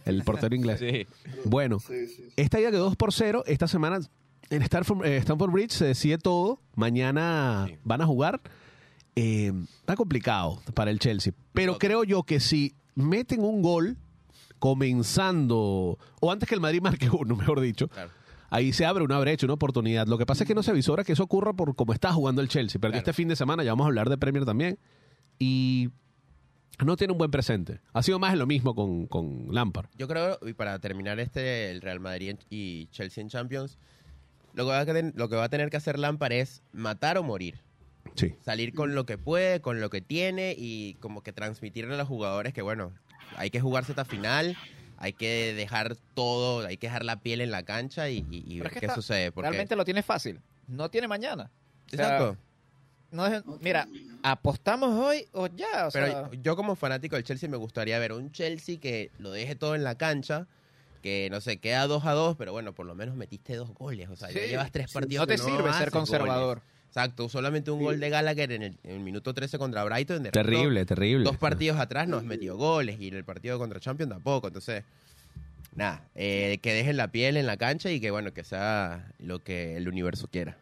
el 0.05 0.23
portero 0.23 0.55
inglés. 0.55 0.79
Sí. 0.81 1.07
Bueno, 1.45 1.79
Sí, 1.81 2.07
sí, 2.07 2.15
sí. 2.17 2.23
esta 2.37 2.61
ya 2.61 2.71
quedó 2.71 2.85
2 2.85 2.97
por 2.97 3.13
0. 3.13 3.43
Esta 3.47 3.67
semana 3.67 3.99
en 4.51 4.63
Stamford, 4.63 5.05
eh, 5.07 5.17
Stamford 5.19 5.51
Bridge 5.51 5.73
se 5.73 5.85
decide 5.87 6.19
todo. 6.19 6.61
Mañana 6.77 7.67
Sí. 7.69 7.77
van 7.85 8.01
a 8.03 8.07
jugar. 8.07 8.41
Eh, 9.17 9.53
está 9.81 9.97
complicado 9.97 10.61
para 10.75 10.91
el 10.93 10.99
Chelsea. 11.01 11.33
Pero 11.53 11.79
creo 11.79 12.05
yo 12.05 12.23
que 12.23 12.39
si 12.41 12.75
meten 12.95 13.41
un 13.43 13.61
gol 13.61 13.97
comenzando, 14.61 15.99
o 16.21 16.33
antes 16.33 16.49
que 16.49 16.55
el 16.55 16.61
Madrid 16.61 16.81
marque 16.81 17.09
uno, 17.11 17.35
mejor 17.37 17.61
dicho, 17.61 17.89
Claro. 17.89 18.11
ahí 18.51 18.73
se 18.73 18.87
abre 18.87 19.03
una 19.05 19.19
brecha, 19.19 19.47
una 19.47 19.55
oportunidad. 19.55 20.07
Lo 20.07 20.17
que 20.19 20.27
pasa 20.27 20.45
es 20.45 20.49
que 20.49 20.55
no 20.55 20.63
se 20.63 20.71
avisora 20.71 21.03
que 21.05 21.13
eso 21.13 21.25
ocurra 21.25 21.53
por 21.53 21.75
cómo 21.75 21.93
está 21.93 22.13
jugando 22.13 22.41
el 22.41 22.49
Chelsea. 22.49 22.81
Claro. 22.81 22.97
este 22.97 23.13
fin 23.13 23.29
de 23.29 23.37
semana, 23.37 23.65
ya 23.65 23.73
vamos 23.73 23.85
a 23.85 23.89
hablar 23.89 24.09
de 24.09 24.17
Premier 24.19 24.45
también. 24.45 24.79
Y 25.39 25.91
no 26.85 26.97
tiene 26.97 27.13
un 27.13 27.19
buen 27.19 27.31
presente. 27.31 27.81
Ha 27.93 28.03
sido 28.03 28.19
más 28.19 28.33
de 28.33 28.39
lo 28.39 28.47
mismo 28.47 28.75
con, 28.75 29.07
con 29.07 29.47
Lampard. 29.55 29.87
Yo 29.97 30.09
creo, 30.09 30.39
y 30.47 30.53
para 30.55 30.79
terminar 30.79 31.19
este, 31.21 31.71
el 31.71 31.81
Real 31.81 32.01
Madrid 32.01 32.37
y 32.51 32.87
Chelsea 32.89 33.23
en 33.23 33.29
Champions, 33.29 33.79
lo 34.55 34.65
que 34.65 34.71
va 34.71 34.81
a, 34.81 34.87
tener- 34.87 35.13
lo 35.17 35.29
que 35.29 35.37
va 35.37 35.45
a 35.45 35.49
tener 35.49 35.71
que 35.71 35.77
hacer 35.77 35.99
Lampard 35.99 36.33
es 36.33 36.63
matar 36.73 37.19
o 37.19 37.23
morir. 37.23 37.59
Sí. 38.15 38.35
Salir 38.45 38.75
con 38.75 38.95
lo 38.95 39.07
que 39.07 39.19
puede, 39.19 39.61
con 39.61 39.81
lo 39.81 39.91
que 39.91 40.01
tiene 40.01 40.55
y 40.59 40.95
como 40.95 41.23
que 41.23 41.33
transmitirle 41.33 41.95
a 41.95 41.99
los 41.99 42.09
jugadores 42.09 42.53
que, 42.55 42.63
bueno, 42.63 42.93
hay 43.37 43.51
que 43.51 43.61
jugarse 43.61 43.93
esta 43.93 44.05
final, 44.05 44.57
hay 44.97 45.13
que 45.13 45.55
dejar 45.55 45.97
todo, 46.15 46.67
hay 46.67 46.77
que 46.77 46.89
dejar 46.89 47.05
la 47.05 47.21
piel 47.21 47.41
en 47.41 47.51
la 47.51 47.63
cancha 47.63 48.09
y, 48.11 48.27
y- 48.31 48.59
ver 48.59 48.69
es 48.69 48.73
que 48.75 48.81
qué 48.81 48.87
está- 48.87 48.95
sucede. 48.97 49.31
Porque, 49.33 49.51
Realmente 49.51 49.77
lo 49.77 49.85
tiene 49.85 50.03
fácil. 50.03 50.41
No 50.67 50.89
tiene 50.91 51.07
mañana. 51.09 51.51
O 51.93 51.97
sea, 51.97 52.05
Exacto. 52.07 52.37
No 53.13 53.27
es- 53.27 53.43
mira, 53.61 53.87
apostamos 54.23 54.95
hoy 54.99 55.27
o 55.33 55.47
ya. 55.49 55.89
O 55.89 55.91
Pero 55.91 56.07
sea, 56.07 56.31
yo 56.43 56.57
como 56.57 56.77
fanático 56.77 57.17
del 57.17 57.25
Chelsea 57.25 57.49
me 57.49 57.57
gustaría 57.57 57.99
ver 57.99 58.13
un 58.13 58.31
Chelsea 58.33 58.79
que 58.79 59.11
lo 59.19 59.31
deje 59.33 59.55
todo 59.55 59.75
en 59.75 59.85
la 59.85 59.97
cancha, 59.97 60.47
que 61.03 61.29
no 61.31 61.41
sé, 61.41 61.59
queda 61.59 61.87
2 61.87 62.05
a 62.05 62.13
2, 62.13 62.37
pero 62.37 62.53
bueno, 62.53 62.73
por 62.75 62.87
lo 62.87 62.95
menos 62.95 63.17
metiste 63.17 63.57
dos 63.57 63.73
goles. 63.75 64.09
O 64.11 64.17
sea, 64.17 64.31
ya 64.31 64.41
Sí. 64.43 64.49
llevas 64.49 64.71
tres 64.71 64.91
Sí, 64.91 64.95
partidos. 64.95 65.23
no 65.23 65.27
te 65.27 65.37
que 65.37 65.43
sirve 65.43 65.73
ser 65.73 65.91
conservador. 65.91 66.59
goles. 66.59 66.71
Exacto, 66.89 67.29
solamente 67.29 67.71
un 67.71 67.79
Sí. 67.79 67.85
gol 67.85 68.01
de 68.01 68.11
Gallagher 68.11 68.51
en 68.53 68.63
el, 68.65 68.77
en 68.83 68.91
el 68.91 69.01
minuto 69.01 69.33
13 69.33 69.59
contra 69.59 69.85
Brighton. 69.85 70.25
de 70.25 70.31
resto, 70.33 70.41
Terrible, 70.51 70.85
terrible. 70.85 71.25
Dos 71.25 71.37
partidos 71.37 71.79
atrás 71.79 72.09
nos 72.09 72.25
metió 72.25 72.57
goles 72.57 73.01
y 73.01 73.09
en 73.09 73.15
el 73.15 73.25
partido 73.25 73.59
contra 73.59 73.79
Champions 73.79 74.11
tampoco. 74.11 74.49
Entonces, 74.49 74.83
nada, 75.77 76.03
eh, 76.17 76.59
que 76.61 76.75
dejen 76.75 76.97
la 76.97 77.09
piel 77.09 77.37
en 77.37 77.47
la 77.47 77.57
cancha 77.57 77.91
y 77.93 78.01
que 78.01 78.11
bueno, 78.11 78.33
que 78.33 78.43
sea 78.45 79.09
lo 79.21 79.39
que 79.39 79.77
el 79.77 79.89
universo 79.89 80.27
quiera. 80.29 80.57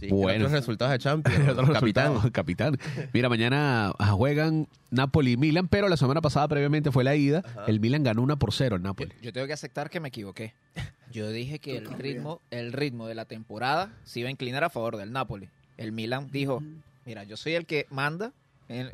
Sí, 0.00 0.08
Bueno. 0.08 0.44
Otros 0.46 0.52
resultados 0.52 0.92
de 0.92 0.98
Champions, 1.02 1.48
Otros 1.48 1.70
capitán. 1.70 2.12
resultados, 2.12 2.30
capitán. 2.32 2.78
Mira, 3.12 3.28
mañana 3.28 3.92
ah, 3.98 4.10
juegan 4.12 4.68
Napoli 4.90 5.32
y 5.32 5.36
Milan, 5.36 5.68
pero 5.68 5.88
la 5.88 5.96
semana 5.96 6.20
pasada 6.20 6.46
previamente 6.48 6.90
fue 6.92 7.04
la 7.04 7.14
ida. 7.16 7.42
Ajá. 7.44 7.64
El 7.66 7.80
Milan 7.80 8.02
ganó 8.02 8.22
una 8.22 8.36
por 8.36 8.52
cero 8.52 8.76
Yo, 8.76 8.82
Napoli. 8.82 9.12
yo 9.22 9.32
tengo 9.32 9.46
que 9.46 9.52
aceptar 9.52 9.90
que 9.90 10.00
me 10.00 10.08
equivoqué. 10.08 10.54
Yo 11.10 11.30
dije 11.30 11.58
que 11.58 11.78
el 11.78 11.84
también. 11.84 12.16
ritmo, 12.16 12.40
el 12.50 12.72
ritmo 12.74 13.06
de 13.06 13.14
la 13.14 13.24
temporada 13.24 13.90
se 14.04 14.20
iba 14.20 14.28
a 14.28 14.30
inclinar 14.30 14.62
a 14.62 14.68
favor 14.68 14.98
del 14.98 15.10
Napoli. 15.10 15.48
El 15.78 15.92
Milan 15.92 16.28
dijo, 16.30 16.62
mira, 17.06 17.24
yo 17.24 17.38
soy 17.38 17.54
el 17.54 17.64
que 17.64 17.86
manda 17.88 18.32
en- 18.68 18.90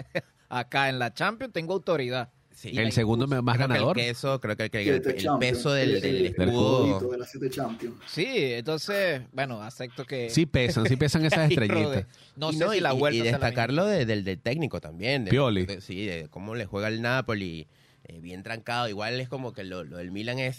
acá 0.48 0.88
en 0.88 1.00
la 1.00 1.12
Champions, 1.12 1.52
tengo 1.52 1.72
autoridad. 1.72 2.28
Sí. 2.54 2.70
el 2.78 2.92
segundo 2.92 3.26
me- 3.26 3.42
más 3.42 3.56
Creo 3.56 3.66
que 3.68 3.74
ganador. 3.74 3.98
El 3.98 4.06
peso, 4.06 4.40
creo 4.40 4.56
que, 4.56 4.70
que 4.70 4.88
el, 4.88 5.02
peso 5.40 5.72
del, 5.72 5.96
El- 5.96 6.00
del 6.00 6.16
el- 6.16 6.32
del 6.32 6.48
escudo. 6.48 7.10
de 7.10 7.18
las 7.18 7.30
siete 7.30 7.50
Champions. 7.50 7.96
Sí, 8.06 8.26
entonces, 8.28 9.22
bueno, 9.32 9.60
acepto 9.60 10.04
que... 10.04 10.30
Sí 10.30 10.46
pesan, 10.46 10.86
sí 10.86 10.96
pesan 10.96 11.24
esas 11.24 11.50
estrellitas. 11.50 12.06
No 12.36 12.50
y 12.50 12.56
sé 12.56 12.68
si 12.70 12.76
y- 12.76 12.80
la 12.80 12.92
vuelta 12.92 13.18
y 13.18 13.22
destacarlo 13.22 13.84
de- 13.86 14.06
del, 14.06 14.24
del 14.24 14.38
técnico 14.38 14.80
también. 14.80 15.24
de- 15.24 15.30
Pioli. 15.32 15.66
de- 15.66 15.80
sí, 15.80 16.06
de 16.06 16.28
cómo 16.30 16.54
le 16.54 16.64
juega 16.66 16.88
el 16.88 17.02
Napoli. 17.02 17.66
eh, 18.06 18.20
bien 18.20 18.42
trancado. 18.42 18.86
Igual 18.88 19.18
es 19.18 19.28
como 19.30 19.52
que 19.54 19.64
lo, 19.64 19.82
lo 19.82 19.96
del 19.96 20.10
Milan 20.12 20.38
es 20.38 20.56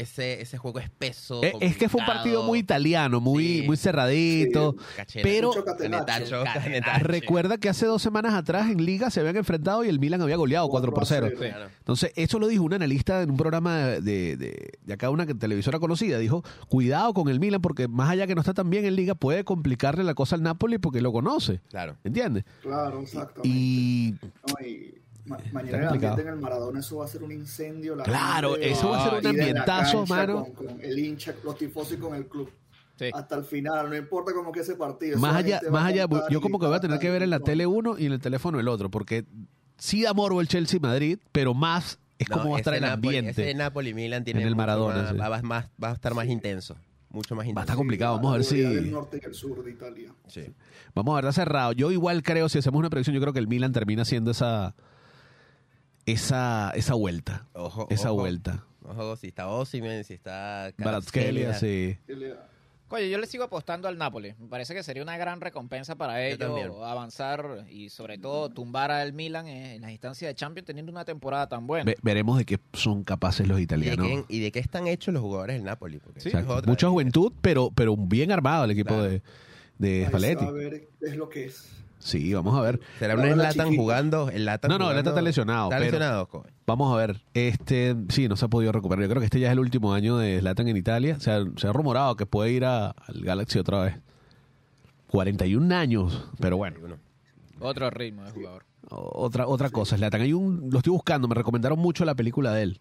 ese, 0.00 0.40
ese 0.40 0.58
juego 0.58 0.78
espeso. 0.80 1.42
Eh, 1.42 1.52
Es 1.60 1.76
que 1.76 1.88
fue 1.88 2.00
un 2.00 2.06
partido 2.06 2.42
muy 2.42 2.58
italiano, 2.60 3.20
muy, 3.20 3.44
Sí. 3.60 3.62
muy 3.66 3.76
cerradito. 3.76 4.74
pero 5.22 5.48
Mucho 5.48 5.64
catenaccio. 5.64 6.44
Canetacho, 6.44 7.04
recuerda 7.04 7.58
que 7.58 7.68
hace 7.68 7.86
dos 7.86 8.00
semanas 8.02 8.34
atrás 8.34 8.70
en 8.70 8.84
Liga 8.84 9.10
se 9.10 9.20
habían 9.20 9.36
enfrentado 9.36 9.84
y 9.84 9.88
el 9.88 9.98
Milan 9.98 10.22
había 10.22 10.36
goleado 10.36 10.68
4 10.68 10.92
por 10.92 11.06
0. 11.06 11.28
Cuatro 11.30 11.46
a 11.46 11.50
Claro. 11.50 11.70
Entonces, 11.78 12.12
eso 12.16 12.38
lo 12.38 12.46
dijo 12.48 12.62
un 12.64 12.74
analista 12.74 13.22
en 13.22 13.30
un 13.30 13.36
programa 13.36 13.76
de, 13.78 14.00
de, 14.36 14.70
de 14.82 14.92
acá, 14.94 15.10
una 15.10 15.26
televisora 15.26 15.78
conocida. 15.78 16.18
Dijo, 16.18 16.42
cuidado 16.68 17.12
con 17.14 17.28
el 17.28 17.40
Milan 17.40 17.60
porque 17.60 17.88
más 17.88 18.10
allá 18.10 18.26
que 18.26 18.34
no 18.34 18.40
está 18.40 18.54
tan 18.54 18.70
bien 18.70 18.84
en 18.84 18.96
Liga, 18.96 19.14
puede 19.14 19.44
complicarle 19.44 20.04
la 20.04 20.14
cosa 20.14 20.36
al 20.36 20.42
Napoli 20.42 20.78
porque 20.78 21.00
lo 21.00 21.12
conoce. 21.12 21.60
Claro. 21.70 21.96
¿Entiendes? 22.04 22.44
Claro, 22.62 23.00
exactamente. 23.02 23.48
Y 23.48 24.14
No, 24.22 24.66
y 24.66 24.94
ma- 25.28 25.38
mañana 25.52 25.78
el 25.78 25.88
ambiente 25.88 26.22
en 26.22 26.28
el 26.28 26.36
Maradona, 26.36 26.80
eso 26.80 26.96
va 26.98 27.04
a 27.04 27.08
ser 27.08 27.22
un 27.22 27.32
incendio. 27.32 27.94
la 27.96 28.04
Claro, 28.04 28.52
gente 28.52 28.70
eso 28.70 28.90
va 28.90 28.98
a 29.04 29.10
ser 29.10 29.18
un 29.20 29.26
ambientazo, 29.26 30.06
mano. 30.06 30.44
Con, 30.54 30.66
con 30.66 30.80
el 30.82 30.98
hincha, 30.98 31.34
los 31.44 31.56
tifosi 31.56 31.96
con 31.96 32.14
el 32.14 32.26
club. 32.26 32.50
Sí. 32.98 33.10
Hasta 33.14 33.36
el 33.36 33.44
final, 33.44 33.88
no 33.90 33.96
importa 33.96 34.32
cómo 34.32 34.50
que 34.50 34.60
ese 34.60 34.74
partido. 34.74 35.18
más 35.18 35.36
allá, 35.36 35.60
más 35.70 35.84
allá, 35.86 36.06
yo 36.30 36.40
como 36.40 36.58
que 36.58 36.66
voy 36.66 36.74
a 36.76 36.80
tener 36.80 36.98
que 36.98 37.10
ver 37.10 37.22
en 37.22 37.30
la 37.30 37.38
tele 37.40 37.64
uno 37.66 37.96
y 37.96 38.06
en 38.06 38.12
el 38.12 38.20
teléfono 38.20 38.58
el 38.58 38.66
otro, 38.66 38.90
porque 38.90 39.24
sí 39.76 40.02
da 40.02 40.12
morbo 40.14 40.40
el 40.40 40.48
Chelsea-Madrid, 40.48 41.18
pero 41.30 41.54
más 41.54 42.00
es 42.18 42.28
No, 42.28 42.38
como 42.38 42.50
va 42.50 42.56
a 42.56 42.58
estar 42.58 42.74
el 42.74 42.80
Napoli- 42.82 43.16
ambiente. 43.18 43.30
Ese 43.42 43.54
Napoli-Milan 43.54 44.24
tiene 44.24 44.42
En 44.42 44.48
el 44.48 44.56
Maradona, 44.56 45.02
más- 45.02 45.10
sí. 45.12 45.16
va, 45.16 45.28
va- 45.28 45.42
más- 45.42 45.66
va 45.82 45.90
a 45.90 45.92
estar 45.92 46.14
más 46.14 46.26
intenso. 46.26 46.74
Mucho 47.10 47.36
más 47.36 47.44
Va 47.44 47.46
a 47.46 47.48
intenso. 47.50 47.62
estar 47.62 47.76
complicado, 47.76 48.16
vamos 48.16 48.32
a 48.32 48.36
ver 48.38 48.44
si... 48.44 48.60
del 48.60 48.90
norte 48.90 49.20
y 49.22 49.24
el 49.24 49.32
sur 49.34 49.62
de 49.64 49.70
Italia. 49.70 50.12
Sí. 50.26 50.42
Vamos 50.94 51.12
a 51.12 51.16
ver, 51.20 51.24
está 51.30 51.40
cerrado. 51.44 51.72
Yo 51.72 51.92
igual 51.92 52.24
creo, 52.24 52.48
si 52.48 52.58
hacemos 52.58 52.80
una 52.80 52.90
predicción, 52.90 53.14
yo 53.14 53.20
creo 53.20 53.32
que 53.32 53.38
el 53.38 53.46
Milan 53.46 53.72
termina 53.72 54.02
haciendo 54.02 54.32
esa 54.32 54.74
esa 56.12 56.72
esa 56.74 56.94
vuelta. 56.94 57.46
Ojo, 57.54 57.86
esa 57.90 58.12
ojo. 58.12 58.20
vuelta. 58.22 58.64
Ojo, 58.84 59.16
si 59.16 59.28
está 59.28 59.48
Osimhen, 59.48 60.04
si 60.04 60.14
está 60.14 60.72
Kvaratskhelia, 60.76 61.54
sí. 61.54 61.98
Que 62.06 62.14
le 62.14 62.28
da- 62.30 62.48
Oye, 62.90 63.10
yo 63.10 63.18
le 63.18 63.26
sigo 63.26 63.44
apostando 63.44 63.86
al 63.86 63.98
Napoli. 63.98 64.34
Me 64.38 64.48
parece 64.48 64.72
que 64.72 64.82
sería 64.82 65.02
una 65.02 65.18
gran 65.18 65.42
recompensa 65.42 65.96
para 65.96 66.24
ellos 66.26 66.74
avanzar 66.82 67.66
y 67.68 67.90
sobre 67.90 68.16
todo 68.16 68.48
tumbar 68.48 68.90
al 68.90 69.12
Milan 69.12 69.46
en, 69.46 69.82
las 69.82 69.90
instancias 69.90 70.30
de 70.30 70.34
Champions 70.34 70.64
teniendo 70.66 70.90
una 70.90 71.04
temporada 71.04 71.46
tan 71.50 71.66
buena. 71.66 71.84
Ve- 71.84 71.98
veremos 72.02 72.38
de 72.38 72.46
qué 72.46 72.58
son 72.72 73.04
capaces 73.04 73.46
los 73.46 73.58
¿Y 73.58 73.60
de, 73.60 73.64
italianos. 73.64 74.06
qué, 74.06 74.24
y 74.34 74.40
de 74.40 74.50
qué 74.52 74.60
están 74.60 74.86
hechos 74.86 75.12
los 75.12 75.22
jugadores 75.22 75.56
del 75.56 75.64
Napoli? 75.64 75.98
Porque 75.98 76.20
Sí. 76.22 76.30
Mucha 76.64 76.88
juventud, 76.88 77.30
pero, 77.42 77.70
pero 77.74 77.94
bien 77.94 78.32
armado 78.32 78.64
el 78.64 78.70
equipo 78.70 78.94
Claro. 78.94 79.02
de, 79.02 79.22
de 79.76 79.88
ahí 79.98 80.02
se 80.04 80.08
Spalletti. 80.08 80.44
va 80.46 80.50
a 80.50 80.54
ver 80.54 80.88
qué 80.98 81.06
es 81.10 81.16
lo 81.16 81.28
que 81.28 81.44
es. 81.44 81.70
Sí, 82.08 82.32
vamos 82.32 82.56
a 82.58 82.62
ver. 82.62 82.80
¿Será 82.98 83.14
un 83.16 83.22
Zlatan 83.34 83.76
jugando? 83.76 84.30
El 84.30 84.42
Zlatan 84.42 84.70
No, 84.70 84.78
no, 84.78 84.86
el 84.86 84.94
Zlatan 84.94 85.10
está 85.12 85.22
lesionado, 85.22 85.64
Está 85.64 85.76
pero- 85.76 85.84
lesionado, 85.90 86.26
coño. 86.28 86.44
Vamos 86.66 86.92
a 86.94 86.96
ver. 86.96 87.20
Este, 87.34 87.94
sí, 88.08 88.28
no 88.28 88.36
se 88.36 88.44
ha 88.46 88.48
podido 88.48 88.72
recuperar. 88.72 89.02
Yo 89.04 89.08
creo 89.10 89.20
que 89.20 89.26
este 89.26 89.40
ya 89.40 89.48
es 89.48 89.52
el 89.52 89.58
último 89.58 89.92
año 89.92 90.16
de 90.16 90.38
Zlatan 90.40 90.68
en 90.68 90.76
Italia. 90.78 91.20
Se 91.20 91.30
ha, 91.30 91.44
se 91.56 91.66
ha 91.66 91.72
rumorado 91.72 92.16
que 92.16 92.24
puede 92.26 92.52
ir 92.52 92.64
a- 92.64 92.90
al 92.90 93.20
Galaxy 93.22 93.58
otra 93.58 93.82
vez. 93.82 93.94
41 95.08 95.72
años, 95.74 96.28
pero 96.40 96.56
bueno. 96.56 96.76
Otro 97.60 97.90
ritmo 97.90 98.24
de 98.24 98.30
jugador. 98.30 98.64
Otra, 98.90 99.46
otra 99.46 99.70
cosa, 99.70 99.96
Zlatan. 99.96 100.20
Hay 100.22 100.32
un, 100.32 100.68
lo 100.70 100.78
estoy 100.78 100.92
buscando, 100.92 101.28
me 101.28 101.34
recomendaron 101.34 101.78
mucho 101.78 102.04
la 102.04 102.14
película 102.14 102.52
de 102.52 102.62
él. 102.62 102.80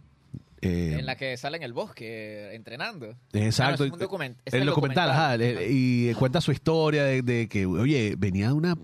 Eh, 0.62 0.96
En 1.00 1.06
la 1.06 1.16
que 1.16 1.38
sale 1.38 1.58
en 1.58 1.64
el 1.64 1.74
bosque 1.74 2.54
entrenando. 2.56 3.16
Exacto. 3.34 3.84
Ah, 3.84 3.88
no, 3.88 3.96
es 3.96 4.02
un 4.02 4.08
document- 4.10 4.36
es 4.44 4.54
el 4.54 4.66
documental, 4.66 5.10
ajá, 5.12 5.38
y 5.70 6.14
cuenta 6.16 6.42
su 6.42 6.52
historia 6.52 7.04
de, 7.04 7.22
de 7.22 7.48
que, 7.48 7.66
oye, 7.66 8.16
venía 8.18 8.48
de 8.48 8.54
una 8.54 8.76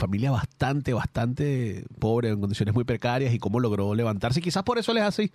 familia 0.00 0.30
bastante, 0.32 0.92
bastante 0.92 1.84
pobre, 2.00 2.30
en 2.30 2.40
condiciones 2.40 2.74
muy 2.74 2.84
precarias, 2.84 3.32
y 3.32 3.38
cómo 3.38 3.60
logró 3.60 3.94
levantarse. 3.94 4.40
Y 4.40 4.42
quizás 4.42 4.62
por 4.64 4.78
eso 4.78 4.90
él 4.92 4.98
es 4.98 5.04
así. 5.04 5.30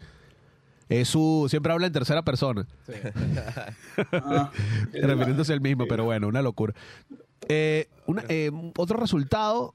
Es 0.89 1.07
su, 1.07 1.47
siempre 1.49 1.71
habla 1.73 1.87
en 1.87 1.93
tercera 1.93 2.21
persona, 2.23 2.67
Ah, 4.11 4.51
es 4.93 5.03
refiriéndose 5.03 5.53
al 5.53 5.61
mismo, 5.61 5.85
pero 5.87 6.03
bueno, 6.05 6.27
una 6.27 6.41
locura. 6.41 6.73
Eh, 7.47 7.87
una- 8.05 8.23
eh, 8.29 8.51
otro 8.77 8.97
resultado, 8.99 9.73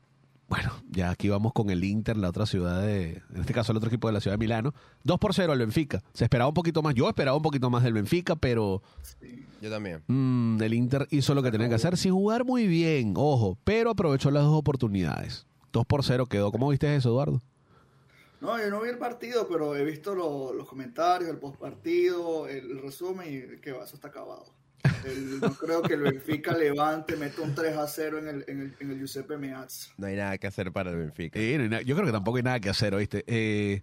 bueno, 0.50 0.72
ya 0.90 1.10
aquí 1.10 1.28
vamos 1.30 1.52
con 1.54 1.70
el 1.70 1.82
Inter, 1.84 2.16
la 2.18 2.28
otra 2.28 2.44
ciudad 2.44 2.82
de, 2.82 3.22
en 3.34 3.40
este 3.40 3.54
caso 3.54 3.72
el 3.72 3.78
otro 3.78 3.88
equipo 3.88 4.08
de 4.08 4.12
la 4.14 4.20
ciudad 4.20 4.34
de 4.34 4.38
Milano. 4.38 4.74
2 5.04 5.18
por 5.18 5.32
0 5.32 5.52
al 5.52 5.58
Benfica. 5.60 6.02
Se 6.12 6.24
esperaba 6.24 6.48
un 6.48 6.54
poquito 6.54 6.82
más, 6.82 6.94
yo 6.94 7.08
esperaba 7.08 7.36
un 7.36 7.42
poquito 7.42 7.70
más 7.70 7.82
del 7.84 7.94
Benfica, 7.94 8.36
pero 8.36 8.82
Yo 9.62 9.70
también. 9.70 10.02
Mm, 10.08 10.60
el 10.60 10.74
Inter 10.74 11.06
hizo 11.10 11.34
lo 11.34 11.42
que 11.42 11.50
tenía 11.50 11.68
que 11.70 11.76
hacer 11.76 11.96
sin 11.96 12.12
jugar 12.12 12.44
muy 12.44 12.66
bien, 12.66 13.14
ojo, 13.16 13.56
pero 13.64 13.90
aprovechó 13.90 14.30
las 14.30 14.42
dos 14.42 14.54
oportunidades. 14.58 15.46
2 15.72 15.86
por 15.86 16.02
0 16.04 16.26
quedó. 16.26 16.50
¿Cómo 16.52 16.68
viste 16.68 16.94
eso, 16.96 17.08
Eduardo? 17.10 17.40
No, 18.40 18.58
yo 18.58 18.70
no 18.70 18.80
vi 18.80 18.88
el 18.88 18.98
partido, 18.98 19.46
pero 19.48 19.76
he 19.76 19.84
visto 19.84 20.14
lo- 20.14 20.52
los 20.54 20.66
comentarios, 20.66 21.30
el 21.30 21.36
postpartido, 21.38 22.48
el, 22.48 22.70
el 22.72 22.82
resumen 22.82 23.28
y 23.28 23.60
que 23.60 23.70
va, 23.72 23.84
eso 23.84 23.94
está 23.94 24.08
acabado. 24.08 24.46
El- 25.04 25.40
no 25.40 25.52
creo 25.54 25.82
que 25.82 25.94
el 25.94 26.00
Benfica 26.02 26.52
levante, 26.56 27.16
meta 27.16 27.42
un 27.42 27.54
3 27.54 27.76
a 27.76 27.86
0 27.86 28.18
en 28.18 28.28
el, 28.28 28.44
en 28.48 28.60
el, 28.60 28.74
en 28.80 28.90
el 28.90 28.98
Giuseppe 28.98 29.36
Meazza. 29.38 29.92
No 29.96 30.06
hay 30.06 30.16
nada 30.16 30.36
que 30.38 30.46
hacer 30.46 30.72
para 30.72 30.90
el 30.90 30.96
Benfica. 30.96 31.38
Eh, 31.38 31.58
no 31.68 31.80
yo 31.80 31.94
creo 31.94 32.06
que 32.06 32.12
tampoco 32.12 32.36
hay 32.36 32.42
nada 32.42 32.60
que 32.60 32.68
hacer, 32.70 32.94
¿oíste? 32.94 33.24
Eh, 33.26 33.82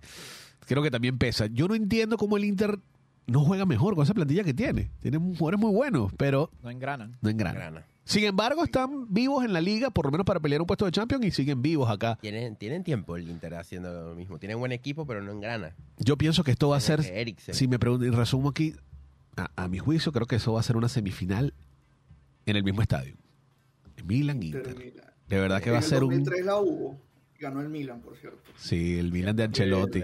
creo 0.66 0.84
que 0.84 0.92
también 0.92 1.18
pesa. 1.18 1.48
Yo 1.48 1.68
no 1.68 1.76
entiendo 1.76 2.18
cómo 2.18 2.38
el 2.38 2.46
Inter 2.46 2.80
no 3.26 3.42
juega 3.44 3.66
mejor 3.66 3.96
con 3.96 4.04
esa 4.04 4.14
plantilla 4.14 4.44
que 4.44 4.54
tiene. 4.54 4.90
Tiene 5.02 5.18
jugadores 5.18 5.60
muy 5.60 5.72
buenos, 5.74 6.12
pero 6.18 6.50
No 6.64 6.70
engranan. 6.70 7.18
no 7.22 7.30
engrana. 7.30 7.60
Grana. 7.60 7.86
Sin 8.06 8.24
embargo, 8.24 8.64
están 8.64 9.14
vivos 9.14 9.44
en 9.44 9.52
la 9.52 9.60
liga, 9.60 9.90
por 9.90 10.06
lo 10.06 10.12
menos 10.12 10.26
para 10.26 10.40
pelear 10.40 10.62
un 10.62 10.68
puesto 10.68 10.86
de 10.86 10.92
Champions, 10.94 11.26
y 11.26 11.32
siguen 11.32 11.62
vivos 11.62 11.90
acá. 11.90 12.18
Tienen, 12.22 12.56
tienen 12.56 12.86
tiempo 12.86 13.18
el 13.18 13.28
Inter 13.30 13.56
haciendo 13.56 13.92
lo 14.12 14.16
mismo. 14.16 14.40
Tienen 14.40 14.58
buen 14.60 14.72
equipo, 14.72 15.06
pero 15.06 15.22
no 15.22 15.34
engrana. 15.34 15.76
Yo 16.00 16.18
pienso 16.18 16.42
que 16.46 16.52
esto 16.52 16.70
va 16.70 16.78
a 16.78 16.80
ser, 16.80 17.04
si 17.52 17.68
me 17.68 17.78
pregunto 17.80 18.06
y 18.06 18.10
resumo 18.12 18.48
aquí, 18.48 18.76
a, 19.38 19.52
a 19.56 19.68
mi 19.68 19.78
juicio, 19.80 20.12
creo 20.12 20.26
que 20.28 20.36
eso 20.38 20.54
va 20.54 20.60
a 20.60 20.64
ser 20.64 20.76
una 20.76 20.90
semifinal 20.90 21.54
en 22.46 22.56
el 22.56 22.64
mismo 22.64 22.82
estadio. 22.82 23.16
Milan 24.06 24.42
Inter. 24.44 24.76
Milan. 24.78 25.06
De 25.28 25.40
verdad 25.40 25.62
que 25.62 25.72
va 25.72 25.78
a 25.78 25.82
en 25.82 25.86
ser 25.88 25.98
el 26.00 26.04
un 26.06 26.10
2003 26.24 26.46
la 26.46 26.58
hubo, 26.58 27.02
ganó 27.40 27.62
el 27.62 27.70
Milan, 27.70 28.02
por 28.02 28.16
cierto. 28.18 28.40
Sí, 28.58 28.98
el 28.98 29.12
Milan 29.12 29.36
de 29.36 29.44
Ancelotti, 29.44 30.02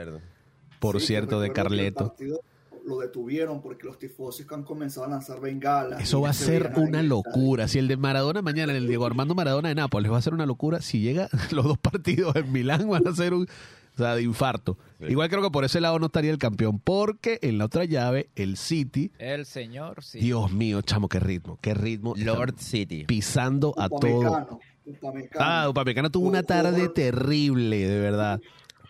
por 0.80 1.00
Sí, 1.00 1.08
cierto, 1.08 1.40
de 1.40 1.48
que 1.50 1.54
Carleto. 1.54 2.10
partido 2.10 2.42
Lo 2.86 3.00
detuvieron 3.00 3.62
porque 3.62 3.86
los 3.88 3.98
tifosis 3.98 4.46
han 4.52 4.64
comenzado 4.64 5.06
a 5.06 5.10
lanzar 5.10 5.40
bengalas. 5.40 6.02
Eso 6.02 6.20
va 6.20 6.32
a 6.32 6.34
ser 6.34 6.74
una 6.76 7.02
locura. 7.02 7.70
Si 7.70 7.80
el 7.80 7.88
de 7.88 7.96
Maradona 7.96 8.42
mañana, 8.42 8.76
el 8.76 8.88
Diego 8.88 9.06
Armando 9.06 9.36
Maradona 9.36 9.70
de 9.70 9.76
Nápoles, 9.76 10.12
va 10.12 10.18
a 10.18 10.22
ser 10.22 10.34
una 10.34 10.46
locura. 10.46 10.82
Si 10.82 11.00
llega 11.00 11.30
los 11.52 11.64
dos 11.64 11.78
partidos 11.78 12.36
en 12.36 12.52
Milán, 12.52 12.90
van 12.90 13.08
a 13.08 13.16
ser 13.16 13.34
un. 13.34 13.48
O 13.94 13.98
sea, 13.98 14.16
de 14.16 14.24
infarto. 14.24 14.78
Igual 15.00 15.30
creo 15.30 15.42
que 15.44 15.52
por 15.52 15.64
ese 15.66 15.80
lado 15.82 16.00
no 16.00 16.08
estaría 16.08 16.32
el 16.32 16.38
campeón, 16.38 16.80
porque 16.80 17.38
en 17.42 17.58
la 17.58 17.66
otra 17.66 17.86
llave, 17.86 18.30
el 18.36 18.58
City. 18.58 19.12
El 19.20 19.46
señor, 19.46 20.04
sí. 20.04 20.20
Dios 20.20 20.52
mío, 20.52 20.82
chamo, 20.82 21.08
qué 21.10 21.20
ritmo, 21.20 21.60
qué 21.62 21.74
ritmo. 21.74 22.14
Lord 22.18 22.56
City. 22.58 23.04
pisando 23.06 23.74
a 23.78 23.90
todo. 23.90 24.00
Upamecano, 24.20 24.60
Upamecano. 24.86 25.46
Ah, 25.46 25.70
Upamecano 25.70 26.10
tuvo 26.10 26.28
una 26.28 26.42
tarde 26.44 26.90
terrible, 26.90 27.88
de 27.88 28.00
verdad. 28.00 28.42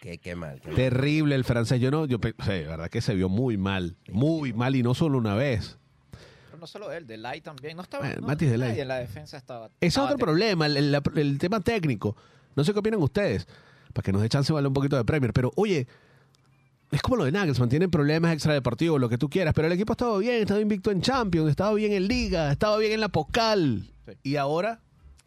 Qué, 0.01 0.17
qué 0.19 0.35
mal. 0.35 0.59
qué 0.61 0.67
mal. 0.67 0.75
Terrible 0.75 1.35
el 1.35 1.43
francés. 1.43 1.81
Yo 1.81 1.89
no, 1.91 2.05
yo, 2.05 2.17
de 2.19 2.63
verdad 2.63 2.89
que 2.89 3.01
se 3.01 3.15
vio 3.15 3.27
muy 3.29 3.57
mal. 3.57 3.95
Muy 4.11 4.53
mal 4.53 4.75
y 4.75 4.83
no 4.83 4.93
solo 4.93 5.17
una 5.17 5.33
vez. 5.35 5.77
Pero 6.47 6.57
no 6.59 6.67
solo 6.67 6.91
él, 6.91 7.07
Delay 7.07 7.41
también. 7.41 7.75
No 7.77 7.83
estaba. 7.83 8.05
Bueno, 8.05 8.21
no, 8.21 8.27
Matis 8.27 8.49
Delay. 8.51 8.79
en 8.79 8.87
la 8.87 8.97
defensa 8.99 9.37
estaba. 9.37 9.67
Ese 9.81 9.87
es 9.87 9.97
otro 9.97 10.17
problema, 10.17 10.65
el, 10.67 10.77
el- 10.77 11.01
el 11.15 11.37
tema 11.39 11.59
técnico. 11.61 12.15
No 12.55 12.63
sé 12.63 12.71
qué 12.73 12.79
opinan 12.79 13.01
ustedes, 13.01 13.47
para 13.93 14.03
que 14.03 14.11
nos 14.11 14.21
dé 14.21 14.29
chance 14.29 14.51
de 14.51 14.57
hablar 14.57 14.67
un 14.67 14.73
poquito 14.73 14.97
de 14.97 15.05
Premier. 15.05 15.31
Pero, 15.33 15.51
oye, 15.55 15.87
es 16.91 17.01
como 17.01 17.17
lo 17.17 17.25
de 17.25 17.31
Nagelsmann, 17.31 17.69
tienen 17.69 17.89
problemas 17.89 18.33
extradeportivos, 18.33 18.99
lo 18.99 19.09
que 19.09 19.17
tú 19.17 19.29
quieras, 19.29 19.53
pero 19.53 19.67
el 19.67 19.73
equipo 19.73 19.93
estaba 19.93 20.17
bien, 20.17 20.41
estaba 20.41 20.59
invicto 20.59 20.91
en 20.91 21.01
Champions, 21.01 21.49
estaba 21.49 21.73
bien 21.73 21.93
en 21.93 22.07
Liga, 22.07 22.51
estaba 22.51 22.77
bien 22.77 22.91
en 22.91 22.99
la 22.99 23.09
Pocal. 23.09 23.89
Sí. 24.05 24.13
Y 24.23 24.35
ahora 24.35 24.81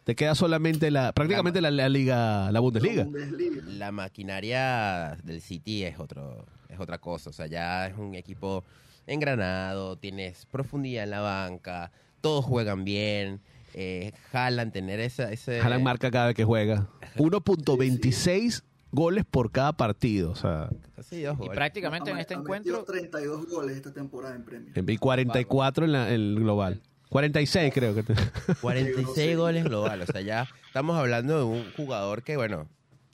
te 0.04 0.14
queda 0.14 0.34
solamente 0.34 0.90
la, 0.90 1.12
prácticamente 1.12 1.60
la, 1.60 1.70
la 1.70 1.88
Liga, 1.88 2.52
la 2.52 2.60
Bundesliga. 2.60 3.04
Bundesliga. 3.04 3.62
La 3.66 3.90
maquinaria 3.92 5.16
del 5.24 5.40
City 5.40 5.84
es 5.84 5.98
otro 5.98 6.44
es 6.68 6.80
otra 6.80 6.98
cosa. 6.98 7.30
O 7.30 7.32
sea, 7.32 7.46
ya 7.46 7.86
es 7.86 7.96
un 7.96 8.14
equipo 8.14 8.64
engranado, 9.06 9.96
tienes 9.96 10.46
profundidad 10.46 11.04
en 11.04 11.10
la 11.10 11.20
banca, 11.20 11.92
todos 12.20 12.44
juegan 12.44 12.84
bien. 12.84 13.40
Eh, 13.78 14.12
Haaland, 14.32 14.72
tener 14.72 15.00
esa, 15.00 15.30
ese... 15.30 15.60
Haaland 15.60 15.84
marca 15.84 16.10
cada 16.10 16.26
vez 16.28 16.34
que 16.34 16.44
juega. 16.44 16.88
1.26 17.16 18.62
goles 18.90 19.24
por 19.30 19.50
cada 19.52 19.74
partido, 19.74 20.30
o 20.30 20.34
sea, 20.34 20.70
Sí, 21.02 21.22
dos 21.22 21.34
Y 21.34 21.38
goles. 21.38 21.54
prácticamente 21.56 22.10
en 22.10 22.18
este 22.18 22.34
ha 22.34 22.38
encuentro. 22.38 22.72
metido 22.78 22.84
32 22.84 23.46
goles 23.50 23.76
esta 23.76 23.92
temporada 23.92 24.34
en 24.34 24.44
Premier. 24.44 24.72
y 24.90 24.96
44 24.96 25.84
en 25.84 25.92
la- 25.92 26.08
en 26.08 26.14
el 26.14 26.34
global. 26.36 26.80
46 27.10 27.72
creo 27.74 27.94
que. 27.94 28.02
te- 28.02 28.14
46 28.62 29.36
goles 29.36 29.64
global. 29.64 30.00
O 30.02 30.06
sea, 30.06 30.20
ya 30.22 30.48
estamos 30.66 30.96
hablando 30.96 31.36
de 31.38 31.44
un 31.44 31.72
jugador 31.76 32.22
que, 32.22 32.36
bueno, 32.36 32.66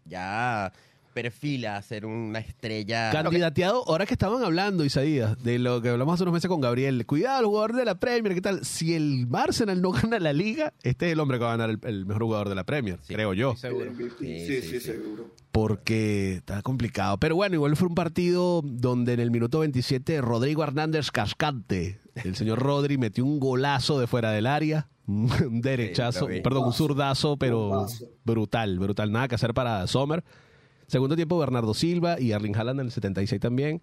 ya 0.04 0.72
perfila 1.12 1.76
a 1.76 1.82
ser 1.82 2.06
una 2.06 2.38
estrella. 2.38 3.10
Candidateado, 3.12 3.84
ahora 3.86 4.06
que 4.06 4.14
estaban 4.14 4.42
hablando, 4.42 4.84
Isaías, 4.84 5.42
de 5.42 5.58
lo 5.58 5.80
que 5.82 5.90
hablamos 5.90 6.14
hace 6.14 6.22
unos 6.24 6.34
meses 6.34 6.48
con 6.48 6.60
Gabriel. 6.60 7.04
Cuidado, 7.06 7.40
el 7.40 7.46
jugador 7.46 7.74
de 7.74 7.84
la 7.84 7.94
Premier, 7.96 8.34
¿qué 8.34 8.40
tal? 8.40 8.64
Si 8.64 8.94
el 8.94 9.26
Arsenal 9.32 9.80
no 9.82 9.90
gana 9.92 10.18
la 10.18 10.32
liga, 10.32 10.72
este 10.82 11.06
es 11.06 11.12
el 11.12 11.20
hombre 11.20 11.38
que 11.38 11.44
va 11.44 11.52
a 11.52 11.56
ganar 11.56 11.70
el, 11.70 11.78
el 11.82 12.06
mejor 12.06 12.22
jugador 12.24 12.48
de 12.48 12.54
la 12.54 12.64
Premier, 12.64 12.98
Sí. 13.02 13.14
creo 13.14 13.34
yo. 13.34 13.54
Seguro. 13.56 13.90
Sí, 13.96 14.08
Sí, 14.18 14.38
sí, 14.46 14.62
sí, 14.62 14.68
sí. 14.70 14.80
seguro. 14.80 15.30
Porque 15.52 16.34
está 16.36 16.62
complicado. 16.62 17.18
Pero 17.18 17.36
bueno, 17.36 17.54
igual 17.56 17.76
fue 17.76 17.86
un 17.88 17.94
partido 17.94 18.62
donde 18.64 19.12
en 19.12 19.20
el 19.20 19.30
minuto 19.30 19.58
27 19.60 20.20
Rodrigo 20.22 20.62
Hernández 20.62 21.10
Cascante, 21.10 22.00
el 22.14 22.36
señor 22.36 22.58
Rodri, 22.62 22.96
metió 22.98 23.24
un 23.24 23.38
golazo 23.38 24.00
de 24.00 24.06
fuera 24.06 24.30
del 24.32 24.46
área. 24.46 24.88
Un 25.06 25.60
derechazo, 25.60 26.28
perdón, 26.44 26.64
un 26.66 26.72
zurdazo, 26.72 27.36
pero 27.36 27.86
brutal, 28.24 28.78
brutal. 28.78 29.10
Nada 29.10 29.26
que 29.28 29.34
hacer 29.34 29.52
para 29.52 29.84
Sommer. 29.88 30.22
Segundo 30.92 31.16
tiempo, 31.16 31.38
Bernardo 31.38 31.72
Silva 31.72 32.20
y 32.20 32.32
Erling 32.32 32.54
Haaland 32.54 32.80
en 32.80 32.86
el 32.88 32.92
76 32.92 33.40
también. 33.40 33.80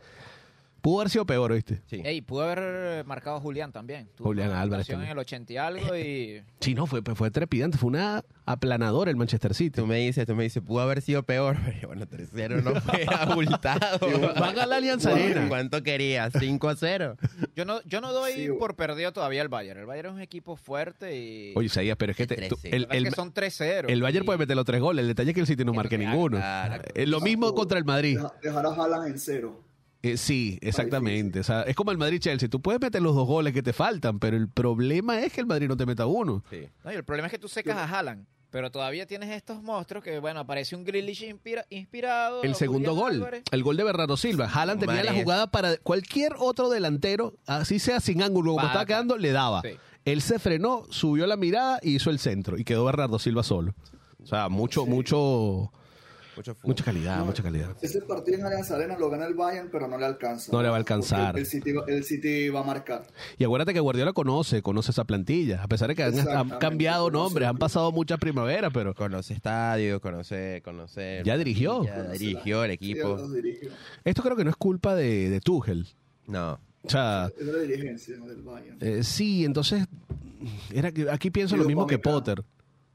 Pudo 0.82 1.02
haber 1.02 1.10
sido 1.10 1.26
peor, 1.26 1.54
¿viste? 1.54 1.82
Sí. 1.88 2.02
Ey, 2.04 2.22
pudo 2.22 2.44
haber 2.44 3.06
marcado 3.06 3.38
a 3.38 3.40
Julián 3.40 3.72
también. 3.72 4.10
Tuvo 4.16 4.30
Julián 4.30 4.50
una 4.50 4.62
Álvarez 4.62 4.88
también. 4.88 5.08
en 5.08 5.12
el 5.12 5.20
80 5.20 5.54
y 5.54 5.58
algo 5.58 5.96
y... 5.98 6.44
Sí, 6.62 6.74
no, 6.76 6.86
fue, 6.86 7.02
fue 7.02 7.32
trepidante. 7.32 7.78
Fue 7.78 7.88
una 7.88 8.24
aplanadora 8.46 9.10
el 9.12 9.18
Manchester 9.18 9.54
City. 9.54 9.72
Tú 9.82 9.88
me 9.88 9.98
dices, 9.98 10.26
tú 10.26 10.36
me 10.36 10.44
dices, 10.44 10.62
pudo 10.64 10.82
haber 10.82 11.02
sido 11.02 11.24
peor, 11.24 11.58
pero 11.66 11.88
bueno, 11.90 12.06
3-0 12.06 12.64
no 12.64 12.80
fue 12.82 13.06
abultado. 13.20 14.00
Van 14.40 14.58
a 14.60 14.66
la 14.66 14.78
Alianza 14.78 15.12
Arena. 15.12 15.48
¿Cuánto 15.48 15.84
querías? 15.84 16.34
¿5 16.34 16.70
a 16.72 16.76
0? 16.76 17.18
Yo 17.56 17.66
no, 17.66 17.82
yo 17.84 18.02
no 18.02 18.12
doy 18.14 18.34
Sí, 18.34 18.48
por 18.58 18.76
perdido 18.76 19.12
todavía 19.14 19.42
el 19.42 19.50
Bayern. 19.50 19.80
El 19.80 19.86
Bayern 19.86 20.10
es 20.10 20.14
un 20.16 20.22
equipo 20.22 20.56
fuerte 20.56 21.18
y... 21.18 21.54
Oye, 21.56 21.68
Isaías, 21.68 21.96
pero 21.98 22.12
es 22.12 22.18
que 22.18 22.28
te- 22.28 22.44
El 22.44 22.50
tú- 22.50 22.56
13. 22.58 22.76
el, 22.76 22.82
la 22.84 22.88
verdad 22.88 22.96
es 22.98 23.04
el- 23.04 23.10
que 23.10 23.16
son 23.16 23.34
3-0. 23.34 23.86
el 23.90 24.02
Bayern 24.02 24.24
y- 24.24 24.26
puede 24.26 24.40
meter 24.40 24.56
los 24.56 24.66
tres 24.66 24.82
goles. 24.82 25.04
El 25.04 25.08
detalle 25.10 25.30
es 25.32 25.36
que 25.36 25.42
el 25.42 25.48
City 25.48 25.66
no 25.66 25.74
marque 25.74 25.98
ninguno. 25.98 26.38
Claro. 26.38 26.84
Es 26.94 27.08
lo 27.08 27.20
mismo 27.22 27.54
contra 27.54 27.78
el 27.78 27.86
Madrid. 27.86 28.18
Deja- 28.18 28.34
Dejar 28.42 28.66
a 28.66 28.70
Haaland 28.70 29.08
en 29.08 29.20
cero. 29.20 29.64
Eh, 30.02 30.16
sí, 30.18 30.58
exactamente. 30.62 31.40
O 31.42 31.44
sea, 31.44 31.64
es 31.64 31.76
como 31.76 31.92
el 31.92 31.98
Madrid-Chelsea. 31.98 32.48
Tú 32.50 32.62
puedes 32.62 32.80
meter 32.80 33.02
los 33.02 33.16
dos 33.16 33.28
goles 33.28 33.54
que 33.54 33.62
te 33.62 33.74
faltan, 33.74 34.20
pero 34.20 34.38
el 34.38 34.48
problema 34.48 35.20
es 35.22 35.34
que 35.34 35.42
el 35.42 35.48
Madrid 35.48 35.68
no 35.68 35.76
te 35.76 35.86
meta 35.86 36.06
uno. 36.06 36.44
Sí. 36.50 36.62
No, 36.86 36.92
y 36.92 36.96
el 36.96 37.04
problema 37.04 37.28
es 37.28 37.32
que 37.32 37.40
tú 37.40 37.48
secas 37.50 37.76
a 37.78 37.84
Haaland. 37.84 38.26
Pero 38.52 38.72
todavía 38.72 39.06
tienes 39.06 39.30
estos 39.30 39.62
monstruos 39.62 40.04
que, 40.04 40.18
bueno, 40.18 40.40
aparece 40.40 40.76
un 40.76 40.84
Grealish 40.84 41.22
inspira- 41.24 41.66
inspirado. 41.70 42.42
El 42.42 42.56
segundo 42.56 42.96
gol, 42.96 43.12
Álvarez. 43.16 43.44
el 43.52 43.62
gol 43.62 43.78
de 43.78 43.84
Bernardo 43.84 44.18
Silva. 44.18 44.50
Haaland 44.52 44.80
tenía 44.80 45.04
la 45.04 45.14
jugada 45.14 45.52
para 45.52 45.78
cualquier 45.78 46.34
otro 46.40 46.70
delantero, 46.70 47.34
así 47.46 47.78
sea 47.78 48.00
sin 48.00 48.24
ángulo, 48.24 48.54
como 48.56 48.66
estaba 48.66 48.86
quedando, 48.88 49.18
le 49.18 49.32
daba. 49.34 49.62
Sí. 49.62 49.70
Él 50.06 50.22
se 50.24 50.40
frenó, 50.40 50.86
subió 50.90 51.28
la 51.28 51.36
mirada 51.38 51.78
y 51.84 51.96
hizo 51.98 52.10
el 52.10 52.18
centro. 52.18 52.58
Y 52.58 52.64
quedó 52.64 52.86
Bernardo 52.86 53.20
Silva 53.20 53.44
solo. 53.44 53.76
O 54.24 54.26
sea, 54.26 54.50
mucho, 54.50 54.88
mucho, 54.88 55.72
Mucho 56.40 56.56
fútbol. 56.56 56.70
mucha 56.70 56.84
calidad, 56.86 57.18
No, 57.20 57.26
mucha 57.26 57.44
calidad. 57.44 57.76
Ese 57.82 58.02
partido 58.02 58.38
en 58.38 58.46
Alianza 58.46 58.76
Arena 58.76 58.98
lo 58.98 59.10
gana 59.10 59.26
el 59.26 59.34
Bayern, 59.34 59.70
pero 59.70 59.88
no 59.90 59.98
le 59.98 60.06
alcanza. 60.06 60.52
No 60.54 60.62
le 60.62 60.70
va 60.70 60.76
a 60.76 60.78
alcanzar. 60.78 61.38
El 61.38 61.46
City, 61.46 61.74
va- 61.74 61.84
el 61.88 62.04
City 62.06 62.48
va 62.48 62.62
a 62.62 62.64
marcar. 62.64 63.06
Y 63.38 63.44
acuérdate 63.44 63.74
que 63.74 63.80
Guardiola 63.82 64.14
conoce, 64.14 64.62
conoce 64.62 64.92
esa 64.92 65.04
plantilla. 65.04 65.62
A 65.62 65.68
pesar 65.68 65.90
de 65.90 65.96
que 65.96 66.04
han, 66.04 66.50
cambiado 66.60 67.12
nombres, 67.12 67.48
han 67.48 67.58
pasado 67.58 67.92
muchas 67.92 68.20
primaveras, 68.20 68.72
pero 68.74 68.96
Conoce 68.96 69.34
estadio, 69.34 70.00
conoce, 70.00 70.62
conoce. 70.64 71.22
Ya 71.26 71.38
dirigió. 71.38 71.84
Ya 71.84 72.04
dirigió 72.04 72.64
el 72.64 72.72
equipo. 72.72 73.18
esto 74.06 74.24
creo 74.24 74.36
que 74.38 74.44
no 74.46 74.50
es 74.50 74.56
culpa 74.56 74.96
de, 74.96 75.30
de 75.30 75.42
Tuchel. 75.42 75.88
No. 76.28 76.60
O 76.84 76.90
sea, 76.90 77.30
Es 77.38 77.46
de 77.46 77.52
la 77.52 77.60
dirigencia 77.60 78.16
del 78.18 78.42
Bayern. 78.44 78.78
eh, 78.80 79.04
sí, 79.04 79.44
entonces 79.44 79.86
era 80.72 80.92
que 80.94 81.10
aquí 81.12 81.30
pienso 81.32 81.58
lo 81.58 81.66
mismo 81.66 81.86
que. 81.86 82.00
Potter. 82.00 82.44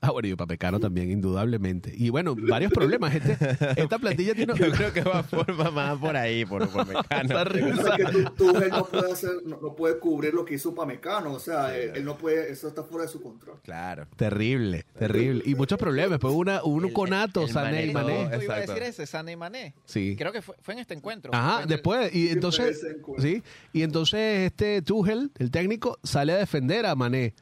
Ah, 0.07 0.11
bueno, 0.11 0.29
y 0.29 0.33
Upamecano 0.35 0.79
también, 0.79 1.11
indudablemente. 1.11 1.93
Y 1.97 2.11
bueno, 2.11 2.35
varios 2.37 2.73
problemas. 2.73 3.15
Este, 3.15 3.33
esta 3.81 3.99
plantilla 3.99 4.35
tiene... 4.35 4.53
Yo 4.55 4.71
creo 4.71 4.93
que 4.93 5.03
va 5.03 5.23
por, 5.23 5.59
va 5.59 5.71
más 5.71 5.99
por 5.99 6.17
ahí, 6.17 6.45
por, 6.45 6.69
por 6.69 6.87
Mecano. 6.89 7.25
Esa 7.25 7.45
risa. 7.45 7.81
O 7.81 7.85
sea, 7.85 7.97
que 7.97 8.05
tú, 8.37 8.53
no 8.53 8.85
puede 8.87 9.13
hacer, 9.13 9.31
no, 9.47 9.59
no 9.61 9.75
puede 9.75 9.99
cubrir 9.99 10.35
lo 10.35 10.45
que 10.45 10.55
hizo 10.55 10.75
Pamecano, 10.75 11.33
o 11.33 11.39
sea, 11.41 11.77
él, 11.77 11.93
él 11.95 12.05
no 12.05 12.19
puede, 12.19 12.53
eso 12.53 12.69
está 12.69 12.83
fuera 12.83 13.07
de 13.07 13.13
su 13.13 13.23
control. 13.23 13.61
Claro. 13.63 14.07
Terrible, 14.17 14.85
terrible. 14.99 15.43
Y 15.47 15.55
muchos 15.55 15.79
problemas. 15.79 16.19
Pues 16.19 16.35
una, 16.35 16.63
un 16.65 16.85
El- 16.85 16.93
conato, 16.93 17.43
el 17.45 17.49
Sané 17.51 17.87
y 17.87 17.93
Mané, 17.93 18.29
Yo 18.33 18.43
iba 18.43 18.57
a 18.57 18.61
decir 18.61 18.83
ese, 18.83 19.07
Sané 19.07 19.33
y 19.33 19.37
Mané. 19.37 19.75
Sí. 19.87 20.17
Creo 20.19 20.33
que 20.33 20.43
fue, 20.43 20.55
fue 20.61 20.75
en 20.75 20.81
este 20.81 20.95
encuentro. 20.95 21.33
Ajá, 21.35 21.65
después, 21.67 22.15
y 22.15 22.29
entonces, 22.29 22.85
sí, 23.19 23.43
y 23.73 23.83
entonces 23.83 24.47
este 24.47 24.83
Tuchel, 24.83 25.31
el 25.39 25.51
técnico, 25.51 25.99
sale 26.03 26.33
a 26.33 26.37
defender 26.37 26.85
a 26.87 26.95
Mané. 26.95 27.33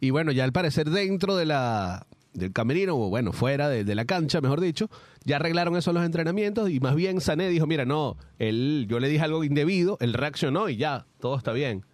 Y 0.00 0.10
bueno, 0.10 0.32
ya 0.32 0.44
al 0.44 0.52
parecer 0.52 0.90
dentro 0.90 1.36
de 1.36 1.46
la 1.46 2.06
del 2.34 2.52
camerino, 2.52 2.94
o 2.96 3.08
bueno, 3.08 3.32
fuera 3.32 3.68
de, 3.68 3.84
de 3.84 3.94
la 3.94 4.04
cancha, 4.04 4.40
mejor 4.40 4.60
dicho, 4.60 4.88
ya 5.24 5.36
arreglaron 5.36 5.76
eso 5.76 5.90
en 5.90 5.96
los 5.96 6.04
entrenamientos 6.04 6.70
y 6.70 6.78
más 6.78 6.94
bien 6.94 7.20
Sané 7.20 7.48
dijo, 7.48 7.66
mira, 7.66 7.84
no, 7.84 8.16
él, 8.38 8.86
yo 8.88 9.00
le 9.00 9.08
dije 9.08 9.24
algo 9.24 9.42
indebido, 9.42 9.96
él 10.00 10.14
reaccionó 10.14 10.68
y 10.68 10.76
ya, 10.76 11.06
todo 11.20 11.36
está 11.36 11.52
bien. 11.52 11.84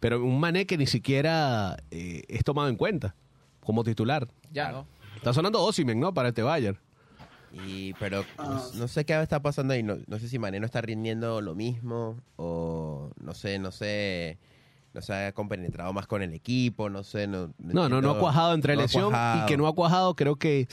Pero 0.00 0.24
un 0.24 0.40
Mané 0.40 0.66
que 0.66 0.78
ni 0.78 0.86
siquiera 0.86 1.76
eh, 1.90 2.22
es 2.28 2.42
tomado 2.42 2.68
en 2.68 2.76
cuenta 2.76 3.14
como 3.60 3.84
titular. 3.84 4.28
Ya, 4.50 4.72
¿no? 4.72 4.86
Está 5.16 5.32
sonando 5.32 5.62
Osimen, 5.62 6.00
¿no? 6.00 6.14
Para 6.14 6.30
este 6.30 6.42
Bayern. 6.42 6.78
Y, 7.66 7.92
pero 7.94 8.24
no, 8.38 8.62
no 8.74 8.88
sé 8.88 9.04
qué 9.04 9.20
está 9.20 9.42
pasando 9.42 9.74
ahí. 9.74 9.82
No, 9.82 9.98
no 10.06 10.18
sé 10.18 10.28
si 10.28 10.38
Mané 10.38 10.60
no 10.60 10.66
está 10.66 10.80
rindiendo 10.80 11.40
lo 11.40 11.54
mismo 11.54 12.16
o 12.36 13.10
no 13.20 13.34
sé, 13.34 13.58
no 13.58 13.70
sé. 13.70 14.38
No 14.92 15.00
se 15.02 15.12
ha 15.12 15.32
compenetrado 15.32 15.92
más 15.92 16.06
con 16.06 16.22
el 16.22 16.34
equipo, 16.34 16.90
no 16.90 17.04
sé. 17.04 17.26
No, 17.26 17.52
No, 17.58 17.88
no, 17.88 18.00
no 18.00 18.10
ha 18.10 18.18
cuajado 18.18 18.54
entre 18.54 18.74
No 18.74 18.82
lesión 18.82 19.10
cuajado. 19.10 19.44
y 19.44 19.46
que 19.46 19.56
no 19.56 19.66
ha 19.68 19.74
cuajado, 19.74 20.14
creo 20.16 20.36
que 20.36 20.66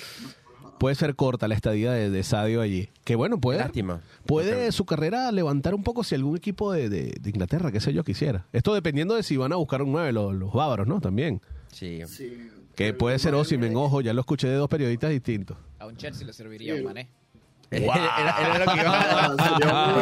puede 0.79 0.95
ser 0.95 1.15
corta 1.15 1.47
la 1.47 1.55
estadía 1.55 1.91
de, 1.91 2.09
de 2.09 2.23
Sadio 2.23 2.61
allí. 2.61 2.89
Que 3.03 3.15
bueno, 3.15 3.39
puede, 3.39 3.59
Lástima. 3.59 4.01
puede 4.25 4.71
su 4.71 4.85
carrera 4.85 5.31
levantar 5.31 5.73
un 5.75 5.83
poco 5.83 6.03
si 6.03 6.15
algún 6.15 6.37
equipo 6.37 6.71
de, 6.71 6.89
de- 6.89 7.15
de 7.19 7.29
Inglaterra, 7.29 7.71
qué 7.71 7.79
sé 7.79 7.93
yo, 7.93 8.03
quisiera. 8.03 8.45
Esto 8.53 8.73
dependiendo 8.73 9.15
de 9.15 9.23
si 9.23 9.37
van 9.37 9.53
a 9.53 9.55
buscar 9.55 9.81
un 9.81 9.91
9 9.91 10.11
los, 10.13 10.33
los 10.35 10.51
bávaros, 10.53 10.87
¿no? 10.87 10.99
También. 11.01 11.41
Sí. 11.71 12.01
Sí. 12.07 12.49
Que 12.75 12.93
puede 12.93 13.17
ser 13.17 13.33
Osimen, 13.33 13.75
ojo, 13.75 14.01
ya 14.01 14.13
lo 14.13 14.21
escuché 14.21 14.47
de 14.47 14.53
dos 14.55 14.69
periodistas 14.69 15.09
distintos. 15.09 15.57
A 15.79 15.87
un 15.87 15.95
Chelsea 15.97 16.25
le 16.27 16.33
serviría 16.33 16.75
Sí. 16.75 16.81
un 16.81 16.87
Era, 17.69 17.95
era 18.39 18.65
lo 18.65 18.71
que 18.73 18.79
iba 18.79 18.99
Ah, 18.99 19.25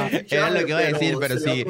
a, 0.05 0.09
fichaje, 0.09 0.25
era 0.35 0.49
lo 0.51 0.59
que 0.65 0.69
iba 0.69 0.79
a 0.79 0.83
decir, 0.83 1.15
pero 1.19 1.37
si, 1.39 1.65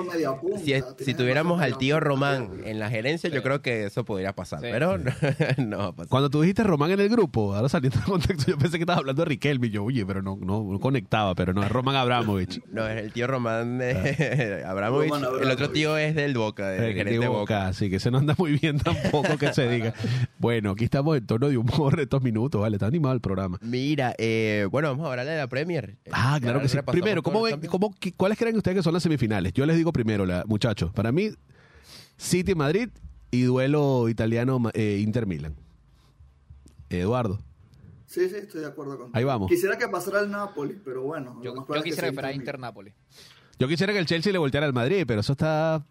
si, 1.04 1.14
tuviéramos 1.14 1.62
al 1.62 1.78
tío 1.78 2.00
Román 2.00 2.62
en 2.66 2.80
la 2.80 2.90
gerencia, 2.90 3.30
yo 3.30 3.42
creo 3.42 3.62
que 3.62 3.86
eso 3.86 4.04
podría 4.06 4.34
pasar. 4.34 4.60
Sí. 4.60 4.68
Pero 4.72 4.98
no, 4.98 5.12
no 5.58 5.78
va 5.78 5.86
a 5.86 5.92
pasar. 5.94 6.10
Cuando 6.10 6.30
tú 6.30 6.42
dijiste 6.42 6.64
Román 6.64 6.92
en 6.92 7.00
el 7.00 7.10
grupo, 7.10 7.54
ahora 7.56 7.70
saliendo 7.70 7.98
del 8.00 8.06
contexto, 8.08 8.52
yo 8.52 8.58
pensé 8.58 8.78
que 8.78 8.84
estabas 8.84 9.00
hablando 9.00 9.22
de 9.24 9.26
Riquelme. 9.30 9.68
y 9.68 9.70
Yo, 9.72 9.84
oye, 9.84 10.06
pero 10.06 10.22
no, 10.22 10.38
no, 10.42 10.64
no 10.64 10.80
conectaba, 10.80 11.34
pero 11.36 11.54
no, 11.54 11.64
es 11.64 11.72
Román 11.72 11.96
Abramovich. 11.96 12.62
No, 12.76 12.86
es 12.88 13.02
el 13.02 13.14
tío 13.14 13.28
Román 13.28 13.78
de 13.78 14.64
Abramovich. 14.68 15.10
Román 15.12 15.24
El 15.24 15.30
otro 15.30 15.42
Abramovich. 15.52 15.72
tío 15.74 15.98
es 15.98 16.14
del 16.16 16.34
Boca, 16.38 16.70
del 16.70 16.94
gerente 16.94 17.14
te 17.14 17.20
de 17.20 17.28
Boca. 17.28 17.40
boca, 17.40 17.68
así 17.68 17.90
que 17.90 18.00
se 18.00 18.12
no 18.12 18.18
anda 18.18 18.36
muy 18.38 18.58
bien 18.58 18.80
tampoco 18.80 19.38
que 19.38 19.54
se 19.54 19.70
diga. 19.70 19.94
Bueno, 20.40 20.72
aquí 20.72 20.84
estamos 20.84 21.16
en 21.18 21.26
tono 21.26 21.48
de 21.50 21.58
humor 21.58 22.00
estos 22.00 22.22
minutos, 22.22 22.60
¿vale? 22.60 22.76
Está 22.76 22.88
animado 22.88 23.14
el 23.16 23.22
programa. 23.22 23.58
Mira, 23.62 24.14
eh, 24.18 24.68
bueno, 24.72 24.90
vamos 24.90 25.06
a 25.08 25.12
hablar 25.12 25.26
de 25.26 25.38
la 25.38 25.48
Premier. 25.48 25.85
Ah, 26.12 26.34
Ya 26.36 26.40
claro 26.42 26.62
que 26.62 26.68
sí. 26.70 26.78
Primero, 26.92 27.24
¿cómo 27.24 27.42
ven, 27.42 27.60
cómo, 27.68 27.94
¿cuáles 28.18 28.38
creen 28.38 28.56
ustedes 28.58 28.78
que 28.78 28.84
son 28.84 28.94
las 28.94 29.04
semifinales? 29.04 29.54
Yo 29.54 29.66
les 29.66 29.78
digo 29.78 29.92
primero, 29.92 30.26
la, 30.26 30.44
muchachos. 30.46 30.92
Para 30.94 31.12
mí, 31.12 31.32
City 32.18 32.56
Madrid 32.56 32.90
y 33.32 33.44
duelo 33.44 34.10
italiano 34.10 34.62
eh, 34.74 35.00
Inter 35.02 35.26
Milan. 35.26 35.56
Eduardo. 36.90 37.40
Sí, 38.06 38.30
sí, 38.30 38.36
estoy 38.36 38.62
de 38.62 38.68
acuerdo 38.68 38.98
con 38.98 39.12
Ahí 39.14 39.24
vamos. 39.24 39.50
Quisiera 39.50 39.78
que 39.78 39.88
pasara 39.88 40.22
el 40.22 40.32
Napoli, 40.32 40.80
pero 40.84 41.04
bueno. 41.04 41.42
Yo, 41.44 41.54
yo 41.56 41.84
quisiera 41.84 42.10
que 42.10 42.14
fuera 42.14 42.32
Inter. 42.32 42.56
Inter-Napoli. 42.56 42.94
Yo 43.60 43.68
quisiera 43.68 43.94
que 43.94 44.00
el 44.00 44.06
Chelsea 44.06 44.32
le 44.32 44.38
volteara 44.38 44.66
al 44.66 44.74
Madrid, 44.74 45.04
pero 45.08 45.22
eso 45.22 45.34
está 45.34 45.86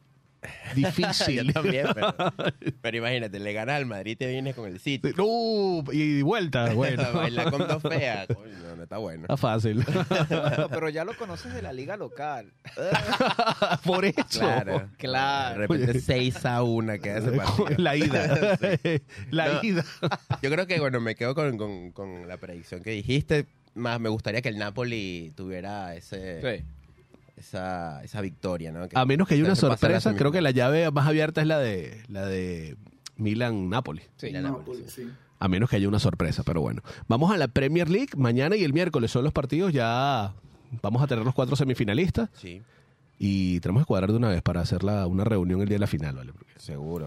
difícil. 0.74 1.46
Yo 1.46 1.52
también, 1.52 1.86
pero, 1.94 2.14
pero 2.82 2.96
imagínate, 2.96 3.38
le 3.38 3.52
ganas 3.52 3.76
al 3.76 3.86
Madrid 3.86 4.16
te 4.18 4.26
vienes 4.28 4.54
con 4.54 4.66
el 4.68 4.78
City. 4.80 5.12
no, 5.16 5.82
y 5.92 6.22
vuelta, 6.22 6.70
bueno. 6.74 7.02
Bailar 7.12 7.50
con 7.50 7.66
dos 7.66 7.82
feas. 7.82 8.26
Coño, 8.26 8.52
no, 8.62 8.76
no 8.76 8.82
está 8.82 8.98
bueno. 8.98 9.22
Está 9.22 9.36
fácil. 9.36 9.84
Bueno, 9.84 10.68
pero 10.68 10.88
ya 10.88 11.04
lo 11.04 11.16
conoces 11.16 11.52
de 11.54 11.62
la 11.62 11.72
liga 11.72 11.96
local. 11.96 12.52
Por 13.84 14.04
eso. 14.04 14.14
Claro. 14.30 14.88
Claro. 14.98 15.60
De 15.60 15.66
repente 15.66 16.00
6 16.00 16.44
a 16.46 16.62
1 16.62 16.98
queda 17.00 17.18
ese 17.18 17.30
partido. 17.32 17.66
La 17.78 17.96
ida. 17.96 18.58
La 19.30 19.52
No. 19.54 19.60
ida. 19.62 19.84
Yo 20.42 20.50
creo 20.50 20.66
que, 20.66 20.80
bueno, 20.80 21.00
me 21.00 21.14
quedo 21.14 21.34
con, 21.34 21.56
con- 21.58 21.92
con 21.92 22.28
la 22.28 22.36
predicción 22.36 22.82
que 22.82 22.90
dijiste. 22.90 23.46
Más 23.74 23.98
me 23.98 24.08
gustaría 24.08 24.40
que 24.40 24.48
el 24.48 24.58
Napoli 24.58 25.32
tuviera 25.36 25.94
ese, 25.96 26.40
Sí. 26.58 26.64
Esa, 27.36 28.02
esa 28.04 28.20
victoria, 28.20 28.72
¿no? 28.72 28.88
Que- 28.88 28.98
A 28.98 29.04
menos 29.04 29.26
que 29.28 29.34
haya 29.34 29.44
una 29.44 29.56
sorpresa, 29.56 30.14
creo 30.16 30.32
que 30.32 30.40
la 30.40 30.50
llave 30.50 30.90
más 30.90 31.06
abierta 31.06 31.40
es 31.40 31.46
la 31.46 31.58
de 31.58 32.02
la 32.08 32.26
de 32.26 32.76
Milan-Napoli. 33.16 34.02
Sí. 34.16 34.32
A 35.40 35.48
menos 35.48 35.68
que 35.68 35.76
haya 35.76 35.88
una 35.88 35.98
sorpresa, 35.98 36.42
pero 36.44 36.60
bueno. 36.60 36.82
Vamos 37.08 37.32
a 37.32 37.36
la 37.36 37.48
Premier 37.48 37.90
League. 37.90 38.10
Mañana 38.16 38.56
y 38.56 38.64
el 38.64 38.72
miércoles 38.72 39.10
son 39.10 39.24
los 39.24 39.32
partidos. 39.32 39.72
Ya 39.72 40.32
vamos 40.82 41.02
a 41.02 41.06
tener 41.06 41.24
los 41.24 41.34
cuatro 41.34 41.56
semifinalistas. 41.56 42.30
Sí, 42.34 42.62
Y 43.18 43.60
tenemos 43.60 43.82
que 43.82 43.86
cuadrar 43.86 44.10
de 44.10 44.16
una 44.16 44.28
vez 44.28 44.42
para 44.42 44.60
hacer 44.60 44.82
la- 44.82 45.06
una 45.06 45.22
reunión 45.24 45.60
el 45.60 45.68
día 45.68 45.76
de 45.76 45.80
la 45.80 45.86
final, 45.86 46.16
¿vale? 46.16 46.32
Porque 46.32 46.52
seguro. 46.58 47.06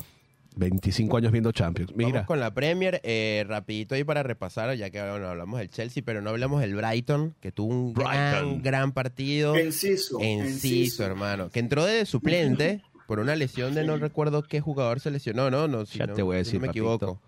25 0.58 1.18
años 1.18 1.32
viendo 1.32 1.52
Champions. 1.52 1.92
Mira, 1.96 2.12
Vamos 2.12 2.28
con 2.28 2.40
la 2.40 2.54
Premier, 2.54 3.00
eh, 3.04 3.46
rapidito 3.48 3.96
ahí 3.96 4.04
para 4.04 4.24
repasar, 4.24 4.76
ya 4.76 4.90
que 4.90 5.00
bueno, 5.02 5.28
hablamos 5.28 5.60
del 5.60 5.70
Chelsea, 5.70 6.04
pero 6.06 6.22
no 6.22 6.30
hablamos 6.32 6.60
del 6.62 6.76
Brighton, 6.76 7.36
que 7.40 7.52
tuvo 7.52 7.74
un 7.74 7.94
gran, 7.94 8.32
Brighton. 8.42 8.62
gran 8.64 8.92
partido. 8.92 9.56
Enciso. 9.56 10.18
Enciso, 10.22 11.06
hermano. 11.06 11.50
Que 11.50 11.60
entró 11.60 11.86
de 11.86 12.06
suplente 12.06 12.82
por 13.08 13.20
una 13.20 13.36
lesión 13.36 13.74
de 13.74 13.86
no 13.86 13.98
recuerdo 13.98 14.44
qué 14.44 14.60
jugador 14.60 15.00
se 15.00 15.12
lesionó, 15.12 15.50
¿no? 15.50 15.68
no 15.68 15.86
si 15.86 16.00
Ya 16.00 16.08
no- 16.08 16.14
te 16.14 16.22
voy 16.24 16.36
a 16.38 16.40
si 16.40 16.46
decir, 16.46 16.56
no 16.56 16.62
me 16.62 16.68
papito. 16.68 16.80
equivoco. 16.96 17.22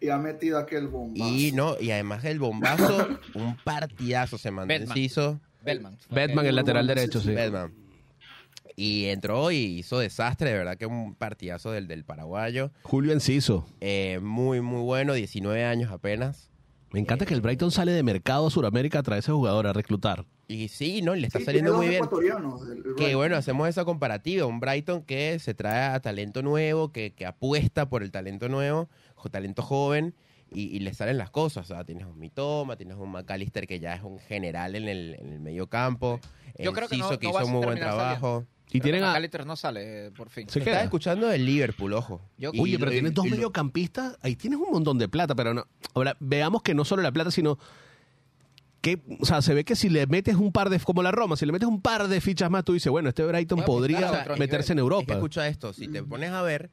Y 0.00 0.10
ha 0.10 0.18
metido 0.18 0.58
aquel 0.58 0.86
bombazo. 0.86 1.28
Y 1.34 1.50
no, 1.52 1.74
y 1.80 1.90
además 1.90 2.24
el 2.24 2.38
bombazo, 2.38 3.08
un 3.34 3.56
partidazo 3.64 4.38
se 4.38 4.50
mandó. 4.52 4.72
Bellman. 5.64 5.96
Batman, 6.08 6.46
el 6.46 6.54
lateral 6.54 6.86
derecho, 6.86 7.18
sí, 7.20 7.28
sí. 7.28 7.34
Bedman. 7.34 7.72
Y 8.76 9.06
entró 9.06 9.50
y 9.50 9.56
hizo 9.78 9.98
desastre, 9.98 10.50
de 10.50 10.58
verdad 10.58 10.76
que 10.76 10.86
un 10.86 11.14
partidazo 11.14 11.72
del, 11.72 11.88
del 11.88 12.04
paraguayo. 12.04 12.70
Julio 12.82 13.12
Enciso. 13.12 13.66
Eh, 13.80 14.20
muy, 14.22 14.60
muy 14.60 14.82
bueno, 14.82 15.14
19 15.14 15.64
años 15.64 15.90
apenas. 15.90 16.50
Me 16.90 17.00
encanta 17.00 17.26
que 17.26 17.34
el 17.34 17.40
Brighton 17.40 17.70
sale 17.70 17.92
de 17.92 18.02
mercado 18.02 18.46
a 18.46 18.50
Sudamérica 18.50 19.00
a 19.00 19.02
traer 19.02 19.18
ese 19.20 19.32
jugador 19.32 19.66
a 19.66 19.72
reclutar. 19.72 20.24
Y 20.46 20.68
sí, 20.68 21.02
¿no? 21.02 21.14
Le 21.14 21.26
está 21.26 21.38
Sí, 21.40 21.44
saliendo 21.44 21.74
muy 21.76 21.88
bien. 21.88 21.96
ecuatorianos, 22.02 22.62
el- 22.62 22.78
el 22.78 22.94
Que 22.96 23.14
bueno, 23.14 23.36
hacemos 23.36 23.68
esa 23.68 23.84
comparativa. 23.84 24.46
Un 24.46 24.60
Brighton 24.60 25.02
que 25.02 25.38
se 25.38 25.52
trae 25.52 25.94
a 25.94 26.00
talento 26.00 26.40
nuevo, 26.42 26.90
que, 26.90 27.12
que 27.12 27.26
apuesta 27.26 27.90
por 27.90 28.02
el 28.02 28.10
talento 28.10 28.48
nuevo, 28.48 28.88
talento 29.30 29.60
joven, 29.62 30.14
y, 30.50 30.74
y 30.74 30.78
le 30.78 30.94
salen 30.94 31.18
las 31.18 31.28
cosas. 31.28 31.70
O 31.70 31.74
sea, 31.74 31.84
tienes 31.84 32.06
un 32.06 32.18
Mitoma, 32.18 32.76
tienes 32.76 32.96
un 32.96 33.10
McAllister 33.10 33.66
que 33.66 33.80
ya 33.80 33.94
es 33.94 34.02
un 34.02 34.18
general 34.20 34.74
en 34.74 34.88
el, 34.88 35.16
en 35.20 35.32
el 35.34 35.40
medio 35.40 35.66
campo. 35.66 36.18
Yo 36.58 36.72
creo 36.72 36.88
que 36.88 36.96
no- 36.96 37.04
Enciso, 37.12 37.18
que 37.20 37.28
hizo 37.28 37.46
muy 37.48 37.66
buen 37.66 37.78
trabajo. 37.78 38.46
Y 38.70 38.80
tienen 38.80 39.02
a... 39.04 39.18
No 39.46 39.56
sale, 39.56 40.10
por 40.12 40.28
fin. 40.30 40.48
Se 40.48 40.60
queda. 40.60 40.82
escuchando 40.82 41.26
del 41.28 41.44
Liverpool, 41.46 41.92
ojo. 41.94 42.20
Yo- 42.36 42.50
Y 42.52 42.60
Oye, 42.60 42.78
pero 42.78 42.90
tienes 42.90 43.14
dos 43.14 43.26
y 43.26 43.30
mediocampistas, 43.30 44.18
ahí 44.20 44.36
tienes 44.36 44.58
un 44.58 44.70
montón 44.70 44.98
de 44.98 45.08
plata, 45.08 45.34
pero 45.34 45.54
no. 45.54 45.66
Ahora, 45.94 46.16
veamos 46.20 46.62
que 46.62 46.74
no 46.74 46.84
solo 46.84 47.02
la 47.02 47.10
plata, 47.12 47.30
sino 47.30 47.58
que, 48.80 49.00
o 49.20 49.26
sea, 49.26 49.42
se 49.42 49.54
ve 49.54 49.64
que 49.64 49.74
si 49.74 49.88
le 49.88 50.06
metes 50.06 50.36
un 50.36 50.52
par 50.52 50.70
de, 50.70 50.78
como 50.80 51.02
la 51.02 51.10
Roma, 51.10 51.36
si 51.36 51.44
le 51.46 51.52
metes 51.52 51.68
un 51.68 51.80
par 51.80 52.06
de 52.08 52.20
fichas 52.20 52.50
más, 52.50 52.64
tú 52.64 52.74
dices, 52.74 52.90
bueno, 52.90 53.08
este 53.08 53.24
Brighton 53.24 53.64
podría 53.64 54.24
meterse 54.38 54.72
en 54.72 54.76
nivel. 54.78 54.92
Es 54.92 54.96
que 54.98 55.02
Europa. 55.04 55.14
escucha 55.14 55.48
esto, 55.48 55.72
si 55.72 55.88
te 55.88 56.02
pones 56.02 56.30
a 56.30 56.42
ver, 56.42 56.70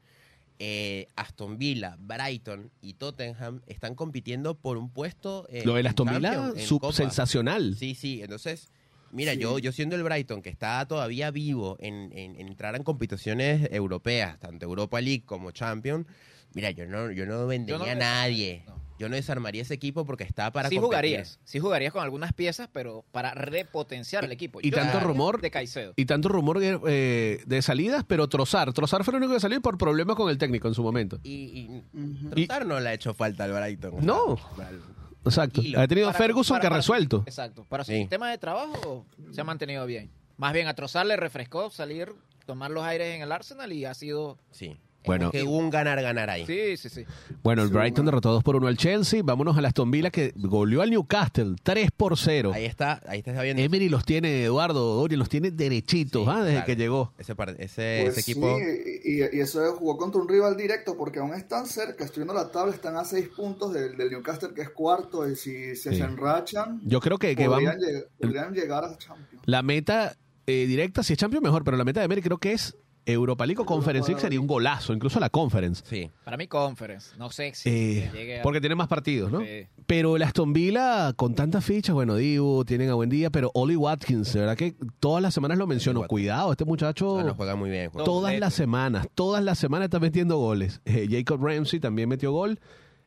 eh, 0.59 1.07
Aston 1.15 1.57
Villa, 1.57 1.97
Brighton 1.99 2.69
y 2.81 2.93
Tottenham 2.93 3.61
están 3.67 3.95
compitiendo 3.95 4.55
por 4.55 4.77
un 4.77 4.89
puesto. 4.89 5.47
en- 5.49 5.65
Lo 5.65 5.73
del 5.73 5.87
Aston 5.87 6.07
Villa, 6.09 6.51
sub- 6.59 6.81
Copa. 6.81 6.93
sensacional. 6.93 7.75
Sí, 7.77 7.95
sí, 7.95 8.21
entonces, 8.21 8.71
mira, 9.11 9.33
Sí. 9.33 9.39
yo, 9.39 9.59
yo 9.59 9.71
siendo 9.71 9.95
el 9.95 10.03
Brighton, 10.03 10.41
que 10.41 10.49
está 10.49 10.85
todavía 10.87 11.31
vivo 11.31 11.77
en, 11.79 12.11
en- 12.13 12.35
en 12.39 12.47
entrar 12.47 12.75
en 12.75 12.83
competiciones 12.83 13.67
europeas, 13.71 14.39
tanto 14.39 14.65
Europa 14.65 14.99
League 15.01 15.23
como 15.25 15.51
Champions, 15.51 16.05
mira, 16.53 16.71
yo 16.71 16.85
no, 16.85 17.11
yo 17.11 17.25
no 17.25 17.47
vendería 17.47 17.77
Yo 17.79 17.85
no 17.85 17.91
a 17.91 17.95
nadie. 17.95 18.63
no. 18.67 18.85
Yo 18.97 19.09
no 19.09 19.15
desarmaría 19.17 19.61
ese 19.61 19.73
equipo 19.73 20.05
porque 20.05 20.23
está 20.23 20.53
para 20.53 20.69
sí 20.69 20.75
competir. 20.77 20.85
jugarías, 20.87 21.39
sí 21.43 21.59
jugarías 21.59 21.91
con 21.91 22.01
algunas 22.01 22.31
piezas, 22.31 22.69
pero 22.71 23.03
para 23.11 23.33
repotenciar 23.33 24.23
el 24.23 24.31
equipo. 24.31 24.59
y 24.61 24.69
Yo 24.69 24.77
tanto 24.77 25.01
rumor- 25.01 25.41
de 25.41 25.51
Caicedo. 25.51 25.91
Y 25.97 26.05
tanto 26.05 26.29
rumor 26.29 26.61
eh, 26.63 27.41
de 27.45 27.61
salidas, 27.61 28.05
pero 28.07 28.29
Trozar. 28.29 28.71
Trozar 28.71 29.03
fue 29.03 29.11
el 29.11 29.17
único 29.17 29.33
que 29.33 29.41
salió 29.41 29.59
por 29.61 29.77
problemas 29.77 30.15
con 30.15 30.29
el 30.29 30.37
técnico 30.37 30.69
en 30.69 30.75
su 30.75 30.81
momento. 30.81 31.19
Y. 31.23 31.81
Trossard 32.31 32.65
no 32.67 32.79
le 32.79 32.87
ha 32.87 32.93
hecho 32.93 33.13
falta 33.13 33.43
al 33.43 33.51
Brighton. 33.51 33.95
o 33.95 33.97
sea, 33.97 34.05
No. 34.05 34.37
Exacto. 35.25 35.53
Tranquilo. 35.61 35.79
Ha 35.81 35.87
tenido 35.87 36.07
Para- 36.07 36.17
Ferguson 36.17 36.55
para- 36.55 36.61
que 36.61 36.67
ha 36.67 36.69
para 36.69 36.81
su- 36.81 36.91
resuelto. 36.93 37.23
exacto. 37.25 37.65
Para 37.67 37.83
su 37.83 37.91
Sí. 37.91 37.97
sistema 37.99 38.29
de 38.29 38.37
trabajo 38.37 39.05
se 39.31 39.41
ha 39.41 39.43
mantenido 39.43 39.85
bien. 39.85 40.09
Más 40.37 40.53
bien 40.53 40.67
a 40.67 40.73
Trozar 40.73 41.05
le 41.05 41.15
refrescó 41.15 41.69
salir, 41.69 42.13
tomar 42.45 42.69
los 42.71 42.83
aires 42.83 43.15
en 43.15 43.21
el 43.21 43.31
Arsenal 43.31 43.71
y 43.73 43.85
ha 43.85 43.93
sido... 43.93 44.37
Sí. 44.51 44.77
Bueno. 45.05 45.31
que 45.31 45.43
un 45.43 45.69
ganar-ganar 45.69 46.29
ahí. 46.29 46.45
Sí, 46.45 46.77
sí, 46.77 46.89
sí. 46.89 47.03
Bueno, 47.43 47.61
el 47.63 47.69
Brighton 47.69 48.05
derrotó 48.05 48.31
2 48.31 48.43
por 48.43 48.55
1 48.55 48.67
al 48.67 48.77
Chelsea. 48.77 49.21
Vámonos 49.23 49.57
a 49.57 49.61
la 49.61 49.67
Aston 49.69 49.91
Villa 49.91 50.09
que 50.09 50.33
goleó 50.35 50.81
al 50.81 50.89
Newcastle 50.89 51.55
3 51.63 51.89
por 51.95 52.17
0. 52.17 52.51
Ahí 52.53 52.65
está, 52.65 53.01
ahí 53.07 53.19
está 53.25 53.41
viendo. 53.41 53.61
Emery 53.61 53.89
los 53.89 54.05
tiene, 54.05 54.43
Eduardo 54.43 54.95
Doria 54.95 55.17
los 55.17 55.29
tiene 55.29 55.51
derechitos 55.51 56.23
Sí, 56.23 56.29
ah, 56.31 56.39
desde 56.39 56.51
claro. 56.51 56.65
que 56.65 56.75
llegó. 56.75 57.13
Ese, 57.17 57.35
par- 57.35 57.55
ese, 57.59 58.01
Pues 58.05 58.17
ese 58.17 58.19
equipo. 58.31 58.57
sí, 58.57 59.01
y, 59.03 59.37
y 59.37 59.39
eso 59.41 59.75
jugó 59.75 59.97
contra 59.97 60.21
un 60.21 60.27
rival 60.27 60.55
directo 60.57 60.95
porque 60.97 61.19
aún 61.19 61.33
están 61.33 61.65
cerca, 61.65 62.03
estoy 62.05 62.23
viendo 62.23 62.33
la 62.33 62.49
tabla, 62.51 62.73
están 62.73 62.95
a 62.97 63.05
seis 63.05 63.27
puntos 63.35 63.73
del, 63.73 63.95
del 63.97 64.09
Newcastle 64.09 64.49
que 64.55 64.61
es 64.61 64.69
cuarto 64.69 65.29
y 65.29 65.35
si 65.35 65.75
se 65.75 65.93
Sí. 65.95 66.01
enrachan 66.01 66.81
Yo 66.83 66.99
creo 66.99 67.17
que, 67.17 67.35
que 67.35 67.47
van, 67.47 67.63
podrían, 67.63 67.79
lleg- 67.79 68.07
podrían 68.19 68.53
llegar 68.53 68.83
a 68.83 68.97
Champions. 68.97 69.43
la 69.45 69.61
meta 69.61 70.15
eh, 70.47 70.65
directa, 70.67 71.01
si 71.03 71.13
es 71.13 71.19
Champions 71.19 71.43
mejor, 71.43 71.63
pero 71.63 71.75
la 71.77 71.83
meta 71.83 71.99
de 72.01 72.05
Emery 72.05 72.21
creo 72.21 72.37
que 72.37 72.53
es 72.53 72.75
Europa 73.05 73.45
League 73.45 73.61
o 73.61 73.65
Conference 73.65 74.07
League 74.09 74.21
sería 74.21 74.39
un 74.41 74.47
golazo, 74.47 74.93
incluso 74.93 75.19
la 75.19 75.29
Conference. 75.29 75.83
Sí. 75.85 76.09
Para 76.23 76.37
mí 76.37 76.47
Conference. 76.47 77.15
No 77.17 77.29
sé 77.29 77.53
si 77.53 77.69
Eh, 77.69 78.11
llegue 78.13 78.39
a... 78.39 78.43
porque 78.43 78.59
tiene 78.59 78.75
más 78.75 78.87
partidos, 78.87 79.31
¿no? 79.31 79.41
Sí. 79.41 79.67
Pero 79.85 80.15
el 80.15 80.23
Aston 80.23 80.53
Villa, 80.53 81.13
con 81.13 81.35
tantas 81.35 81.63
fichas, 81.63 81.93
bueno, 81.93 82.15
Divo, 82.15 82.65
tienen 82.65 82.89
a 82.89 82.95
buen 82.95 83.09
día, 83.09 83.29
pero 83.29 83.51
Oli 83.53 83.75
Watkins, 83.75 84.33
de 84.33 84.39
verdad 84.39 84.57
que 84.57 84.75
todas 84.99 85.21
las 85.21 85.33
semanas 85.33 85.57
lo 85.57 85.67
menciono. 85.67 86.01
Cuidado, 86.07 86.51
este 86.51 86.65
muchacho. 86.65 87.17
No, 87.19 87.23
no 87.23 87.35
juega 87.35 87.55
muy 87.55 87.69
bien. 87.69 87.89
juega. 87.91 88.05
Todas 88.05 88.37
las 88.39 88.53
semanas, 88.53 89.07
todas 89.13 89.43
las 89.43 89.59
semanas 89.59 89.85
está 89.85 89.99
metiendo 89.99 90.37
goles. 90.37 90.81
Eh, 90.85 91.07
Jacob 91.09 91.43
Ramsey 91.45 91.79
también 91.79 92.09
metió 92.09 92.31
gol. 92.31 92.59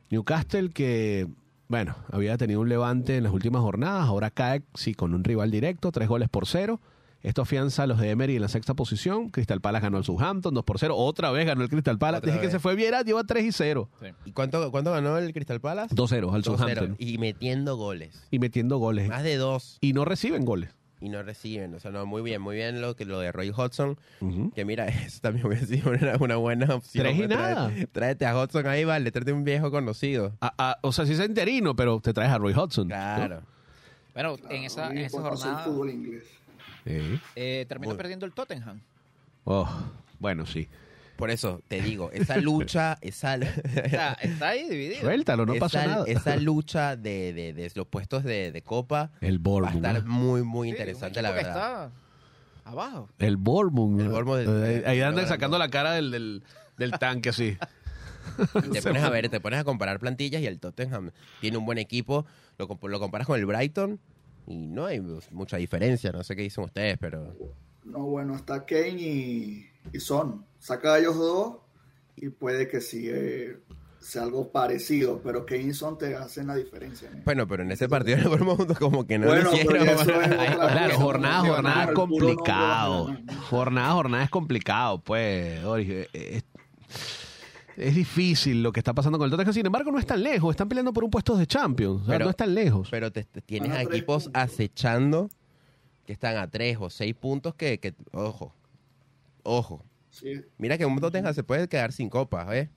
Newcastle 0.09 0.69
que, 0.69 1.27
bueno, 1.67 1.95
había 2.11 2.37
tenido 2.37 2.61
un 2.61 2.69
levante 2.69 3.17
en 3.17 3.23
las 3.23 3.33
últimas 3.33 3.61
jornadas, 3.61 4.07
ahora 4.07 4.31
cae, 4.31 4.63
sí, 4.73 4.93
con 4.93 5.13
un 5.13 5.23
rival 5.23 5.51
directo, 5.51 5.91
tres 5.91 6.07
goles 6.07 6.29
por 6.29 6.47
cero. 6.47 6.79
Esto 7.21 7.41
afianza 7.41 7.83
a 7.83 7.87
los 7.87 7.99
de 7.99 8.09
Emery 8.11 8.35
en 8.37 8.41
la 8.41 8.47
sexta 8.47 8.73
posición. 8.75 9.29
Crystal 9.29 9.59
Palace 9.59 9.83
ganó 9.83 9.97
al 9.97 10.05
Southampton 10.05 10.53
2 10.53 10.63
por 10.63 10.79
0. 10.79 10.95
Otra 10.95 11.31
vez 11.31 11.45
ganó 11.45 11.63
el 11.63 11.69
Crystal 11.69 11.97
Palace. 11.97 12.19
Otra 12.19 12.31
Desde 12.33 12.45
que 12.45 12.51
se 12.51 12.59
fue 12.59 12.75
Viera, 12.75 13.01
lleva 13.01 13.23
3 13.25 13.43
y 13.45 13.51
0. 13.51 13.89
¿Y 14.25 14.31
cuánto, 14.31 14.71
cuánto 14.71 14.91
ganó 14.91 15.17
el 15.17 15.33
Crystal 15.33 15.59
Palace? 15.59 15.93
2-0 15.93 16.33
al 16.33 16.41
2-0. 16.41 16.43
Southampton. 16.43 16.95
Y 16.97 17.17
metiendo 17.17 17.75
goles. 17.75 18.27
Y 18.31 18.39
metiendo 18.39 18.77
goles. 18.77 19.09
Más 19.09 19.23
de 19.23 19.35
dos. 19.35 19.77
Y 19.81 19.91
no 19.93 20.05
reciben 20.05 20.45
goles. 20.45 20.69
Y 21.01 21.09
no 21.09 21.21
reciben. 21.23 21.73
O 21.75 21.79
sea, 21.79 21.91
no, 21.91 22.05
muy 22.05 22.21
bien, 22.21 22.41
muy 22.41 22.55
bien 22.55 22.81
lo 22.81 22.95
que 22.95 23.03
lo 23.05 23.19
de 23.19 23.31
Roy 23.33 23.51
Hodgson. 23.55 23.97
Ujú. 24.21 24.51
Que 24.51 24.63
mira, 24.65 24.85
eso 24.87 25.19
también 25.21 25.45
hubiera 25.45 25.65
sido 25.65 25.91
una, 25.91 26.15
una 26.21 26.37
buena 26.37 26.73
opción. 26.75 27.03
Tres 27.05 27.17
y 27.17 27.21
Trae- 27.23 27.27
nada. 27.27 27.71
Tráete 27.91 28.25
a 28.25 28.37
Hodgson 28.37 28.65
ahí, 28.67 28.85
vale. 28.85 29.11
Tráete 29.11 29.33
un 29.33 29.43
viejo 29.43 29.71
conocido. 29.71 30.37
A- 30.39 30.53
a- 30.57 30.77
o 30.83 30.93
sea, 30.93 31.05
si 31.05 31.13
es 31.13 31.19
interino, 31.19 31.75
pero 31.75 31.99
te 31.99 32.13
traes 32.13 32.31
a 32.31 32.37
Roy 32.37 32.53
Hodgson. 32.53 32.87
¿no? 32.87 32.95
Claro. 32.95 33.41
Bueno, 34.13 34.35
en 34.49 34.63
esa, 34.63 34.89
No 34.91 34.99
en 34.99 35.09
jornada 35.09 35.63
fútbol 35.63 35.89
inglés. 35.89 36.23
Sí. 36.85 37.19
eh, 37.35 37.65
terminó 37.67 37.89
Muy- 37.91 37.97
perdiendo 37.97 38.25
el 38.25 38.33
Tottenham. 38.33 38.79
Oh, 39.45 39.67
bueno, 40.19 40.45
sí. 40.45 40.67
Por 41.15 41.31
eso 41.31 41.61
te 41.67 41.81
digo, 41.81 42.11
esa 42.13 42.37
lucha, 42.37 42.97
esa, 43.01 43.35
O 43.35 43.89
sea, 43.89 44.13
está 44.21 44.49
ahí 44.49 44.69
dividido. 44.69 45.01
Suéltalo, 45.01 45.45
no 45.45 45.55
pasa 45.55 45.81
esa, 45.81 45.89
nada. 45.91 46.05
esa 46.07 46.35
lucha 46.37 46.95
de, 46.95 47.33
de- 47.33 47.53
de 47.53 47.71
los 47.75 47.87
puestos 47.87 48.23
de, 48.23 48.51
de 48.53 48.61
copa 48.61 49.11
El 49.19 49.35
va 49.37 49.39
a 49.39 49.43
Bournemouth. 49.43 49.85
estar 49.85 50.05
muy, 50.05 50.43
muy 50.43 50.67
Sí, 50.67 50.71
interesante, 50.71 51.19
un 51.19 51.23
la 51.23 51.29
equipo 51.31 51.41
que 51.43 51.53
verdad. 51.53 51.85
está 52.63 52.69
abajo. 52.71 53.09
El 53.19 53.35
Bournemouth. 53.37 53.99
El 53.99 54.07
Bournemouth 54.09 54.37
del- 54.45 54.81
Eh, 54.81 54.83
Ahí 54.87 55.01
andan 55.01 55.27
sacando 55.27 55.57
la 55.57 55.69
cara 55.69 55.91
del, 55.91 56.09
del, 56.11 56.43
del 56.77 56.91
tanque 56.91 57.29
así. 57.29 57.57
Te 58.71 58.81
pones 58.81 59.03
a 59.03 59.09
ver, 59.09 59.27
te 59.27 59.39
pones 59.41 59.59
a 59.59 59.63
comparar 59.65 59.99
plantillas 59.99 60.41
y 60.41 60.45
el 60.47 60.59
Tottenham 60.59 61.11
tiene 61.41 61.57
un 61.57 61.65
buen 61.65 61.79
equipo, 61.79 62.25
lo, 62.57 62.67
comp- 62.69 62.87
lo 62.87 62.99
comparas 62.99 63.27
con 63.27 63.37
el 63.37 63.45
Brighton 63.45 63.99
y 64.49 64.67
no 64.67 64.85
hay 64.87 64.99
mucha 65.31 65.55
diferencia, 65.57 66.11
no 66.11 66.23
sé 66.23 66.35
qué 66.35 66.41
dicen 66.41 66.63
ustedes, 66.65 66.97
pero 66.99 67.33
No, 67.85 67.99
bueno, 67.99 68.35
está 68.35 68.65
Kane 68.65 68.89
y, 68.99 69.65
y 69.93 69.99
Son. 69.99 70.43
Saca 70.59 70.95
a 70.95 70.99
ellos 70.99 71.15
dos 71.17 71.57
y 72.17 72.29
puede 72.29 72.67
que 72.67 72.81
sí 72.81 73.07
eh, 73.09 73.57
sea 74.01 74.23
algo 74.23 74.51
parecido, 74.51 75.21
pero 75.23 75.45
Kane 75.45 75.61
y 75.69 75.73
Son 75.73 75.97
te 75.97 76.15
hacen 76.15 76.47
la 76.47 76.55
diferencia. 76.55 77.09
¿no? 77.13 77.21
bueno, 77.23 77.47
pero 77.47 77.63
en 77.63 77.71
ese 77.71 77.87
partido 77.87 78.17
del 78.17 78.27
Bournemouth 78.27 78.77
como 78.77 79.05
que 79.07 79.17
no 79.19 79.27
Bueno, 79.27 79.51
lo 79.51 79.53
hicieron. 79.55 79.87
es 79.87 79.99
Ay, 80.09 80.55
claro, 80.55 80.97
jornada, 80.99 81.39
jornada 81.47 81.83
es 81.85 81.91
complicado. 81.91 83.17
Jornada, 83.49 83.93
jornada 83.93 84.23
es 84.23 84.29
complicado, 84.29 85.01
pues. 85.03 85.61
Doris, 85.61 85.89
eh, 85.89 86.09
Es, 86.13 86.43
es 87.79 87.95
difícil 87.95 88.61
lo 88.63 88.71
que 88.71 88.79
está 88.79 88.93
pasando 88.93 89.17
con 89.17 89.25
el 89.25 89.31
Tottenham. 89.31 89.53
Sin 89.53 89.65
embargo, 89.65 89.91
no 89.91 89.99
es 89.99 90.05
tan 90.05 90.21
lejos. 90.21 90.51
Están 90.51 90.69
peleando 90.69 90.93
por 90.93 91.03
un 91.03 91.09
puesto 91.09 91.35
de 91.37 91.47
Champions. 91.47 92.01
O 92.01 92.05
sea, 92.05 92.13
Pero- 92.15 92.25
no 92.25 92.31
es 92.31 92.37
tan 92.37 92.53
lejos. 92.53 92.87
Pero 92.91 93.11
te, 93.11 93.23
te- 93.23 93.41
tienes 93.41 93.71
a 93.71 93.81
equipos 93.81 94.29
acechando 94.33 95.29
que 96.05 96.13
están 96.13 96.37
a 96.37 96.47
tres 96.47 96.77
o 96.79 96.89
seis 96.89 97.15
puntos 97.15 97.55
que, 97.55 97.79
que- 97.79 97.93
ojo, 98.11 98.53
ojo. 99.43 99.83
Sí. 100.09 100.41
Mira 100.57 100.77
que 100.77 100.85
un 100.85 100.99
Tottenham 100.99 101.33
se 101.33 101.43
puede 101.43 101.67
quedar 101.67 101.91
sin 101.91 102.09
copas, 102.09 102.51
¿eh? 102.53 102.69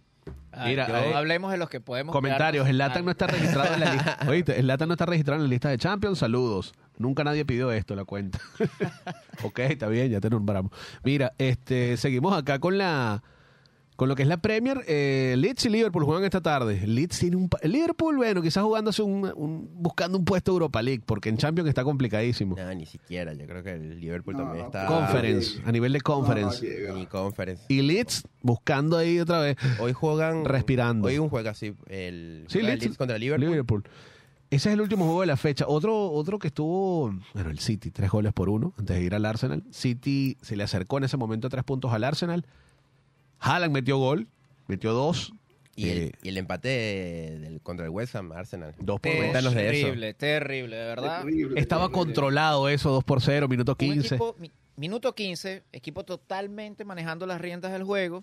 Ah, 0.52 0.66
Mira, 0.66 0.86
yo- 0.86 0.96
eh, 0.96 1.14
hablemos 1.14 1.50
de 1.50 1.56
los 1.58 1.68
que 1.68 1.80
podemos. 1.80 2.12
Comentarios, 2.12 2.64
quedarnos- 2.66 2.70
el 2.70 2.78
Latan 2.78 3.04
no 3.06 3.10
está 3.10 3.26
registrado 3.26 3.74
en 3.74 3.80
la 3.80 3.92
lista. 3.94 4.18
Oíste, 4.28 4.60
el 4.60 4.66
Latan 4.66 4.86
no 4.88 4.94
está 4.94 5.06
registrado 5.06 5.40
en 5.40 5.48
la 5.48 5.50
lista 5.50 5.68
de 5.70 5.78
Champions. 5.78 6.18
Saludos. 6.18 6.74
Nunca 6.98 7.24
nadie 7.24 7.44
pidió 7.44 7.72
esto, 7.72 7.96
la 7.96 8.04
cuenta. 8.04 8.38
ok, 9.42 9.58
está 9.60 9.88
bien, 9.88 10.10
ya 10.10 10.20
te 10.20 10.28
nombramos. 10.30 10.70
Mira, 11.02 11.32
este, 11.38 11.96
seguimos 11.96 12.36
acá 12.36 12.58
con 12.58 12.76
la 12.78 13.22
con 14.02 14.08
lo 14.08 14.16
que 14.16 14.22
es 14.22 14.28
la 14.28 14.38
Premier. 14.38 14.82
Eh, 14.88 15.36
Leeds 15.38 15.66
y 15.66 15.68
Liverpool 15.68 16.02
juegan 16.04 16.24
esta 16.24 16.40
tarde. 16.40 16.84
Leeds 16.84 17.20
tiene 17.20 17.36
un 17.36 17.48
Liverpool, 17.62 18.16
bueno, 18.16 18.42
quizás 18.42 18.64
jugándose 18.64 19.00
un, 19.00 19.32
un- 19.36 19.70
buscando 19.74 20.18
un 20.18 20.24
puesto 20.24 20.50
Europa 20.50 20.82
League, 20.82 21.04
porque 21.06 21.28
en 21.28 21.36
Champions 21.36 21.68
está 21.68 21.84
complicadísimo. 21.84 22.56
No, 22.56 22.74
ni 22.74 22.84
siquiera. 22.84 23.32
Yo 23.32 23.46
creo 23.46 23.62
que 23.62 23.74
el 23.74 24.00
Liverpool 24.00 24.34
No, 24.36 24.42
también 24.42 24.64
está. 24.66 24.86
Conference, 24.86 25.62
a 25.64 25.70
nivel 25.70 25.92
de 25.92 26.00
conference. 26.00 26.86
No. 26.88 26.94
Ni 26.96 27.06
conference. 27.06 27.62
y 27.68 27.80
Leeds 27.82 28.24
buscando 28.40 28.96
ahí 28.98 29.20
otra 29.20 29.38
vez. 29.38 29.56
Hoy 29.78 29.92
juegan. 29.92 30.44
Respirando. 30.46 31.06
Hoy 31.06 31.18
un 31.18 31.28
juego 31.28 31.48
así. 31.50 31.72
El, 31.86 32.44
Sí, 32.48 32.60
Leeds, 32.60 32.96
contra 32.98 33.14
el 33.14 33.22
Liverpool. 33.22 33.84
Ese 34.50 34.68
es 34.70 34.74
el 34.74 34.80
último 34.80 35.04
juego 35.04 35.20
de 35.20 35.28
la 35.28 35.36
fecha. 35.36 35.64
Otro, 35.68 36.10
otro 36.10 36.40
que 36.40 36.48
estuvo, 36.48 37.14
bueno, 37.34 37.50
el 37.50 37.60
City, 37.60 37.92
tres 37.92 38.10
goles 38.10 38.32
por 38.32 38.48
uno 38.48 38.74
antes 38.78 38.96
de 38.96 39.02
ir 39.04 39.14
al 39.14 39.24
Arsenal. 39.26 39.62
City 39.70 40.36
se 40.42 40.56
le 40.56 40.64
acercó 40.64 40.98
en 40.98 41.04
ese 41.04 41.16
momento 41.16 41.48
tres 41.48 41.62
puntos 41.62 41.92
al 41.92 42.02
Arsenal. 42.02 42.44
Haaland 43.42 43.72
metió 43.72 43.98
gol, 43.98 44.26
metió 44.68 44.92
dos. 44.92 45.32
Y, 45.74 45.88
el, 45.88 45.98
Eh, 45.98 46.12
y 46.22 46.28
el 46.28 46.36
empate 46.36 46.68
del, 46.68 47.60
contra 47.62 47.86
el 47.86 47.90
West 47.90 48.14
Ham, 48.14 48.30
Arsenal. 48.32 48.74
dos 48.78 49.00
por 49.00 49.10
dos. 49.10 49.20
Cuéntanos 49.20 49.54
de 49.54 49.70
eso. 49.70 49.86
Terrible, 49.86 50.14
terrible, 50.14 50.76
de 50.76 50.84
verdad. 50.84 51.22
Terrible, 51.22 51.60
Estaba 51.60 51.86
terrible. 51.86 51.98
controlado 52.04 52.68
eso, 52.68 52.90
dos 52.90 53.04
por 53.04 53.22
cero, 53.22 53.48
minuto 53.48 53.72
Un 53.72 53.76
15. 53.78 54.06
equipo, 54.16 54.36
mi- 54.38 54.50
minuto 54.76 55.14
15, 55.14 55.62
equipo 55.72 56.04
totalmente 56.04 56.84
manejando 56.84 57.24
las 57.26 57.40
riendas 57.40 57.72
del 57.72 57.84
juego. 57.84 58.22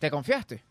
¿Te 0.00 0.10
confiaste? 0.10 0.62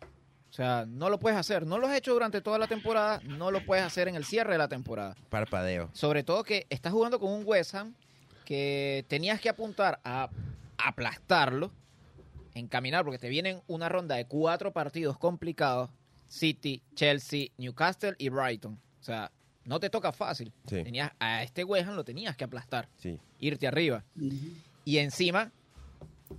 O 0.49 0.53
sea, 0.53 0.85
no 0.87 1.09
lo 1.09 1.17
puedes 1.19 1.37
hacer. 1.39 1.65
No 1.65 1.77
lo 1.77 1.87
has 1.87 1.95
hecho 1.95 2.11
durante 2.13 2.41
toda 2.41 2.57
la 2.57 2.67
temporada, 2.67 3.21
no 3.23 3.49
lo 3.51 3.65
puedes 3.65 3.85
hacer 3.85 4.07
en 4.09 4.15
el 4.15 4.25
cierre 4.25 4.51
de 4.53 4.57
la 4.57 4.67
temporada. 4.67 5.15
Parpadeo. 5.29 5.89
Sobre 5.93 6.23
todo 6.23 6.43
que 6.43 6.65
estás 6.69 6.91
jugando 6.91 7.19
con 7.19 7.31
un 7.31 7.43
West 7.45 7.73
Ham 7.75 7.93
que 8.45 9.05
tenías 9.07 9.39
que 9.39 9.49
apuntar 9.49 9.99
a 10.03 10.29
aplastarlo, 10.77 11.71
encaminar, 12.57 13.03
porque 13.03 13.19
te 13.19 13.29
vienen 13.29 13.61
una 13.67 13.89
ronda 13.89 14.15
de 14.15 14.25
cuatro 14.25 14.71
partidos 14.73 15.17
complicados. 15.17 15.89
City, 16.27 16.81
Chelsea, 16.93 17.47
Newcastle 17.57 18.15
y 18.17 18.29
Brighton. 18.29 18.77
O 18.99 19.03
sea, 19.03 19.31
no 19.63 19.79
te 19.79 19.89
toca 19.89 20.11
fácil. 20.11 20.51
Sí. 20.67 20.83
Tenías, 20.83 21.11
a 21.19 21.43
este 21.43 21.63
West 21.63 21.87
Ham 21.87 21.95
lo 21.95 22.03
tenías 22.03 22.35
que 22.35 22.43
aplastar, 22.43 22.89
Sí. 22.97 23.19
irte 23.39 23.67
arriba. 23.67 24.03
Y 24.83 24.97
encima, 24.97 25.51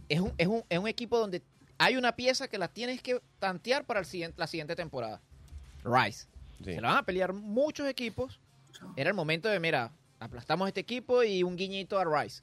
es 0.09 0.21
un, 0.21 0.33
es 0.37 0.47
un, 0.47 0.63
es 0.69 0.79
un 0.79 0.89
equipo 0.89 1.19
donde 1.19 1.43
hay 1.79 1.97
una 1.97 2.17
pieza 2.17 2.49
que 2.49 2.59
la 2.59 2.69
tienes 2.69 3.01
que 3.01 3.21
tantear 3.39 3.85
para 3.87 4.01
el 4.01 4.07
siguiente, 4.07 4.39
la 4.39 4.47
siguiente 4.47 4.77
temporada. 4.77 5.23
Rice. 5.85 6.27
Sí. 6.59 6.75
Se 6.75 6.81
la 6.81 6.89
van 6.89 6.99
a 6.99 7.03
pelear 7.05 7.33
muchos 7.33 7.87
equipos. 7.89 8.41
Era 8.97 9.09
el 9.11 9.15
momento 9.15 9.49
de, 9.49 9.59
mira, 9.61 9.93
aplastamos 10.21 10.69
este 10.69 10.81
equipo 10.81 11.23
y 11.23 11.43
un 11.43 11.57
guiñito 11.57 11.99
a 11.99 12.05
Rice. 12.05 12.43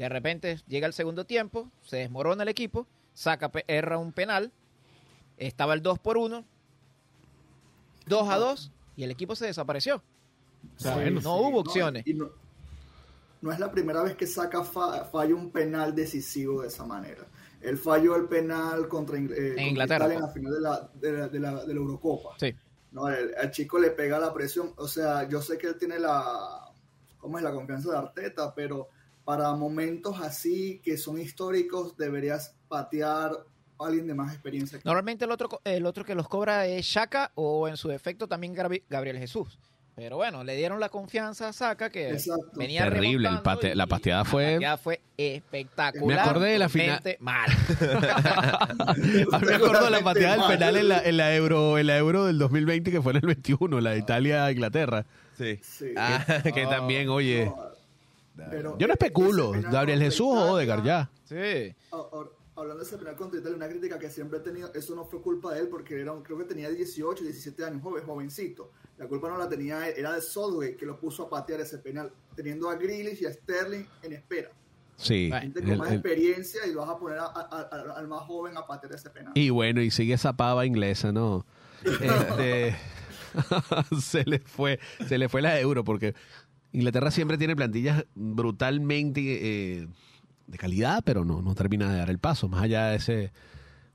De 0.00 0.08
repente 0.08 0.58
llega 0.66 0.86
el 0.86 0.94
segundo 0.94 1.26
tiempo, 1.26 1.70
se 1.82 1.98
desmorona 1.98 2.42
el 2.44 2.48
equipo, 2.48 2.86
saca, 3.12 3.50
erra 3.66 3.98
un 3.98 4.12
penal, 4.14 4.50
estaba 5.36 5.74
el 5.74 5.82
2 5.82 5.98
por 5.98 6.16
1, 6.16 6.42
2 8.06 8.28
a 8.30 8.36
2 8.38 8.72
y 8.96 9.04
el 9.04 9.10
equipo 9.10 9.36
se 9.36 9.44
desapareció. 9.44 9.96
O 10.76 10.80
sea, 10.80 10.94
Sí, 11.04 11.10
no 11.10 11.20
sí, 11.20 11.26
hubo 11.28 11.60
opciones. 11.60 12.06
y 12.06 12.14
no, 12.14 12.30
no 13.42 13.52
es 13.52 13.58
la 13.58 13.70
primera 13.70 14.02
vez 14.02 14.16
que 14.16 14.26
saca 14.26 14.64
fa- 14.64 15.04
falla 15.04 15.34
un 15.34 15.50
penal 15.50 15.94
decisivo 15.94 16.62
de 16.62 16.68
esa 16.68 16.86
manera. 16.86 17.26
Él 17.60 17.76
falló 17.76 18.16
el 18.16 18.24
penal 18.24 18.88
contra, 18.88 19.18
eh, 19.18 19.20
contra 19.26 19.62
Inglaterra, 19.64 20.06
Italia 20.06 20.14
en 20.14 20.20
pues. 20.20 20.28
la 20.28 20.32
final 20.32 20.52
de 20.54 20.60
la, 20.62 20.90
de 20.94 21.12
la, 21.12 21.28
de 21.28 21.40
la- 21.40 21.64
de 21.66 21.74
la 21.74 21.78
Eurocopa. 21.80 22.30
Sí. 22.38 22.54
No, 22.92 23.06
el, 23.06 23.34
al 23.36 23.50
chico 23.50 23.78
le 23.78 23.90
pega 23.90 24.18
la 24.18 24.32
presión. 24.32 24.72
O 24.78 24.88
sea, 24.88 25.28
yo 25.28 25.42
sé 25.42 25.58
que 25.58 25.66
él 25.66 25.76
tiene 25.78 25.98
la, 25.98 26.72
¿cómo 27.18 27.36
es? 27.36 27.44
la 27.44 27.52
confianza 27.52 27.90
de 27.90 27.98
Arteta, 27.98 28.54
pero 28.54 28.88
para 29.30 29.52
momentos 29.54 30.18
así 30.20 30.80
que 30.82 30.96
son 30.96 31.20
históricos 31.20 31.96
deberías 31.96 32.52
patear 32.68 33.30
a 33.78 33.86
alguien 33.86 34.08
de 34.08 34.14
más 34.14 34.32
experiencia. 34.32 34.76
que- 34.78 34.82
Normalmente 34.84 35.24
el 35.24 35.30
otro, 35.30 35.48
el 35.62 35.86
otro 35.86 36.04
que 36.04 36.16
los 36.16 36.26
cobra 36.28 36.66
es 36.66 36.84
Shaka 36.84 37.30
o 37.36 37.68
en 37.68 37.76
su 37.76 37.86
defecto 37.88 38.26
también 38.26 38.54
Gabriel 38.54 39.18
Jesús. 39.18 39.56
Pero 39.94 40.16
bueno, 40.16 40.42
le 40.42 40.56
dieron 40.56 40.80
la 40.80 40.88
confianza 40.88 41.48
a 41.48 41.52
Saka 41.52 41.90
que 41.90 42.10
Exacto. 42.10 42.50
venía 42.54 42.82
Terrible, 42.84 43.28
el 43.28 43.42
pate- 43.42 43.74
la 43.76 43.84
y 43.84 43.86
pateada 43.86 44.24
fue- 44.24 44.44
La 44.46 44.54
pateada 44.54 44.76
fue 44.78 45.00
espectacular. 45.16 46.06
Me 46.16 46.20
acordé 46.22 46.48
de 46.52 46.58
la 46.58 46.68
final- 46.68 47.02
Mal. 47.20 47.50
A 47.50 48.94
mí 48.96 49.14
me 49.46 49.54
acuerdo 49.54 49.84
de 49.84 49.90
la 49.90 50.00
pateada 50.00 50.48
del 50.48 50.58
penal 50.58 50.76
en 50.76 50.88
la, 50.88 50.98
en 51.04 51.16
la 51.16 51.34
Euro 51.36 51.78
en 51.78 51.86
la 51.86 51.96
Euro 51.98 52.24
del 52.24 52.38
2020 52.38 52.90
que 52.90 53.00
fue 53.02 53.12
en 53.12 53.16
el 53.18 53.26
21, 53.26 53.80
la 53.80 53.90
de 53.90 53.98
Italia 53.98 54.44
a 54.46 54.50
Inglaterra. 54.52 55.06
Sí. 55.38 55.58
Sí. 55.62 55.92
Ah, 55.96 56.24
Que 56.54 56.66
también, 56.66 57.08
oye, 57.08 57.46
No, 57.46 57.69
pero 58.36 58.78
yo 58.78 58.86
no 58.86 58.92
especulo, 58.94 59.52
Gabriel 59.52 60.00
Jesús 60.00 60.26
o 60.28 60.52
Odegaard 60.52 60.84
ya. 60.84 61.10
Sí. 61.24 61.74
Hablando 62.56 62.82
de 62.82 62.88
ese 62.88 62.98
penal 62.98 63.16
contra 63.16 63.40
Italia, 63.40 63.56
una 63.56 63.68
crítica 63.68 63.98
que 63.98 64.10
siempre 64.10 64.38
he 64.38 64.42
tenido, 64.42 64.70
eso 64.74 64.94
no 64.94 65.06
fue 65.06 65.22
culpa 65.22 65.54
de 65.54 65.60
él 65.60 65.68
porque 65.68 65.98
era, 65.98 66.12
un- 66.12 66.22
creo 66.22 66.36
que 66.36 66.44
tenía 66.44 66.68
18, 66.68 67.24
17 67.24 67.64
años, 67.64 67.82
joven, 67.82 68.04
jovencito. 68.04 68.70
La 68.98 69.06
culpa 69.06 69.30
no 69.30 69.38
la 69.38 69.48
tenía 69.48 69.88
él, 69.88 69.94
era 69.96 70.12
de 70.14 70.20
Southgate 70.20 70.76
que 70.76 70.84
lo 70.84 70.98
puso 71.00 71.22
a 71.24 71.30
patear 71.30 71.60
ese 71.62 71.78
penal, 71.78 72.12
teniendo 72.36 72.68
a 72.68 72.74
Grealish 72.74 73.22
y 73.22 73.26
a 73.26 73.32
Sterling 73.32 73.84
en 74.02 74.12
espera. 74.12 74.50
Sí. 74.96 75.30
Gente 75.32 75.62
con 75.62 75.70
el- 75.70 75.78
más 75.78 75.92
experiencia 75.92 76.66
y 76.66 76.74
vas 76.74 76.90
a 76.90 76.98
poner 76.98 77.18
a- 77.18 77.24
a- 77.24 77.68
a- 77.70 77.92
al 77.98 78.08
más 78.08 78.20
joven 78.24 78.54
a 78.58 78.66
patear 78.66 78.92
ese 78.94 79.08
penal. 79.08 79.32
y 79.34 79.48
bueno, 79.48 79.80
y 79.80 79.90
sigue 79.90 80.12
esa 80.12 80.34
pava 80.34 80.66
inglesa, 80.66 81.12
¿no? 81.12 81.46
Este, 82.36 82.76
se 84.02 84.24
le 84.24 84.38
fue, 84.40 84.78
se 85.08 85.16
le 85.16 85.30
fue 85.30 85.40
la 85.40 85.58
Euro 85.60 85.82
porque 85.84 86.14
Inglaterra 86.72 87.10
siempre 87.10 87.36
tiene 87.38 87.56
plantillas 87.56 88.04
brutalmente 88.14 89.20
eh, 89.80 89.88
de 90.46 90.58
calidad, 90.58 91.02
pero 91.04 91.24
no, 91.24 91.42
no 91.42 91.54
termina 91.54 91.90
de 91.90 91.98
dar 91.98 92.10
el 92.10 92.18
paso, 92.18 92.48
más 92.48 92.62
allá 92.62 92.86
de 92.88 92.96
ese, 92.96 93.32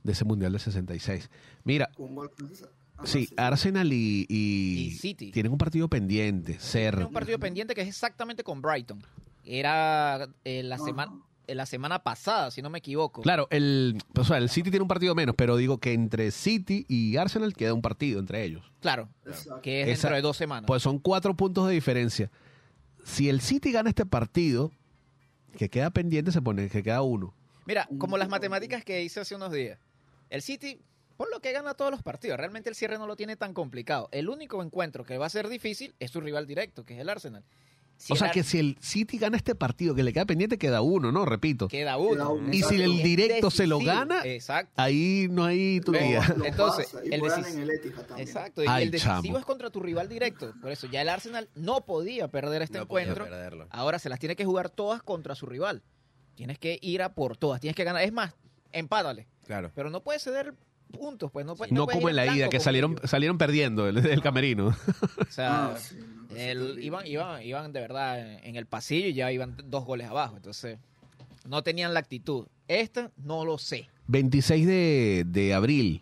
de 0.03 0.11
ese 0.11 0.25
Mundial 0.25 0.51
de 0.53 0.59
66. 0.59 1.29
Mira. 1.63 1.89
Ajá, 2.97 3.07
sí, 3.07 3.27
Arsenal 3.37 3.91
y, 3.91 4.25
y, 4.29 4.87
Y 4.87 4.91
City. 4.91 5.31
tienen 5.31 5.51
un 5.51 5.57
partido 5.57 5.89
pendiente, 5.89 6.59
ser... 6.59 6.93
Tiene 6.95 7.07
un 7.07 7.13
partido 7.13 7.39
pendiente 7.39 7.75
que 7.75 7.81
es 7.81 7.87
exactamente 7.89 8.43
con 8.43 8.61
Brighton. 8.61 9.01
Era 9.43 10.27
eh, 10.45 10.63
la, 10.63 10.77
semana, 10.77 11.11
eh, 11.47 11.55
la 11.55 11.65
semana 11.65 11.99
pasada, 11.99 12.51
si 12.51 12.61
no 12.61 12.69
me 12.69 12.79
equivoco. 12.79 13.21
Claro, 13.21 13.47
el, 13.51 13.97
o 14.17 14.23
sea, 14.23 14.37
el 14.37 14.49
City 14.49 14.69
tiene 14.71 14.81
un 14.81 14.87
partido 14.87 15.13
menos, 15.13 15.35
pero 15.37 15.57
digo 15.57 15.77
que 15.77 15.91
entre 15.93 16.31
City 16.31 16.85
y 16.87 17.17
Arsenal 17.17 17.53
queda 17.53 17.73
un 17.73 17.81
partido 17.81 18.19
entre 18.19 18.43
ellos. 18.43 18.63
Claro, 18.79 19.09
que 19.61 19.81
es 19.81 19.87
Esa- 19.89 20.07
dentro 20.07 20.15
de 20.15 20.21
dos 20.21 20.37
semanas. 20.37 20.63
Pues 20.67 20.81
son 20.81 20.97
cuatro 20.99 21.35
puntos 21.35 21.67
de 21.67 21.73
diferencia. 21.73 22.31
Si 23.05 23.29
el 23.29 23.39
City 23.39 23.71
gana 23.71 23.89
este 23.89 24.05
partido, 24.05 24.71
que 25.55 25.69
queda 25.69 25.91
pendiente, 25.91 26.31
se 26.31 26.41
pone 26.41 26.69
que 26.69 26.81
queda 26.81 27.03
uno. 27.03 27.35
Mira, 27.67 27.87
como 27.99 28.17
las 28.17 28.29
matemáticas 28.29 28.83
que 28.83 29.03
hice 29.03 29.19
hace 29.19 29.35
unos 29.35 29.51
días. 29.51 29.79
El 30.31 30.41
City, 30.41 30.81
por 31.15 31.29
lo 31.31 31.39
que 31.39 31.51
gana 31.51 31.75
todos 31.75 31.91
los 31.91 32.01
partidos, 32.01 32.37
realmente 32.37 32.67
el 32.67 32.75
cierre 32.75 32.97
no 32.97 33.05
lo 33.05 33.15
tiene 33.15 33.37
tan 33.37 33.53
complicado. 33.53 34.09
El 34.11 34.27
único 34.27 34.61
encuentro 34.63 35.05
que 35.05 35.19
va 35.19 35.27
a 35.27 35.29
ser 35.29 35.47
difícil 35.49 35.93
es 35.99 36.09
su 36.09 36.19
rival 36.19 36.47
directo, 36.47 36.83
que 36.83 36.95
es 36.95 36.99
el 36.99 37.07
Arsenal. 37.07 37.43
Si 37.97 38.11
o 38.13 38.15
sea 38.15 38.29
que 38.29 38.43
si 38.43 38.59
el 38.59 38.77
City 38.81 39.17
gana 39.17 39.37
este 39.37 39.55
partido, 39.55 39.95
que 39.95 40.03
le 40.03 40.11
queda 40.13 40.25
pendiente, 40.25 40.57
queda 40.57 40.81
uno, 40.81 41.11
¿no? 41.11 41.25
Repito. 41.25 41.67
queda 41.67 41.95
Queda 41.95 41.97
uno. 41.97 42.53
Y 42.53 42.61
si 42.61 42.81
el 42.81 43.01
directo 43.01 43.49
se 43.49 43.67
lo 43.67 43.79
gana, 43.79 44.21
Exacto. 44.25 44.73
ahí 44.75 45.27
no 45.31 45.45
hay 45.45 45.79
tu 45.79 45.93
día. 45.93 46.21
Entonces, 46.43 46.87
pasa, 46.91 47.05
y 47.05 47.13
el 47.13 47.21
en. 47.21 48.19
Exacto. 48.19 48.63
Y 48.63 48.67
Ay, 48.67 48.83
el 48.83 48.91
decisivo 48.91 49.21
chamo. 49.21 49.37
es 49.39 49.45
contra 49.45 49.69
tu 49.69 49.79
rival 49.79 50.09
directo. 50.09 50.53
Por 50.61 50.71
eso 50.71 50.87
ya 50.87 51.01
el 51.01 51.09
Arsenal 51.09 51.49
no 51.55 51.85
podía 51.85 52.27
perder 52.27 52.61
este 52.61 52.77
No 52.79 52.85
podía 52.87 53.03
encuentro. 53.05 53.25
perderlo. 53.29 53.67
Ahora 53.71 53.97
se 53.99 54.09
las 54.09 54.19
tiene 54.19 54.35
que 54.35 54.45
jugar 54.45 54.69
todas 54.69 55.01
contra 55.01 55.33
su 55.35 55.45
rival. 55.45 55.81
Tienes 56.35 56.59
que 56.59 56.77
ir 56.81 57.01
a 57.01 57.13
por 57.13 57.37
todas. 57.37 57.61
Tienes 57.61 57.75
que 57.75 57.83
ganar. 57.85 58.03
Es 58.03 58.11
más, 58.11 58.33
empátale. 58.71 59.27
Claro. 59.45 59.71
Pero 59.73 59.89
no 59.89 60.03
puedes 60.03 60.21
ceder 60.21 60.53
puntos. 60.97 61.31
Pues 61.31 61.45
no, 61.45 61.55
puedes- 61.55 61.71
No 61.71 61.85
puedes 61.85 61.97
como 61.99 62.09
en 62.09 62.15
la 62.15 62.25
ida, 62.35 62.49
que 62.49 62.59
salieron, 62.59 62.93
ellos. 62.93 63.09
salieron 63.09 63.37
perdiendo 63.37 63.87
el, 63.87 63.97
el 63.97 64.21
camerino. 64.21 64.67
O 64.67 64.73
sea, 65.29 65.65
Ah, 65.73 65.77
sí, 65.77 65.95
no, 66.29 66.35
el- 66.35 66.83
iban, 66.83 67.05
iban, 67.07 67.41
iban 67.43 67.71
de 67.73 67.79
verdad 67.81 68.19
en, 68.19 68.43
en 68.43 68.55
el 68.55 68.65
pasillo 68.65 69.07
y 69.07 69.13
ya 69.13 69.31
iban 69.31 69.55
dos 69.65 69.85
goles 69.85 70.07
abajo. 70.07 70.35
Entonces, 70.37 70.79
no 71.47 71.61
tenían 71.63 71.93
la 71.93 71.99
actitud. 71.99 72.47
Esta 72.67 73.11
no 73.17 73.45
lo 73.45 73.57
sé. 73.57 73.87
26 74.07 74.65
de, 74.67 75.23
de 75.27 75.53
abril. 75.53 76.01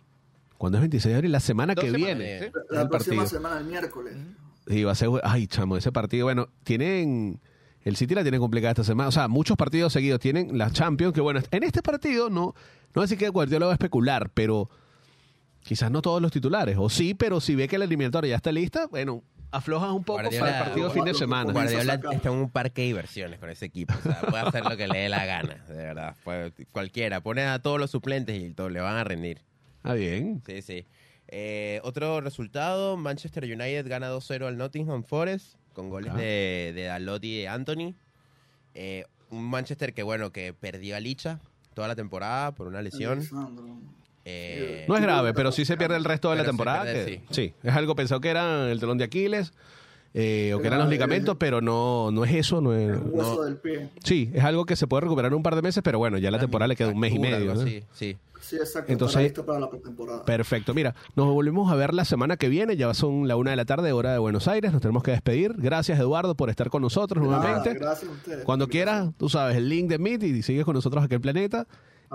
¿Cuándo 0.58 0.78
es 0.78 0.82
26 0.82 1.10
de 1.12 1.16
abril? 1.16 1.32
La 1.32 1.40
semana 1.40 1.74
Dos 1.74 1.84
que 1.84 1.90
semanas, 1.90 2.16
viene. 2.18 2.38
¿sí? 2.40 2.46
La 2.70 2.82
el 2.82 2.88
próxima 2.88 3.16
partido. 3.16 3.38
semana, 3.38 3.58
el 3.58 3.64
miércoles. 3.66 4.14
Y 4.66 4.82
va 4.84 4.92
a 4.92 4.94
ser, 4.94 5.10
ay, 5.24 5.46
chamo, 5.46 5.76
ese 5.76 5.92
partido, 5.92 6.24
bueno, 6.24 6.48
tienen, 6.62 7.38
el 7.82 7.96
City 7.96 8.14
la 8.14 8.22
tiene 8.22 8.38
complicada 8.38 8.70
esta 8.70 8.84
semana, 8.84 9.08
o 9.08 9.12
sea, 9.12 9.28
muchos 9.28 9.58
partidos 9.58 9.92
seguidos 9.92 10.20
tienen 10.20 10.56
la 10.56 10.70
Champions, 10.70 11.12
que 11.12 11.20
bueno, 11.20 11.40
en 11.50 11.62
este 11.64 11.82
partido 11.82 12.30
no, 12.30 12.54
no 12.94 13.02
decir 13.02 13.18
que 13.18 13.28
Guardiola 13.28 13.66
va 13.66 13.72
a 13.72 13.74
especular, 13.74 14.30
pero 14.32 14.70
quizás 15.64 15.90
no 15.90 16.00
todos 16.02 16.22
los 16.22 16.30
titulares, 16.30 16.76
o 16.78 16.88
sí, 16.88 17.14
pero 17.14 17.40
si 17.40 17.54
ve 17.56 17.66
que 17.66 17.78
la 17.78 17.86
eliminatoria 17.86 18.30
ya 18.30 18.36
está 18.36 18.52
lista, 18.52 18.86
bueno, 18.86 19.22
aflojas 19.50 19.90
un 19.90 20.04
poco 20.04 20.20
Guardiola- 20.22 20.40
para 20.40 20.58
el 20.58 20.64
partido 20.64 20.88
de 20.88 20.94
fin 20.94 21.04
de 21.04 21.14
semana. 21.14 21.52
Guardiola- 21.52 22.00
está 22.12 22.28
en 22.28 22.34
un 22.34 22.50
parque 22.50 22.82
de 22.82 22.86
diversiones 22.88 23.38
con 23.40 23.48
ese 23.50 23.64
equipo. 23.66 23.94
O 23.98 24.02
sea, 24.02 24.20
puede 24.20 24.42
hacer 24.46 24.64
lo 24.64 24.76
que 24.76 24.86
le 24.86 24.98
dé 25.00 25.08
la 25.08 25.24
gana, 25.26 25.64
de 25.68 25.74
verdad. 25.74 26.16
Puede- 26.22 26.52
cualquiera. 26.70 27.20
Pone 27.22 27.42
a 27.44 27.58
todos 27.60 27.80
los 27.80 27.90
suplentes 27.90 28.40
y 28.40 28.50
todo, 28.52 28.68
le 28.68 28.80
van 28.80 28.96
a 28.96 29.04
rendir. 29.04 29.40
Ah, 29.82 29.94
bien. 29.94 30.42
Sí, 30.46 30.62
sí. 30.62 30.86
Eh, 31.28 31.80
otro 31.84 32.20
resultado, 32.20 32.96
Manchester 32.96 33.44
United 33.44 33.88
gana 33.88 34.08
2-0 34.08 34.46
al 34.46 34.56
Nottingham 34.58 35.02
Forest 35.04 35.54
con 35.72 35.88
goles 35.88 36.12
Ah. 36.14 36.18
de, 36.18 36.72
de 36.74 36.84
Dalot 36.84 37.24
y 37.24 37.38
de 37.38 37.48
Anthony. 37.48 37.94
Eh, 38.74 39.04
un 39.30 39.44
Manchester 39.48 39.94
que, 39.94 40.02
bueno, 40.02 40.30
que 40.30 40.52
perdió 40.52 40.96
a 40.96 41.00
Licha 41.00 41.40
toda 41.74 41.88
la 41.88 41.94
temporada 41.96 42.52
por 42.52 42.66
una 42.68 42.82
lesión. 42.82 43.18
Alexandro. 43.18 43.64
Eh, 44.24 44.84
No 44.88 44.96
es 44.96 45.02
grave, 45.02 45.34
pero 45.34 45.52
sí 45.52 45.64
se 45.64 45.76
pierde 45.76 45.96
el 45.96 46.04
resto 46.04 46.30
de 46.30 46.36
la 46.36 46.44
temporada. 46.44 46.84
pierde, 46.84 47.04
que- 47.04 47.12
sí. 47.14 47.22
sí, 47.30 47.54
es 47.62 47.74
algo 47.74 47.94
pensado 47.94 48.20
que 48.20 48.28
era 48.30 48.70
el 48.70 48.80
telón 48.80 48.96
de 48.98 49.04
Aquiles, 49.04 49.52
eh, 50.14 50.52
o 50.54 50.60
que 50.60 50.68
eran 50.68 50.78
los 50.80 50.88
ligamentos, 50.88 51.36
pero 51.38 51.60
no, 51.60 52.10
no 52.12 52.24
es 52.24 52.32
eso, 52.34 52.60
no 52.60 52.72
es... 52.74 52.90
El 52.90 52.98
hueso 53.10 53.34
no- 53.36 53.42
del 53.42 53.56
pie. 53.56 53.90
Sí, 54.04 54.30
es 54.32 54.44
algo 54.44 54.64
que 54.64 54.76
se 54.76 54.86
puede 54.86 55.02
recuperar 55.02 55.32
en 55.32 55.36
un 55.36 55.42
par 55.42 55.56
de 55.56 55.62
meses, 55.62 55.82
pero 55.82 55.98
bueno, 55.98 56.18
ya 56.18 56.30
la 56.30 56.38
temporada 56.38 56.68
le 56.68 56.76
queda 56.76 56.88
un 56.88 56.98
mes 57.00 57.12
y 57.14 57.18
medio. 57.18 57.52
así, 57.52 57.82
sí. 57.92 58.16
Sí, 58.40 58.56
exacto. 58.56 58.92
Entonces- 58.92 59.14
para 59.14 59.24
listo 59.24 59.46
para 59.46 59.58
la 59.58 59.70
pretemporada. 59.70 60.22
Perfecto. 60.26 60.74
Mira, 60.74 60.94
nos 61.16 61.28
volvemos 61.28 61.72
a 61.72 61.76
ver 61.76 61.94
la 61.94 62.04
semana 62.04 62.36
que 62.36 62.50
viene. 62.50 62.76
Ya 62.76 62.92
son 62.92 63.26
la 63.26 63.36
una 63.36 63.52
de 63.52 63.56
la 63.56 63.64
tarde, 63.64 63.90
hora 63.92 64.12
de 64.12 64.18
Buenos 64.18 64.48
Aires. 64.48 64.70
Nos 64.70 64.82
tenemos 64.82 65.02
que 65.02 65.12
despedir. 65.12 65.54
Gracias, 65.56 65.98
Eduardo, 65.98 66.34
por 66.34 66.50
estar 66.50 66.68
con 66.68 66.82
nosotros 66.82 67.24
Nada, 67.26 67.38
nuevamente. 67.38 67.78
gracias 67.78 68.10
a 68.10 68.12
ustedes. 68.12 68.44
Cuando 68.44 68.68
quieras, 68.68 69.08
tú 69.16 69.30
sabes, 69.30 69.56
el 69.56 69.70
link 69.70 69.88
de 69.88 69.98
Meet 69.98 70.22
y 70.24 70.42
sigues 70.42 70.66
con 70.66 70.74
nosotros 70.74 71.02
aquí 71.02 71.14
en 71.14 71.22
Planeta. 71.22 71.66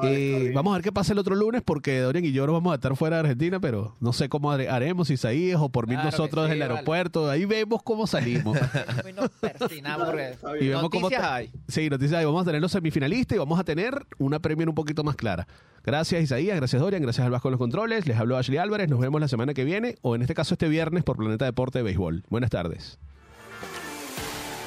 Bien. 0.02 0.54
vamos 0.54 0.72
a 0.72 0.78
ver 0.78 0.84
qué 0.84 0.91
pasa 0.91 1.14
el 1.14 1.20
otro 1.20 1.36
lunes 1.36 1.62
porque 1.64 2.00
Dorian 2.00 2.24
y 2.26 2.32
yo 2.32 2.45
no 2.47 2.54
vamos 2.54 2.72
a 2.72 2.76
estar 2.76 2.95
fuera 2.95 3.18
de 3.18 3.20
Argentina, 3.22 3.60
pero 3.60 3.95
no 4.00 4.14
sé 4.14 4.30
cómo 4.30 4.52
hare- 4.52 4.70
haremos, 4.70 5.10
Isaías 5.10 5.60
o 5.62 5.70
por 5.70 5.88
mí 5.88 5.95
Claro 5.95 6.12
nosotros 6.12 6.45
sí, 6.45 6.52
del 6.52 6.60
vale. 6.60 6.74
aeropuerto. 6.74 7.30
Ahí 7.30 7.45
vemos 7.45 7.82
cómo 7.84 8.08
salimos. 8.08 8.58
Y 9.10 9.14
nos 9.14 9.30
persinamos 9.32 10.08
y 10.60 10.68
vemos 10.68 10.89
cómo 10.89 11.02
noticias 11.10 11.22
ta- 11.22 11.36
hay. 11.36 11.52
Sí, 11.68 11.89
noticias 11.89 12.20
hay. 12.20 12.26
Vamos 12.26 12.41
a 12.41 12.45
tener 12.45 12.62
los 12.62 12.72
semifinalistas 12.72 13.36
y 13.36 13.39
vamos 13.39 13.60
a 13.60 13.64
tener 13.64 14.06
una 14.18 14.39
Premier 14.39 14.70
un 14.70 14.76
poquito 14.76 15.04
más 15.04 15.16
clara. 15.16 15.47
Gracias 15.84 16.22
Isaías, 16.22 16.56
gracias 16.58 16.82
Dorian, 16.82 17.02
gracias 17.02 17.26
al 17.26 17.32
Vasco 17.32 17.47
en 17.47 17.54
los 17.54 17.60
controles. 17.60 18.06
Les 18.06 18.18
habló 18.18 18.38
Ashley 18.38 18.58
Álvarez. 18.58 18.89
Nos 18.89 19.00
vemos 19.00 19.20
la 19.22 19.28
semana 19.28 19.54
que 19.54 19.64
viene 19.64 19.95
o 20.02 20.16
en 20.16 20.22
este 20.22 20.34
caso 20.36 20.54
este 20.54 20.68
viernes 20.68 21.04
por 21.04 21.18
Planeta 21.18 21.45
Deporte 21.45 21.80
de 21.80 21.84
Béisbol. 21.84 22.24
Buenas 22.30 22.50
tardes. 22.50 23.00